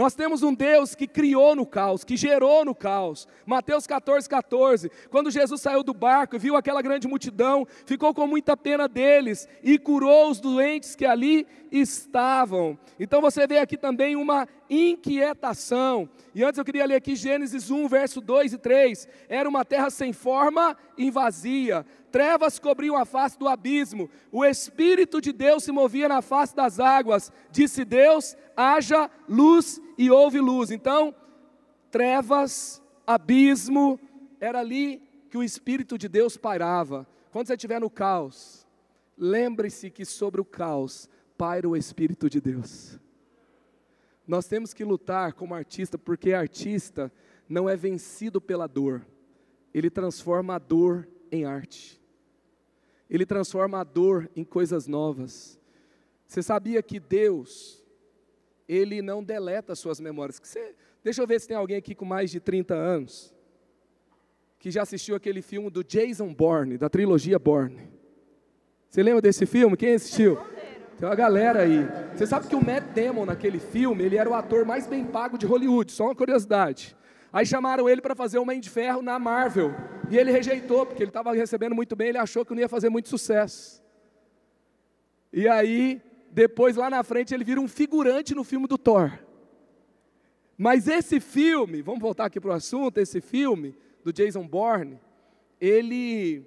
Nós 0.00 0.14
temos 0.14 0.42
um 0.42 0.54
Deus 0.54 0.94
que 0.94 1.06
criou 1.06 1.54
no 1.54 1.66
caos, 1.66 2.04
que 2.04 2.16
gerou 2.16 2.64
no 2.64 2.74
caos. 2.74 3.28
Mateus 3.44 3.86
14, 3.86 4.26
14. 4.26 4.90
Quando 5.10 5.30
Jesus 5.30 5.60
saiu 5.60 5.82
do 5.82 5.92
barco 5.92 6.36
e 6.36 6.38
viu 6.38 6.56
aquela 6.56 6.80
grande 6.80 7.06
multidão, 7.06 7.66
ficou 7.84 8.14
com 8.14 8.26
muita 8.26 8.56
pena 8.56 8.88
deles 8.88 9.46
e 9.62 9.78
curou 9.78 10.30
os 10.30 10.40
doentes 10.40 10.96
que 10.96 11.04
ali 11.04 11.46
estavam. 11.70 12.78
Então 12.98 13.20
você 13.20 13.46
vê 13.46 13.58
aqui 13.58 13.76
também 13.76 14.16
uma 14.16 14.48
inquietação. 14.70 16.08
E 16.32 16.44
antes 16.44 16.56
eu 16.56 16.64
queria 16.64 16.86
ler 16.86 16.94
aqui 16.94 17.16
Gênesis 17.16 17.70
1, 17.70 17.88
verso 17.88 18.20
2 18.20 18.52
e 18.52 18.58
3. 18.58 19.08
Era 19.28 19.48
uma 19.48 19.64
terra 19.64 19.90
sem 19.90 20.12
forma 20.12 20.76
e 20.96 21.10
vazia. 21.10 21.84
Trevas 22.12 22.58
cobriam 22.58 22.96
a 22.96 23.04
face 23.04 23.36
do 23.36 23.48
abismo. 23.48 24.08
O 24.30 24.44
Espírito 24.44 25.20
de 25.20 25.32
Deus 25.32 25.64
se 25.64 25.72
movia 25.72 26.08
na 26.08 26.22
face 26.22 26.54
das 26.54 26.78
águas. 26.78 27.32
Disse 27.50 27.84
Deus: 27.84 28.36
haja 28.56 29.10
luz 29.28 29.80
e 29.98 30.10
houve 30.10 30.38
luz. 30.38 30.70
Então, 30.70 31.12
trevas, 31.90 32.80
abismo, 33.04 33.98
era 34.40 34.60
ali 34.60 35.02
que 35.28 35.36
o 35.36 35.42
Espírito 35.42 35.98
de 35.98 36.08
Deus 36.08 36.36
pairava. 36.36 37.06
Quando 37.32 37.48
você 37.48 37.54
estiver 37.54 37.80
no 37.80 37.90
caos, 37.90 38.66
lembre-se 39.18 39.90
que 39.90 40.04
sobre 40.04 40.40
o 40.40 40.44
caos 40.44 41.08
paira 41.36 41.68
o 41.68 41.76
Espírito 41.76 42.28
de 42.28 42.40
Deus. 42.40 42.98
Nós 44.30 44.46
temos 44.46 44.72
que 44.72 44.84
lutar 44.84 45.32
como 45.32 45.56
artista, 45.56 45.98
porque 45.98 46.32
artista 46.32 47.10
não 47.48 47.68
é 47.68 47.74
vencido 47.74 48.40
pela 48.40 48.68
dor, 48.68 49.04
ele 49.74 49.90
transforma 49.90 50.54
a 50.54 50.58
dor 50.60 51.08
em 51.32 51.44
arte, 51.44 52.00
ele 53.10 53.26
transforma 53.26 53.80
a 53.80 53.82
dor 53.82 54.30
em 54.36 54.44
coisas 54.44 54.86
novas. 54.86 55.58
Você 56.28 56.44
sabia 56.44 56.80
que 56.80 57.00
Deus, 57.00 57.84
Ele 58.68 59.02
não 59.02 59.20
deleta 59.20 59.74
suas 59.74 59.98
memórias? 59.98 60.40
Você, 60.40 60.76
deixa 61.02 61.20
eu 61.20 61.26
ver 61.26 61.40
se 61.40 61.48
tem 61.48 61.56
alguém 61.56 61.76
aqui 61.76 61.92
com 61.92 62.04
mais 62.04 62.30
de 62.30 62.38
30 62.38 62.72
anos, 62.72 63.34
que 64.60 64.70
já 64.70 64.82
assistiu 64.82 65.16
aquele 65.16 65.42
filme 65.42 65.68
do 65.70 65.82
Jason 65.82 66.32
Bourne, 66.32 66.78
da 66.78 66.88
trilogia 66.88 67.36
Bourne. 67.36 67.82
Você 68.88 69.02
lembra 69.02 69.22
desse 69.22 69.44
filme? 69.44 69.76
Quem 69.76 69.94
assistiu? 69.94 70.38
Tem 71.00 71.08
uma 71.08 71.14
galera 71.14 71.62
aí. 71.62 71.88
Você 72.14 72.26
sabe 72.26 72.46
que 72.46 72.54
o 72.54 72.62
Matt 72.62 72.84
Damon 72.94 73.24
naquele 73.24 73.58
filme, 73.58 74.04
ele 74.04 74.18
era 74.18 74.28
o 74.28 74.34
ator 74.34 74.66
mais 74.66 74.86
bem 74.86 75.02
pago 75.02 75.38
de 75.38 75.46
Hollywood, 75.46 75.90
só 75.90 76.04
uma 76.04 76.14
curiosidade. 76.14 76.94
Aí 77.32 77.46
chamaram 77.46 77.88
ele 77.88 78.02
para 78.02 78.14
fazer 78.14 78.38
o 78.38 78.42
Homem 78.42 78.60
de 78.60 78.68
Ferro 78.68 79.00
na 79.00 79.18
Marvel. 79.18 79.74
E 80.10 80.18
ele 80.18 80.30
rejeitou, 80.30 80.84
porque 80.84 81.02
ele 81.02 81.08
estava 81.08 81.32
recebendo 81.32 81.74
muito 81.74 81.96
bem, 81.96 82.10
ele 82.10 82.18
achou 82.18 82.44
que 82.44 82.52
não 82.52 82.60
ia 82.60 82.68
fazer 82.68 82.90
muito 82.90 83.08
sucesso. 83.08 83.82
E 85.32 85.48
aí, 85.48 86.02
depois 86.30 86.76
lá 86.76 86.90
na 86.90 87.02
frente, 87.02 87.32
ele 87.32 87.44
vira 87.44 87.62
um 87.62 87.68
figurante 87.68 88.34
no 88.34 88.44
filme 88.44 88.66
do 88.66 88.76
Thor. 88.76 89.10
Mas 90.58 90.86
esse 90.86 91.18
filme, 91.18 91.80
vamos 91.80 92.02
voltar 92.02 92.26
aqui 92.26 92.38
para 92.38 92.50
o 92.50 92.54
assunto, 92.54 92.98
esse 92.98 93.22
filme 93.22 93.74
do 94.04 94.12
Jason 94.12 94.46
Bourne, 94.46 95.00
ele 95.58 96.44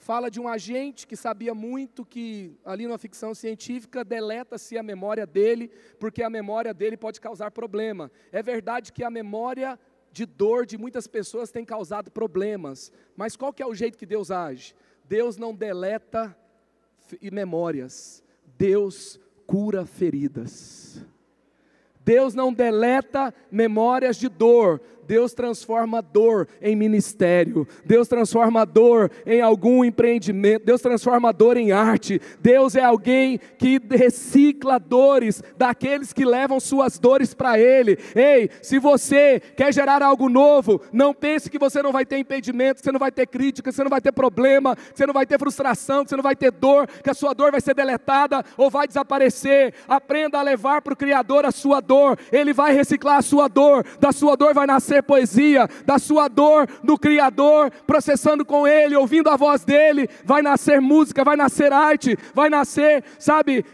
fala 0.00 0.30
de 0.30 0.40
um 0.40 0.48
agente 0.48 1.06
que 1.06 1.14
sabia 1.14 1.54
muito 1.54 2.06
que, 2.06 2.56
ali 2.64 2.86
numa 2.86 2.96
ficção 2.96 3.34
científica, 3.34 4.02
deleta-se 4.02 4.78
a 4.78 4.82
memória 4.82 5.26
dele, 5.26 5.70
porque 5.98 6.22
a 6.22 6.30
memória 6.30 6.72
dele 6.72 6.96
pode 6.96 7.20
causar 7.20 7.50
problema. 7.50 8.10
É 8.32 8.42
verdade 8.42 8.94
que 8.94 9.04
a 9.04 9.10
memória 9.10 9.78
de 10.10 10.24
dor 10.24 10.64
de 10.64 10.78
muitas 10.78 11.06
pessoas 11.06 11.50
tem 11.50 11.66
causado 11.66 12.10
problemas, 12.10 12.90
mas 13.14 13.36
qual 13.36 13.52
que 13.52 13.62
é 13.62 13.66
o 13.66 13.74
jeito 13.74 13.98
que 13.98 14.06
Deus 14.06 14.30
age? 14.30 14.74
Deus 15.04 15.36
não 15.36 15.54
deleta 15.54 16.34
memórias, 17.30 18.24
Deus 18.56 19.20
cura 19.46 19.84
feridas. 19.84 21.04
Deus 22.02 22.34
não 22.34 22.52
deleta 22.54 23.34
memórias 23.50 24.16
de 24.16 24.30
dor, 24.30 24.80
Deus 25.10 25.32
transforma 25.32 26.00
dor 26.00 26.46
em 26.62 26.76
ministério, 26.76 27.66
Deus 27.84 28.06
transforma 28.06 28.64
dor 28.64 29.10
em 29.26 29.40
algum 29.40 29.84
empreendimento, 29.84 30.64
Deus 30.64 30.80
transforma 30.80 31.32
dor 31.32 31.56
em 31.56 31.72
arte. 31.72 32.20
Deus 32.40 32.76
é 32.76 32.84
alguém 32.84 33.40
que 33.58 33.80
recicla 33.90 34.78
dores 34.78 35.42
daqueles 35.58 36.12
que 36.12 36.24
levam 36.24 36.60
suas 36.60 36.96
dores 36.96 37.34
para 37.34 37.58
Ele. 37.58 37.98
Ei, 38.14 38.50
se 38.62 38.78
você 38.78 39.40
quer 39.56 39.74
gerar 39.74 40.00
algo 40.00 40.28
novo, 40.28 40.80
não 40.92 41.12
pense 41.12 41.50
que 41.50 41.58
você 41.58 41.82
não 41.82 41.90
vai 41.90 42.06
ter 42.06 42.18
impedimento, 42.18 42.76
que 42.76 42.84
você 42.84 42.92
não 42.92 43.00
vai 43.00 43.10
ter 43.10 43.26
crítica, 43.26 43.68
que 43.68 43.74
você 43.74 43.82
não 43.82 43.90
vai 43.90 44.00
ter 44.00 44.12
problema, 44.12 44.76
que 44.76 44.96
você 44.96 45.06
não 45.06 45.14
vai 45.14 45.26
ter 45.26 45.40
frustração, 45.40 46.04
que 46.04 46.10
você 46.10 46.16
não 46.16 46.22
vai 46.22 46.36
ter 46.36 46.52
dor, 46.52 46.86
que 46.86 47.10
a 47.10 47.14
sua 47.14 47.34
dor 47.34 47.50
vai 47.50 47.60
ser 47.60 47.74
deletada 47.74 48.44
ou 48.56 48.70
vai 48.70 48.86
desaparecer. 48.86 49.74
Aprenda 49.88 50.38
a 50.38 50.42
levar 50.42 50.80
para 50.82 50.92
o 50.92 50.96
Criador 50.96 51.44
a 51.44 51.50
sua 51.50 51.80
dor, 51.80 52.16
Ele 52.30 52.52
vai 52.52 52.72
reciclar 52.72 53.16
a 53.16 53.22
sua 53.22 53.48
dor, 53.48 53.84
da 53.98 54.12
sua 54.12 54.36
dor 54.36 54.54
vai 54.54 54.68
nascer 54.68 54.99
poesia, 55.02 55.68
da 55.84 55.98
sua 55.98 56.28
dor 56.28 56.68
no 56.82 56.98
Criador, 56.98 57.70
processando 57.86 58.44
com 58.44 58.66
Ele, 58.66 58.96
ouvindo 58.96 59.28
a 59.28 59.36
voz 59.36 59.64
dEle, 59.64 60.08
vai 60.24 60.42
nascer 60.42 60.80
música, 60.80 61.24
vai 61.24 61.36
nascer 61.36 61.72
arte, 61.72 62.16
vai 62.34 62.48
nascer, 62.48 63.04
sabe, 63.18 63.64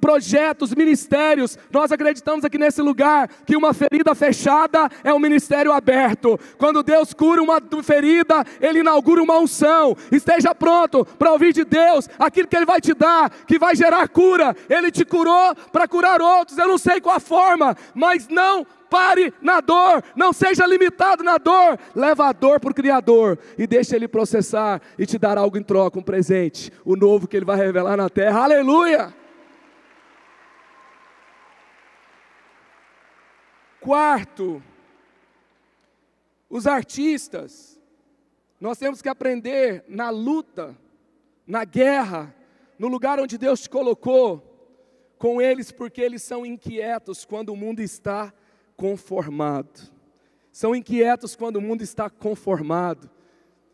projetos, 0.00 0.74
ministérios. 0.74 1.58
Nós 1.70 1.92
acreditamos 1.92 2.44
aqui 2.44 2.58
nesse 2.58 2.82
lugar 2.82 3.28
que 3.46 3.56
uma 3.56 3.72
ferida 3.72 4.14
fechada 4.14 4.88
é 5.02 5.12
um 5.12 5.18
ministério 5.18 5.72
aberto. 5.72 6.38
Quando 6.58 6.82
Deus 6.82 7.12
cura 7.12 7.42
uma 7.42 7.60
ferida, 7.82 8.44
Ele 8.60 8.80
inaugura 8.80 9.22
uma 9.22 9.38
unção. 9.38 9.96
Esteja 10.10 10.54
pronto 10.54 11.04
para 11.04 11.32
ouvir 11.32 11.52
de 11.52 11.64
Deus 11.64 12.08
aquilo 12.18 12.48
que 12.48 12.56
Ele 12.56 12.66
vai 12.66 12.80
te 12.80 12.94
dar, 12.94 13.30
que 13.46 13.58
vai 13.58 13.74
gerar 13.74 14.08
cura. 14.08 14.54
Ele 14.68 14.90
te 14.90 15.04
curou 15.04 15.54
para 15.72 15.88
curar 15.88 16.20
outros. 16.20 16.58
Eu 16.58 16.68
não 16.68 16.78
sei 16.78 17.00
qual 17.00 17.16
a 17.16 17.20
forma, 17.20 17.76
mas 17.94 18.28
não 18.28 18.66
pare 18.94 19.34
na 19.42 19.60
dor, 19.60 20.04
não 20.14 20.32
seja 20.32 20.64
limitado 20.64 21.24
na 21.24 21.36
dor, 21.36 21.76
leva 21.96 22.28
a 22.28 22.32
dor 22.32 22.60
para 22.60 22.70
o 22.70 22.74
Criador 22.74 23.36
e 23.58 23.66
deixa 23.66 23.96
Ele 23.96 24.06
processar 24.06 24.80
e 24.96 25.04
te 25.04 25.18
dar 25.18 25.36
algo 25.36 25.58
em 25.58 25.64
troca, 25.64 25.98
um 25.98 26.02
presente, 26.02 26.70
o 26.84 26.94
novo 26.94 27.26
que 27.26 27.36
Ele 27.36 27.44
vai 27.44 27.56
revelar 27.56 27.96
na 27.96 28.08
terra, 28.08 28.44
aleluia! 28.44 29.12
Quarto, 33.80 34.62
os 36.48 36.64
artistas, 36.68 37.80
nós 38.60 38.78
temos 38.78 39.02
que 39.02 39.08
aprender 39.08 39.84
na 39.88 40.08
luta, 40.08 40.78
na 41.44 41.64
guerra, 41.64 42.32
no 42.78 42.86
lugar 42.86 43.18
onde 43.18 43.36
Deus 43.36 43.62
te 43.62 43.68
colocou, 43.68 44.52
com 45.18 45.42
eles, 45.42 45.72
porque 45.72 46.00
eles 46.00 46.22
são 46.22 46.46
inquietos 46.46 47.24
quando 47.24 47.48
o 47.48 47.56
mundo 47.56 47.80
está 47.80 48.32
conformado. 48.76 49.92
São 50.52 50.74
inquietos 50.74 51.34
quando 51.34 51.56
o 51.56 51.60
mundo 51.60 51.82
está 51.82 52.08
conformado. 52.08 53.10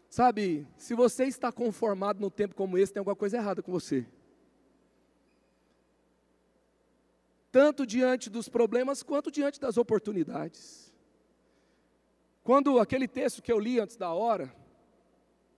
Sabe, 0.09 0.67
se 0.77 0.95
você 0.95 1.25
está 1.25 1.53
conformado 1.53 2.21
num 2.21 2.31
tempo 2.31 2.55
como 2.55 2.77
esse, 2.77 2.93
tem 2.93 3.01
alguma 3.01 3.17
coisa 3.17 3.37
errada 3.37 3.63
com 3.63 3.71
você. 3.71 4.07
Tanto 7.53 7.85
diante 7.85 8.31
dos 8.31 8.49
problemas 8.49 9.03
quanto 9.03 9.31
diante 9.31 9.61
das 9.61 9.77
oportunidades. 9.77 10.93
Quando 12.43 12.79
aquele 12.79 13.07
texto 13.07 13.43
que 13.43 13.53
eu 13.53 13.59
li 13.59 13.79
antes 13.79 13.97
da 13.97 14.13
hora, 14.13 14.53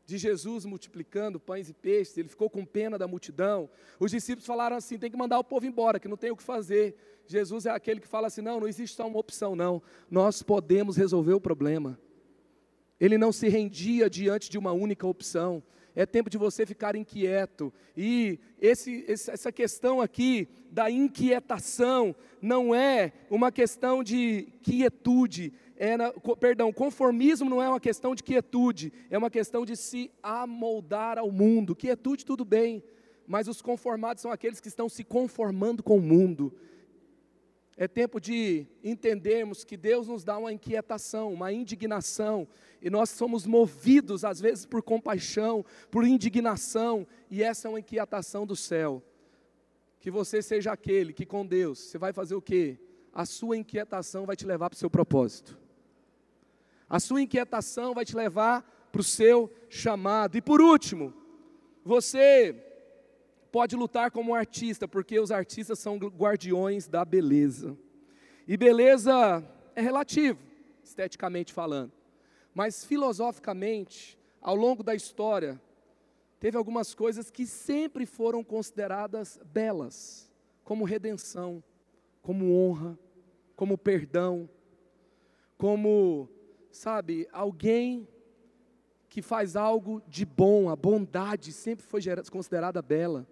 de 0.05 0.19
Jesus 0.19 0.65
multiplicando 0.65 1.39
pães 1.39 1.69
e 1.69 1.73
peixes, 1.73 2.17
ele 2.19 2.29
ficou 2.29 2.51
com 2.51 2.65
pena 2.65 2.99
da 2.99 3.07
multidão. 3.07 3.71
Os 3.99 4.11
discípulos 4.11 4.47
falaram 4.47 4.77
assim: 4.77 4.99
tem 4.99 5.11
que 5.11 5.17
mandar 5.17 5.39
o 5.39 5.45
povo 5.45 5.67
embora, 5.67 6.01
que 6.01 6.09
não 6.09 6.17
tem 6.17 6.31
o 6.31 6.37
que 6.37 6.43
fazer. 6.43 6.97
Jesus 7.33 7.67
é 7.67 7.71
aquele 7.71 8.01
que 8.01 8.07
fala 8.07 8.27
assim: 8.29 8.43
não, 8.43 8.61
não 8.61 8.69
existe 8.69 8.97
só 8.97 9.07
uma 9.07 9.19
opção, 9.19 9.57
não. 9.57 9.83
Nós 10.11 10.43
podemos 10.43 10.97
resolver 10.97 11.33
o 11.33 11.41
problema. 11.41 11.99
Ele 13.01 13.19
não 13.19 13.33
se 13.33 13.49
rendia 13.49 14.09
diante 14.09 14.49
de 14.49 14.59
uma 14.59 14.73
única 14.73 15.07
opção. 15.07 15.63
É 15.95 16.07
tempo 16.07 16.31
de 16.31 16.39
você 16.39 16.65
ficar 16.65 16.95
inquieto. 16.95 17.73
E 17.97 18.39
esse, 18.61 19.05
essa 19.09 19.51
questão 19.51 20.01
aqui 20.01 20.49
da 20.71 20.91
inquietação 20.91 22.15
não 22.41 22.75
é 22.75 23.13
uma 23.29 23.53
questão 23.53 24.03
de 24.03 24.49
quietude, 24.63 25.53
é 25.77 25.97
na, 25.97 26.13
perdão, 26.39 26.73
conformismo 26.73 27.51
não 27.51 27.61
é 27.61 27.69
uma 27.69 27.81
questão 27.81 28.15
de 28.15 28.23
quietude, 28.23 28.93
é 29.11 29.19
uma 29.19 29.29
questão 29.29 29.67
de 29.67 29.77
se 29.77 30.11
amoldar 30.23 31.19
ao 31.19 31.31
mundo. 31.31 31.75
Quietude, 31.75 32.25
tudo 32.25 32.45
bem, 32.45 32.83
mas 33.27 33.49
os 33.49 33.61
conformados 33.61 34.23
são 34.23 34.31
aqueles 34.31 34.61
que 34.61 34.69
estão 34.69 34.89
se 34.89 35.05
conformando 35.05 35.83
com 35.83 35.99
o 35.99 36.01
mundo. 36.01 36.55
É 37.83 37.89
tempo 37.89 38.21
de 38.21 38.65
entendermos 38.85 39.65
que 39.65 39.77
Deus 39.77 40.07
nos 40.07 40.23
dá 40.23 40.39
uma 40.39 40.53
inquietação, 40.53 41.33
uma 41.33 41.53
indignação, 41.53 42.47
e 42.81 42.89
nós 42.89 43.11
somos 43.11 43.45
movidos 43.45 44.25
às 44.25 44.39
vezes 44.39 44.65
por 44.65 44.85
compaixão, 44.85 45.65
por 45.91 46.07
indignação, 46.07 47.05
e 47.29 47.43
essa 47.43 47.67
é 47.67 47.69
uma 47.69 47.81
inquietação 47.81 48.47
do 48.47 48.55
céu. 48.55 49.03
Que 49.99 50.13
você 50.13 50.41
seja 50.41 50.71
aquele 50.71 51.13
que 51.13 51.27
com 51.27 51.45
Deus, 51.45 51.81
você 51.81 51.99
vai 51.99 52.13
fazer 52.13 52.37
o 52.37 52.41
quê? 52.41 52.79
A 53.13 53.27
sua 53.27 53.57
inquietação 53.57 54.27
vai 54.27 54.37
te 54.37 54.47
levar 54.47 54.71
para 54.71 54.77
o 54.77 54.79
seu 54.79 54.89
propósito. 54.89 55.59
A 56.89 57.01
sua 57.01 57.21
inquietação 57.21 57.95
vai 57.95 58.05
te 58.05 58.15
levar 58.15 58.63
para 58.93 59.01
o 59.01 59.05
seu 59.05 59.51
chamado. 59.69 60.37
E 60.37 60.41
por 60.41 60.61
último, 60.61 61.13
você 61.85 62.55
pode 63.53 63.77
lutar 63.77 64.11
como 64.11 64.35
artista, 64.35 64.89
porque 64.89 65.21
os 65.21 65.31
artistas 65.31 65.79
são 65.79 65.99
guardiões 65.99 66.89
da 66.89 67.05
beleza. 67.05 67.77
E 68.49 68.57
beleza 68.57 69.45
é 69.77 69.83
relativo, 69.83 70.41
esteticamente 70.83 71.53
falando. 71.53 71.93
Mas 72.55 72.83
filosoficamente, 72.83 74.19
ao 74.41 74.57
longo 74.57 74.83
da 74.83 74.95
história, 74.95 75.61
teve 76.41 76.57
algumas 76.57 76.95
coisas 76.95 77.31
que 77.31 77.47
sempre 77.47 78.07
foram 78.07 78.43
consideradas 78.43 79.39
belas, 79.45 80.33
como 80.65 80.85
redenção, 80.85 81.63
como 82.23 82.57
honra, 82.57 82.99
como 83.55 83.77
perdão, 83.77 84.49
como, 85.59 86.27
sabe, 86.71 87.29
alguém 87.31 88.09
que 89.11 89.21
faz 89.21 89.57
algo 89.57 90.03
de 90.09 90.25
bom, 90.25 90.71
a 90.71 90.75
bondade 90.75 91.53
sempre 91.53 91.85
foi 91.85 92.01
considerada 92.31 92.81
bela. 92.81 93.27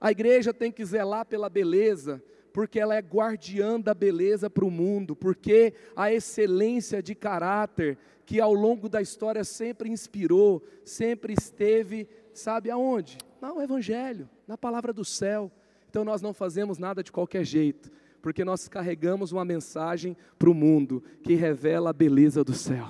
A 0.00 0.10
igreja 0.10 0.54
tem 0.54 0.70
que 0.70 0.84
zelar 0.84 1.26
pela 1.26 1.48
beleza, 1.48 2.22
porque 2.52 2.78
ela 2.78 2.94
é 2.94 3.00
guardiã 3.00 3.80
da 3.80 3.94
beleza 3.94 4.48
para 4.48 4.64
o 4.64 4.70
mundo, 4.70 5.14
porque 5.14 5.74
a 5.94 6.12
excelência 6.12 7.02
de 7.02 7.14
caráter 7.14 7.98
que 8.24 8.40
ao 8.40 8.52
longo 8.52 8.88
da 8.88 9.00
história 9.00 9.42
sempre 9.42 9.88
inspirou, 9.88 10.62
sempre 10.84 11.32
esteve, 11.32 12.06
sabe 12.32 12.70
aonde? 12.70 13.16
No 13.40 13.62
Evangelho, 13.62 14.28
na 14.46 14.58
palavra 14.58 14.92
do 14.92 15.04
céu. 15.04 15.50
Então 15.88 16.04
nós 16.04 16.20
não 16.20 16.34
fazemos 16.34 16.78
nada 16.78 17.02
de 17.02 17.10
qualquer 17.10 17.44
jeito, 17.44 17.90
porque 18.20 18.44
nós 18.44 18.68
carregamos 18.68 19.32
uma 19.32 19.44
mensagem 19.44 20.16
para 20.38 20.50
o 20.50 20.54
mundo 20.54 21.02
que 21.22 21.34
revela 21.34 21.90
a 21.90 21.94
beleza 21.94 22.44
do 22.44 22.52
céu. 22.52 22.88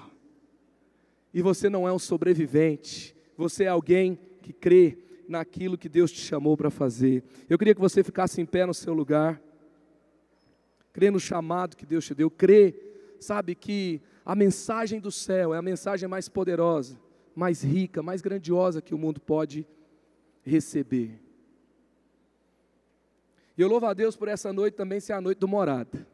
E 1.33 1.41
você 1.41 1.69
não 1.71 1.87
é 1.87 1.93
um 1.93 1.99
sobrevivente, 1.99 3.15
você 3.37 3.65
é 3.65 3.69
alguém 3.69 4.19
que 4.43 4.53
crê 4.53 4.99
naquilo 5.29 5.79
que 5.79 5.89
Deus 5.89 6.11
te 6.11 6.21
chamou 6.21 6.57
para 6.57 6.71
fazer. 6.71 7.23
Eu 7.49 7.59
queria 7.59 7.75
que 7.75 7.81
você 7.81 8.03
ficasse 8.03 8.41
em 8.41 8.47
pé 8.47 8.65
no 8.65 8.75
seu 8.75 8.95
lugar. 8.95 9.41
Crê 10.93 11.11
no 11.11 11.21
chamado 11.21 11.77
que 11.77 11.87
Deus 11.87 12.07
te 12.07 12.15
deu. 12.15 12.31
Crê, 12.31 12.75
sabe, 13.21 13.55
que 13.55 14.01
a 14.25 14.35
mensagem 14.35 14.99
do 14.99 15.11
céu 15.11 15.55
é 15.55 15.59
a 15.59 15.63
mensagem 15.63 16.09
mais 16.09 16.29
poderosa, 16.29 16.99
mais 17.35 17.63
rica, 17.63 18.03
mais 18.03 18.21
grandiosa 18.21 18.83
que 18.83 18.95
o 18.95 18.99
mundo 18.99 19.21
pode 19.21 19.67
receber. 20.43 21.21
E 23.57 23.61
eu 23.61 23.69
louvo 23.69 23.87
a 23.87 23.95
Deus 23.95 24.17
por 24.17 24.29
essa 24.29 24.53
noite 24.53 24.75
também 24.75 25.01
ser 25.01 25.13
a 25.13 25.21
noite 25.21 25.39
do 25.39 25.49
morada. 25.49 26.07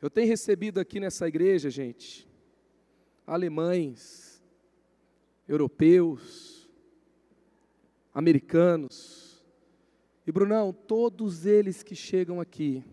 Eu 0.00 0.10
tenho 0.10 0.28
recebido 0.28 0.80
aqui 0.80 0.98
nessa 0.98 1.28
igreja, 1.28 1.70
gente, 1.70 2.28
alemães, 3.26 4.42
europeus, 5.48 6.51
americanos. 8.14 9.42
E 10.26 10.32
Brunão, 10.32 10.72
todos 10.72 11.46
eles 11.46 11.82
que 11.82 11.94
chegam 11.94 12.40
aqui, 12.40 12.84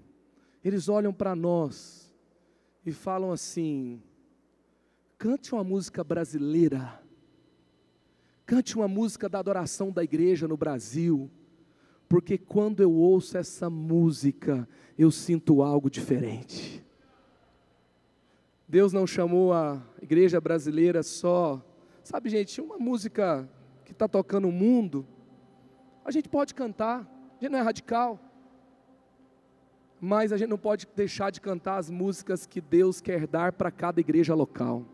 eles 0.63 0.89
olham 0.89 1.13
para 1.13 1.36
nós 1.36 2.13
e 2.86 2.91
falam 2.91 3.32
assim: 3.32 4.01
cante 5.17 5.53
uma 5.53 5.63
música 5.63 6.03
brasileira, 6.03 7.01
cante 8.45 8.76
uma 8.76 8.88
música 8.88 9.30
da 9.30 9.39
adoração 9.39 9.91
da 9.91 10.03
igreja 10.03 10.47
no 10.47 10.57
Brasil, 10.57 11.30
porque 12.07 12.38
quando 12.38 12.82
eu 12.82 12.91
ouço 12.91 13.38
essa 13.38 13.70
música, 13.70 14.67
eu 14.97 15.11
sinto 15.11 15.61
algo 15.61 15.89
diferente. 15.89 16.84
Deus 18.67 18.93
não 18.93 19.07
chamou 19.07 19.51
a 19.51 19.82
igreja 20.01 20.39
brasileira 20.39 21.01
só, 21.01 21.63
sabe, 22.03 22.30
gente, 22.30 22.61
uma 22.61 22.78
música 22.78 23.49
que 23.89 23.93
está 23.93 24.07
tocando 24.07 24.47
o 24.47 24.51
mundo, 24.51 25.03
a 26.05 26.11
gente 26.11 26.29
pode 26.29 26.53
cantar, 26.53 26.99
a 26.99 27.43
gente 27.43 27.51
não 27.51 27.57
é 27.57 27.61
radical, 27.61 28.19
mas 29.99 30.31
a 30.31 30.37
gente 30.37 30.49
não 30.49 30.59
pode 30.59 30.87
deixar 30.95 31.31
de 31.31 31.41
cantar 31.41 31.77
as 31.77 31.89
músicas 31.89 32.45
que 32.45 32.61
Deus 32.61 33.01
quer 33.01 33.25
dar 33.25 33.51
para 33.51 33.71
cada 33.71 33.99
igreja 33.99 34.35
local. 34.35 34.85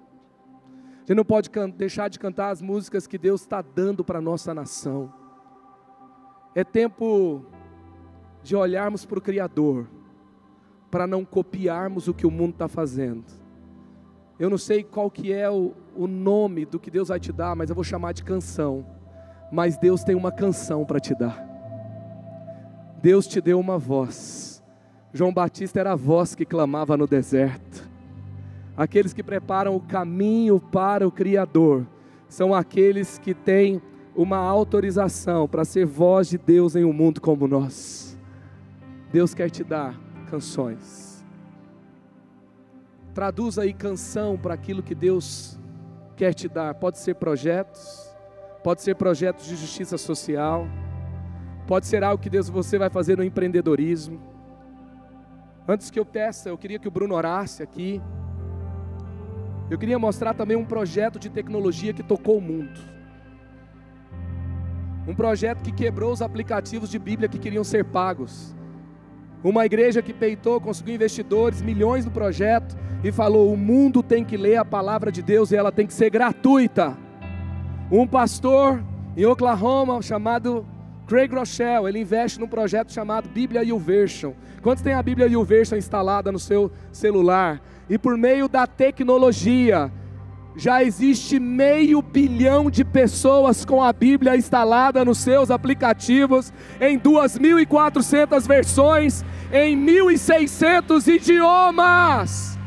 A 0.95 0.99
gente 1.01 1.15
não 1.17 1.25
pode 1.25 1.49
deixar 1.75 2.09
de 2.09 2.17
cantar 2.17 2.49
as 2.49 2.61
músicas 2.61 3.05
que 3.05 3.17
Deus 3.17 3.41
está 3.41 3.61
dando 3.61 4.03
para 4.03 4.19
a 4.19 4.21
nossa 4.21 4.53
nação. 4.53 5.13
É 6.55 6.63
tempo 6.63 7.45
de 8.41 8.55
olharmos 8.55 9.05
para 9.05 9.19
o 9.19 9.21
Criador, 9.21 9.89
para 10.89 11.05
não 11.05 11.25
copiarmos 11.25 12.07
o 12.07 12.13
que 12.13 12.25
o 12.25 12.31
mundo 12.31 12.53
está 12.53 12.69
fazendo. 12.69 13.25
Eu 14.39 14.49
não 14.49 14.57
sei 14.57 14.83
qual 14.83 15.09
que 15.09 15.31
é 15.31 15.49
o, 15.49 15.73
o 15.95 16.07
nome 16.07 16.65
do 16.65 16.79
que 16.79 16.91
Deus 16.91 17.07
vai 17.07 17.19
te 17.19 17.31
dar, 17.31 17.55
mas 17.55 17.69
eu 17.69 17.75
vou 17.75 17.83
chamar 17.83 18.13
de 18.13 18.23
canção. 18.23 18.85
Mas 19.51 19.77
Deus 19.77 20.03
tem 20.03 20.15
uma 20.15 20.31
canção 20.31 20.85
para 20.85 20.99
te 20.99 21.15
dar. 21.15 21.43
Deus 23.01 23.27
te 23.27 23.39
deu 23.39 23.59
uma 23.59 23.77
voz. 23.77 24.63
João 25.13 25.33
Batista 25.33 25.79
era 25.79 25.93
a 25.93 25.95
voz 25.95 26.35
que 26.35 26.45
clamava 26.45 26.97
no 26.97 27.07
deserto. 27.07 27.89
Aqueles 28.75 29.13
que 29.13 29.23
preparam 29.23 29.75
o 29.75 29.79
caminho 29.79 30.59
para 30.59 31.07
o 31.07 31.11
Criador 31.11 31.87
são 32.27 32.53
aqueles 32.53 33.17
que 33.17 33.33
têm 33.33 33.81
uma 34.13 34.37
autorização 34.37 35.47
para 35.47 35.63
ser 35.63 35.85
voz 35.85 36.27
de 36.27 36.37
Deus 36.37 36.75
em 36.75 36.83
um 36.83 36.91
mundo 36.91 37.21
como 37.21 37.47
nosso. 37.47 38.17
Deus 39.11 39.33
quer 39.33 39.49
te 39.49 39.63
dar 39.63 39.97
canções. 40.29 41.04
Traduz 43.15 43.57
aí 43.57 43.71
canção 43.71 44.37
para 44.37 44.53
aquilo 44.53 44.83
que 44.83 44.93
Deus 44.93 45.57
quer 46.17 46.33
te 46.33 46.49
dar. 46.49 46.75
Pode 46.75 46.99
ser 46.99 47.15
projetos, 47.15 48.13
pode 48.61 48.81
ser 48.81 48.93
projetos 48.95 49.45
de 49.45 49.55
justiça 49.55 49.97
social, 49.97 50.67
pode 51.65 51.85
ser 51.85 52.03
algo 52.03 52.21
que 52.21 52.29
Deus 52.29 52.49
você 52.49 52.77
vai 52.77 52.89
fazer 52.89 53.17
no 53.17 53.23
empreendedorismo. 53.23 54.19
Antes 55.65 55.89
que 55.89 55.97
eu 55.97 56.05
peça, 56.05 56.49
eu 56.49 56.57
queria 56.57 56.77
que 56.77 56.89
o 56.89 56.91
Bruno 56.91 57.15
orasse 57.15 57.63
aqui. 57.63 58.01
Eu 59.69 59.77
queria 59.77 59.97
mostrar 59.97 60.33
também 60.33 60.57
um 60.57 60.65
projeto 60.65 61.17
de 61.17 61.29
tecnologia 61.29 61.93
que 61.93 62.03
tocou 62.03 62.39
o 62.39 62.41
mundo. 62.41 62.81
Um 65.07 65.15
projeto 65.15 65.63
que 65.63 65.71
quebrou 65.71 66.11
os 66.11 66.21
aplicativos 66.21 66.89
de 66.89 66.99
Bíblia 66.99 67.29
que 67.29 67.39
queriam 67.39 67.63
ser 67.63 67.85
pagos. 67.85 68.53
Uma 69.45 69.63
igreja 69.63 70.01
que 70.01 70.11
peitou, 70.11 70.59
conseguiu 70.59 70.95
investidores, 70.95 71.61
milhões 71.61 72.03
no 72.03 72.09
projeto 72.09 72.75
e 73.03 73.11
falou: 73.11 73.53
o 73.53 73.55
mundo 73.55 74.01
tem 74.01 74.25
que 74.25 74.35
ler 74.35 74.55
a 74.55 74.65
palavra 74.65 75.11
de 75.11 75.21
Deus 75.21 75.51
e 75.51 75.55
ela 75.55 75.71
tem 75.71 75.85
que 75.85 75.93
ser 75.93 76.09
gratuita. 76.09 76.97
Um 77.91 78.07
pastor 78.07 78.83
em 79.15 79.23
Oklahoma 79.23 80.01
chamado 80.01 80.65
Craig 81.05 81.31
Rochelle, 81.31 81.87
ele 81.87 81.99
investe 81.99 82.39
num 82.39 82.47
projeto 82.47 82.91
chamado 82.91 83.29
Bíblia 83.29 83.61
YouVersion. 83.61 84.33
Quantos 84.63 84.81
tem 84.81 84.93
a 84.93 85.03
Bíblia 85.03 85.27
YouVersion 85.27 85.77
instalada 85.77 86.31
no 86.31 86.39
seu 86.39 86.71
celular? 86.91 87.61
E 87.87 87.99
por 87.99 88.17
meio 88.17 88.47
da 88.47 88.65
tecnologia, 88.65 89.91
já 90.55 90.81
existe 90.81 91.37
meio 91.37 92.01
bilhão 92.01 92.71
de 92.71 92.85
pessoas 92.85 93.65
com 93.65 93.83
a 93.83 93.91
Bíblia 93.91 94.35
instalada 94.35 95.03
nos 95.03 95.17
seus 95.17 95.51
aplicativos, 95.51 96.53
em 96.79 96.97
2.400 96.97 98.47
versões, 98.47 99.23
em 99.51 99.77
1.600 99.77 101.07
idiomas. 101.07 102.57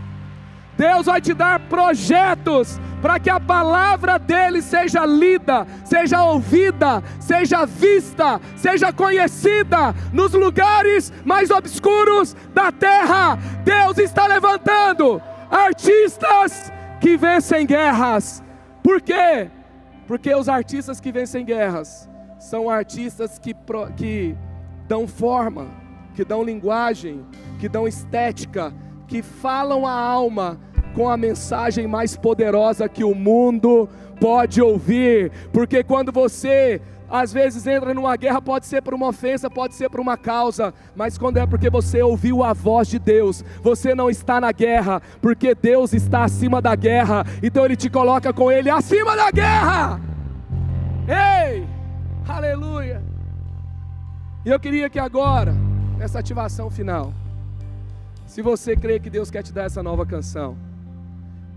Deus 0.77 1.07
vai 1.07 1.21
te 1.21 1.35
dar 1.35 1.59
projetos 1.61 2.81
para 3.03 3.19
que 3.19 3.31
a 3.31 3.41
palavra 3.41 4.19
dele 4.19 4.63
seja 4.63 5.05
lida, 5.05 5.67
seja 5.85 6.23
ouvida, 6.23 7.03
seja 7.21 7.65
vista, 7.65 8.41
seja 8.57 8.93
conhecida 8.93 9.95
nos 10.13 10.33
lugares 10.33 11.13
mais 11.25 11.51
obscuros 11.51 12.37
da 12.55 12.71
terra. 12.71 13.37
Deus 13.65 13.99
está 13.99 14.27
levantando 14.27 15.21
artistas 15.51 16.73
que 17.01 17.17
vencem 17.17 17.67
guerras. 17.67 18.43
Por 18.83 19.01
quê? 19.01 19.51
Porque 20.07 20.35
os 20.35 20.49
artistas 20.49 21.01
que 21.01 21.13
vencem 21.13 21.45
guerras 21.45 22.09
são 22.39 22.71
artistas 22.71 23.39
que, 23.39 23.55
que 23.97 24.37
dão 24.87 25.07
forma, 25.07 25.69
que 26.19 26.25
dão 26.25 26.43
linguagem, 26.43 27.25
que 27.61 27.69
dão 27.69 27.87
estética, 27.87 28.75
que 29.07 29.23
falam 29.23 29.87
a 29.87 29.93
alma 29.93 30.59
com 30.93 31.09
a 31.09 31.17
mensagem 31.17 31.87
mais 31.87 32.17
poderosa 32.17 32.89
que 32.89 33.05
o 33.05 33.15
mundo 33.15 33.89
pode 34.21 34.61
ouvir. 34.61 35.31
Porque 35.53 35.85
quando 35.85 36.11
você 36.11 36.83
às 37.09 37.33
vezes 37.33 37.65
entra 37.69 37.95
numa 37.95 38.17
guerra, 38.17 38.43
pode 38.43 38.67
ser 38.67 38.83
por 38.83 38.95
uma 38.95 39.07
ofensa, 39.07 39.49
pode 39.49 39.77
ser 39.77 39.89
por 39.89 40.01
uma 40.01 40.17
causa, 40.17 40.75
mas 40.97 41.17
quando 41.17 41.37
é 41.37 41.47
porque 41.47 41.71
você 41.71 42.03
ouviu 42.03 42.43
a 42.43 42.53
voz 42.53 42.89
de 42.89 42.99
Deus, 42.99 43.45
você 43.63 43.95
não 43.95 44.11
está 44.11 44.41
na 44.41 44.51
guerra, 44.51 45.01
porque 45.23 45.55
Deus 45.55 45.93
está 45.93 46.25
acima 46.25 46.61
da 46.61 46.75
guerra, 46.75 47.25
então 47.41 47.65
Ele 47.65 47.77
te 47.77 47.89
coloca 47.89 48.33
com 48.33 48.51
Ele 48.51 48.69
acima 48.69 49.15
da 49.15 49.31
guerra. 49.31 50.01
Ei, 51.07 51.65
aleluia. 52.29 53.01
E 54.45 54.51
eu 54.51 54.59
queria 54.59 54.91
que 54.91 54.99
agora, 54.99 55.55
nessa 55.99 56.21
ativação 56.21 56.71
final, 56.71 57.13
se 58.25 58.41
você 58.41 58.77
crê 58.77 59.01
que 59.01 59.11
Deus 59.11 59.31
quer 59.31 59.43
te 59.43 59.53
dar 59.53 59.65
essa 59.65 59.83
nova 59.83 60.07
canção, 60.07 60.57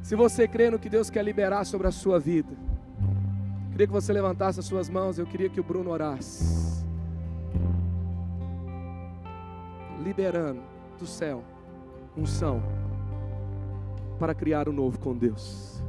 se 0.01 0.15
você 0.15 0.47
crê 0.47 0.71
no 0.71 0.79
que 0.79 0.89
Deus 0.89 1.11
quer 1.11 1.23
liberar 1.23 1.63
sobre 1.63 1.87
a 1.87 1.91
sua 1.91 2.19
vida, 2.19 2.51
queria 3.71 3.85
que 3.85 3.93
você 3.93 4.11
levantasse 4.11 4.59
as 4.59 4.65
suas 4.65 4.89
mãos, 4.89 5.19
eu 5.19 5.27
queria 5.27 5.47
que 5.47 5.59
o 5.59 5.63
Bruno 5.63 5.91
orasse. 5.91 6.83
Liberando 10.03 10.61
do 10.99 11.05
céu 11.05 11.43
unção 12.17 12.61
para 14.17 14.33
criar 14.33 14.67
o 14.67 14.71
um 14.71 14.73
novo 14.73 14.99
com 14.99 15.15
Deus. 15.15 15.81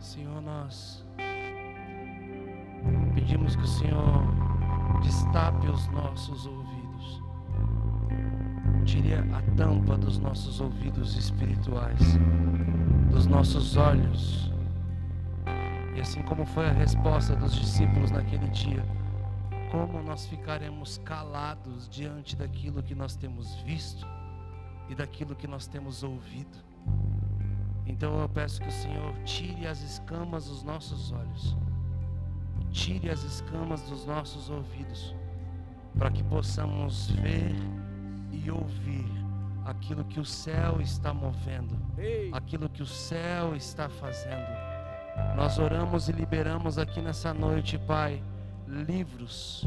Senhor, 0.00 0.40
nós 0.42 1.03
pedimos 3.14 3.56
que 3.56 3.62
o 3.62 3.66
Senhor 3.66 4.22
destape 5.02 5.68
os 5.68 5.86
nossos 5.88 6.46
ouvidos, 6.46 7.22
tire 8.84 9.14
a 9.14 9.42
tampa 9.56 9.96
dos 9.96 10.18
nossos 10.18 10.60
ouvidos 10.60 11.16
espirituais, 11.16 12.00
dos 13.10 13.26
nossos 13.26 13.76
olhos. 13.76 14.52
E 15.94 16.00
assim 16.00 16.22
como 16.22 16.44
foi 16.44 16.68
a 16.68 16.72
resposta 16.72 17.36
dos 17.36 17.54
discípulos 17.54 18.10
naquele 18.10 18.48
dia, 18.48 18.84
como 19.70 20.02
nós 20.02 20.26
ficaremos 20.26 20.98
calados 20.98 21.88
diante 21.88 22.36
daquilo 22.36 22.82
que 22.82 22.94
nós 22.94 23.16
temos 23.16 23.54
visto 23.62 24.06
e 24.88 24.94
daquilo 24.94 25.34
que 25.34 25.46
nós 25.46 25.66
temos 25.66 26.02
ouvido? 26.02 26.58
Então 27.86 28.20
eu 28.20 28.28
peço 28.28 28.60
que 28.60 28.68
o 28.68 28.72
Senhor 28.72 29.14
tire 29.24 29.66
as 29.66 29.80
escamas 29.82 30.46
dos 30.46 30.62
nossos 30.62 31.12
olhos, 31.12 31.56
tire 32.74 33.08
as 33.08 33.22
escamas 33.22 33.80
dos 33.82 34.04
nossos 34.04 34.50
ouvidos, 34.50 35.14
para 35.96 36.10
que 36.10 36.24
possamos 36.24 37.10
ver 37.12 37.54
e 38.32 38.50
ouvir 38.50 39.06
aquilo 39.64 40.04
que 40.04 40.18
o 40.18 40.24
céu 40.24 40.80
está 40.80 41.14
movendo, 41.14 41.78
aquilo 42.32 42.68
que 42.68 42.82
o 42.82 42.86
céu 42.86 43.54
está 43.54 43.88
fazendo. 43.88 44.44
Nós 45.36 45.58
oramos 45.58 46.08
e 46.08 46.12
liberamos 46.12 46.76
aqui 46.76 47.00
nessa 47.00 47.32
noite, 47.32 47.78
Pai, 47.78 48.20
livros, 48.66 49.64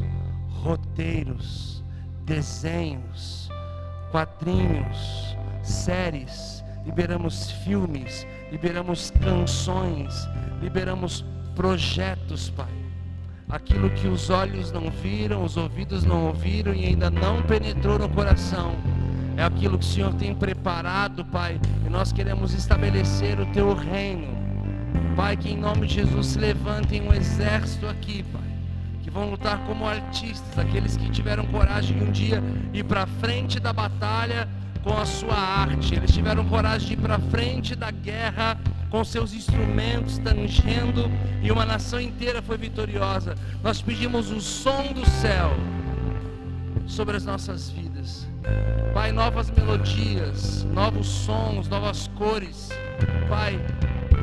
roteiros, 0.61 1.81
desenhos, 2.25 3.49
quadrinhos, 4.11 5.37
séries 5.63 6.61
liberamos 6.85 7.51
filmes, 7.51 8.25
liberamos 8.49 9.11
canções, 9.11 10.25
liberamos 10.61 11.25
projetos, 11.53 12.49
Pai. 12.49 12.86
Aquilo 13.49 13.89
que 13.91 14.07
os 14.07 14.29
olhos 14.29 14.71
não 14.71 14.89
viram, 14.89 15.43
os 15.43 15.55
ouvidos 15.55 16.03
não 16.03 16.27
ouviram 16.27 16.73
e 16.73 16.85
ainda 16.85 17.09
não 17.09 17.41
penetrou 17.43 17.97
no 17.97 18.09
coração, 18.09 18.75
é 19.37 19.43
aquilo 19.43 19.77
que 19.77 19.85
o 19.85 19.87
Senhor 19.87 20.13
tem 20.15 20.35
preparado, 20.35 21.23
Pai, 21.23 21.59
e 21.85 21.89
nós 21.89 22.11
queremos 22.11 22.53
estabelecer 22.53 23.39
o 23.39 23.45
Teu 23.47 23.73
reino. 23.73 24.35
Pai, 25.15 25.37
que 25.37 25.49
em 25.49 25.57
nome 25.57 25.87
de 25.87 25.95
Jesus 25.95 26.27
se 26.27 26.39
levantem 26.39 27.01
um 27.01 27.13
exército 27.13 27.87
aqui, 27.87 28.23
Pai 28.23 28.47
que 29.07 29.11
vão 29.11 29.29
lutar 29.29 29.59
como 29.59 29.87
artistas, 29.87 30.59
aqueles 30.59 30.97
que 30.97 31.09
tiveram 31.09 31.45
coragem 31.45 31.97
de 31.97 32.03
um 32.03 32.11
dia 32.11 32.43
ir 32.73 32.83
para 32.83 33.07
frente 33.07 33.57
da 33.57 33.71
batalha 33.71 34.49
com 34.87 34.97
a 34.97 35.05
sua 35.05 35.35
arte, 35.35 35.95
eles 35.95 36.13
tiveram 36.13 36.45
coragem 36.45 36.87
de 36.87 36.93
ir 36.93 36.97
para 36.97 37.19
frente 37.19 37.75
da 37.75 37.91
guerra 37.91 38.57
com 38.89 39.03
seus 39.03 39.33
instrumentos 39.33 40.17
tangendo 40.19 41.11
e 41.43 41.51
uma 41.51 41.65
nação 41.65 41.99
inteira 41.99 42.41
foi 42.41 42.57
vitoriosa. 42.57 43.35
Nós 43.61 43.81
pedimos 43.81 44.31
o 44.31 44.39
som 44.39 44.93
do 44.93 45.05
céu 45.05 45.51
sobre 46.87 47.17
as 47.17 47.25
nossas 47.25 47.69
vidas. 47.69 48.25
Pai, 48.93 49.11
novas 49.11 49.51
melodias, 49.51 50.63
novos 50.63 51.05
sons, 51.05 51.67
novas 51.67 52.07
cores. 52.15 52.69
Pai, 53.27 53.59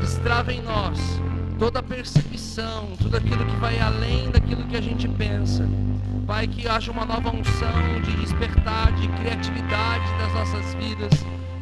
destrava 0.00 0.50
em 0.50 0.62
nós 0.62 0.98
toda 1.58 1.82
percepção, 1.82 2.92
tudo 2.98 3.16
aquilo 3.16 3.44
que 3.44 3.56
vai 3.56 3.78
além 3.78 4.30
daquilo 4.30 4.64
que 4.64 4.76
a 4.76 4.80
gente 4.80 5.08
pensa. 5.08 5.68
Pai, 6.26 6.46
que 6.46 6.66
haja 6.66 6.90
uma 6.90 7.04
nova 7.04 7.30
unção 7.30 8.00
de 8.02 8.16
despertar, 8.16 8.92
de 8.92 9.08
criatividade 9.08 10.04
das 10.18 10.32
nossas 10.32 10.74
vidas, 10.74 11.12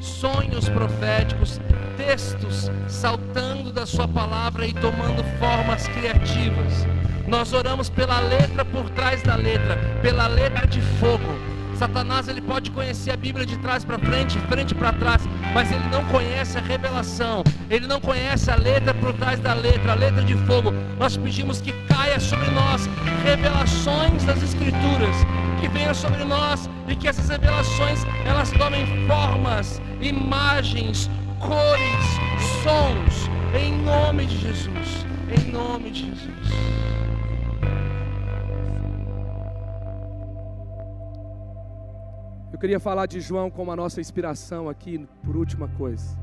sonhos 0.00 0.68
proféticos, 0.68 1.60
textos 1.96 2.70
saltando 2.88 3.72
da 3.72 3.84
Sua 3.86 4.06
palavra 4.06 4.66
e 4.66 4.72
tomando 4.72 5.24
formas 5.38 5.86
criativas. 5.88 6.86
Nós 7.26 7.52
oramos 7.52 7.88
pela 7.88 8.20
letra 8.20 8.64
por 8.64 8.88
trás 8.90 9.22
da 9.22 9.36
letra, 9.36 9.76
pela 10.00 10.26
letra 10.26 10.66
de 10.66 10.80
fogo 10.80 11.31
Satanás 11.82 12.28
ele 12.28 12.40
pode 12.40 12.70
conhecer 12.70 13.10
a 13.10 13.16
Bíblia 13.16 13.44
de 13.44 13.56
trás 13.58 13.84
para 13.84 13.98
frente, 13.98 14.38
frente 14.48 14.72
para 14.72 14.92
trás, 14.92 15.22
mas 15.52 15.68
ele 15.72 15.84
não 15.90 16.04
conhece 16.04 16.56
a 16.56 16.60
revelação. 16.60 17.42
Ele 17.68 17.88
não 17.88 18.00
conhece 18.00 18.52
a 18.52 18.54
letra 18.54 18.94
por 18.94 19.12
trás 19.14 19.40
da 19.40 19.52
letra, 19.52 19.90
a 19.90 19.94
letra 19.96 20.22
de 20.22 20.36
fogo. 20.46 20.72
Nós 20.96 21.16
pedimos 21.16 21.60
que 21.60 21.72
caia 21.88 22.20
sobre 22.20 22.48
nós 22.52 22.88
revelações 23.24 24.22
das 24.22 24.40
escrituras, 24.44 25.16
que 25.60 25.66
venha 25.66 25.92
sobre 25.92 26.22
nós 26.22 26.70
e 26.86 26.94
que 26.94 27.08
essas 27.08 27.28
revelações 27.28 28.04
elas 28.24 28.52
tomem 28.52 28.86
formas, 29.08 29.82
imagens, 30.00 31.10
cores, 31.40 32.06
sons, 32.62 33.28
em 33.60 33.76
nome 33.78 34.26
de 34.26 34.38
Jesus. 34.38 35.06
Em 35.36 35.50
nome 35.50 35.90
de 35.90 36.10
Jesus. 36.10 37.01
Queria 42.62 42.78
falar 42.78 43.06
de 43.06 43.18
João 43.18 43.50
como 43.50 43.72
a 43.72 43.76
nossa 43.76 44.00
inspiração 44.00 44.68
aqui, 44.68 45.04
por 45.24 45.36
última 45.36 45.66
coisa. 45.66 46.16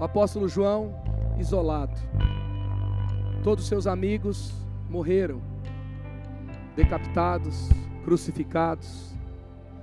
O 0.00 0.04
apóstolo 0.04 0.48
João, 0.48 0.94
isolado. 1.38 1.92
Todos 3.42 3.66
seus 3.66 3.86
amigos 3.86 4.54
morreram, 4.88 5.42
decapitados, 6.74 7.68
crucificados. 8.02 9.14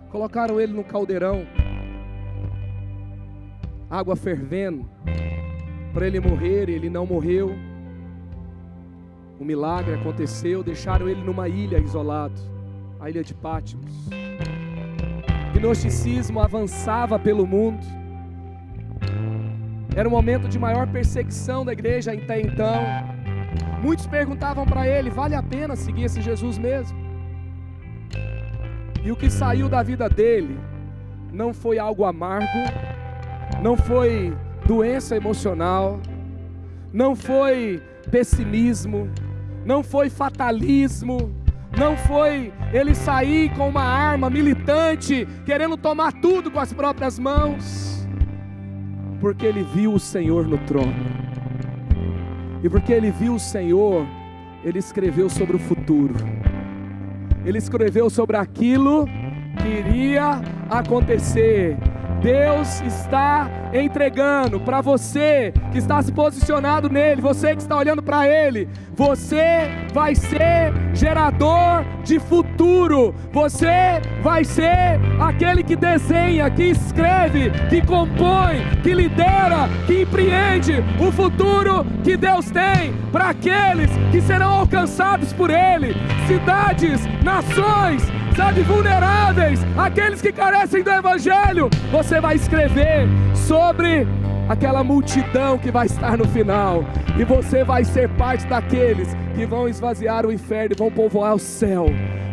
Colocaram 0.10 0.60
ele 0.60 0.74
no 0.74 0.84
caldeirão, 0.84 1.46
água 3.92 4.16
fervendo, 4.16 4.90
para 5.94 6.08
ele 6.08 6.20
morrer, 6.20 6.68
ele 6.68 6.90
não 6.90 7.06
morreu. 7.06 7.52
O 9.40 9.46
milagre 9.46 9.94
aconteceu, 9.94 10.64
deixaram 10.64 11.08
ele 11.08 11.22
numa 11.22 11.48
ilha 11.48 11.78
isolado, 11.78 12.42
a 13.00 13.08
ilha 13.08 13.24
de 13.24 13.36
Pátimos 13.36 14.10
gnosticismo 15.62 16.40
avançava 16.40 17.20
pelo 17.20 17.46
mundo. 17.46 17.86
Era 19.96 20.08
um 20.08 20.12
momento 20.12 20.48
de 20.48 20.58
maior 20.58 20.88
perseguição 20.88 21.64
da 21.64 21.72
igreja 21.72 22.12
até 22.14 22.42
então. 22.42 22.82
Muitos 23.82 24.08
perguntavam 24.08 24.66
para 24.66 24.88
ele: 24.88 25.10
vale 25.10 25.36
a 25.36 25.44
pena 25.44 25.76
seguir 25.76 26.06
esse 26.06 26.22
Jesus 26.22 26.58
mesmo? 26.58 26.98
E 29.04 29.12
o 29.12 29.16
que 29.16 29.30
saiu 29.30 29.70
da 29.70 29.84
vida 29.84 30.10
dele 30.10 30.60
não 31.32 31.54
foi 31.54 31.78
algo 31.78 32.06
amargo, 32.06 32.48
não 33.62 33.78
foi 33.78 34.36
doença 34.66 35.16
emocional, 35.16 36.00
não 36.92 37.16
foi 37.16 37.82
pessimismo, 38.10 39.10
não 39.66 39.84
foi 39.84 40.10
fatalismo, 40.10 41.32
não 41.78 41.96
foi 41.96 42.52
ele 42.74 42.94
sair 42.94 43.50
com 43.56 43.70
uma 43.70 43.84
arma 43.84 44.30
militante, 44.30 45.28
querendo 45.46 45.78
tomar 45.78 46.12
tudo 46.14 46.52
com 46.52 46.60
as 46.60 46.74
próprias 46.74 47.18
mãos, 47.18 48.08
porque 49.20 49.46
ele 49.46 49.64
viu 49.64 49.94
o 49.94 50.00
Senhor 50.00 50.48
no 50.48 50.58
trono. 50.60 50.94
E 52.64 52.70
porque 52.70 52.92
ele 52.94 53.10
viu 53.10 53.36
o 53.36 53.40
Senhor, 53.40 54.06
ele 54.64 54.80
escreveu 54.80 55.30
sobre 55.30 55.56
o 55.56 55.60
futuro. 55.60 56.14
Ele 57.44 57.58
escreveu 57.58 58.10
sobre 58.10 58.38
aquilo 58.38 59.08
que 59.62 59.68
iria 59.68 60.42
acontecer. 60.70 61.78
Deus 62.22 62.82
está 62.82 63.50
entregando 63.74 64.60
para 64.60 64.80
você 64.80 65.52
que 65.72 65.80
está 65.80 66.02
se 66.04 66.12
posicionado 66.12 66.88
nele, 66.88 67.20
você 67.20 67.56
que 67.56 67.62
está 67.62 67.76
olhando 67.76 68.04
para 68.04 68.28
ele. 68.28 68.70
Você 68.94 69.70
vai 69.92 70.14
ser 70.14 70.72
gerador 70.94 71.84
de 72.04 72.20
futuro. 72.20 73.16
Você 73.32 74.02
vai 74.22 74.44
ser 74.44 75.00
aquele 75.20 75.64
que 75.64 75.76
desenha, 75.76 76.50
que 76.52 76.66
escreve, 76.66 77.50
que 77.70 77.82
compõe, 77.82 78.62
que 78.84 78.94
lidera, 78.94 79.68
que 79.88 80.04
empreende 80.04 80.84
o 81.00 81.12
futuro 81.12 81.84
que 82.04 82.16
Deus 82.16 82.52
tem 82.52 82.94
para 83.12 83.30
aqueles 83.30 83.90
que 84.12 84.22
serão 84.22 84.60
alcançados 84.60 85.34
por 85.34 85.50
ele. 85.50 85.96
Cidades, 86.28 87.02
nações, 87.24 88.04
sabe, 88.36 88.62
vulneráveis, 88.62 89.60
aqueles 89.78 90.22
que 90.22 90.32
carecem 90.32 90.84
do 90.84 90.90
Evangelho, 90.90 91.70
você 91.92 92.20
vai 92.20 92.36
escrever 92.36 93.08
sobre 93.36 94.08
aquela 94.52 94.84
multidão 94.84 95.58
que 95.58 95.72
vai 95.72 95.86
estar 95.86 96.18
no 96.18 96.28
final, 96.28 96.84
e 97.18 97.24
você 97.24 97.64
vai 97.64 97.86
ser 97.86 98.10
parte 98.10 98.46
daqueles 98.46 99.16
que 99.34 99.46
vão 99.46 99.68
esvaziar 99.68 100.26
o 100.26 100.32
inferno 100.32 100.76
e 100.76 100.78
vão 100.78 100.92
povoar 100.92 101.36
o 101.36 101.40
céu. 101.40 101.86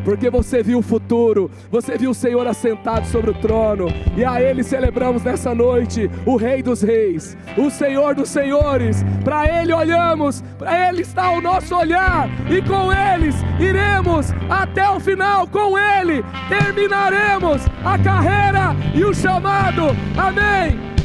Porque 0.05 0.29
você 0.29 0.61
viu 0.61 0.79
o 0.79 0.83
futuro, 0.83 1.49
você 1.71 1.97
viu 1.97 2.11
o 2.11 2.15
Senhor 2.15 2.45
assentado 2.47 3.07
sobre 3.07 3.31
o 3.31 3.35
trono, 3.35 3.87
e 4.17 4.25
a 4.25 4.43
Ele 4.43 4.65
celebramos 4.65 5.23
nessa 5.23 5.55
noite 5.55 6.11
o 6.27 6.35
Rei 6.35 6.61
dos 6.61 6.83
Reis, 6.83 7.37
o 7.57 7.71
Senhor 7.71 8.17
dos 8.17 8.31
Senhores. 8.31 9.05
Para 9.23 9.47
Ele 9.47 9.73
olhamos, 9.73 10.43
para 10.59 10.89
Ele 10.89 11.03
está 11.03 11.31
o 11.31 11.41
nosso 11.41 11.77
olhar, 11.77 12.29
e 12.51 12.61
com 12.63 12.93
eles 12.93 13.37
iremos 13.61 14.33
até 14.51 14.91
o 14.91 14.99
final, 14.99 15.47
com 15.47 15.79
Ele 15.79 16.25
terminaremos 16.49 17.63
a 17.85 17.97
carreira 17.97 18.75
e 18.93 19.05
o 19.05 19.15
chamado. 19.15 19.95
Amém, 20.17 20.98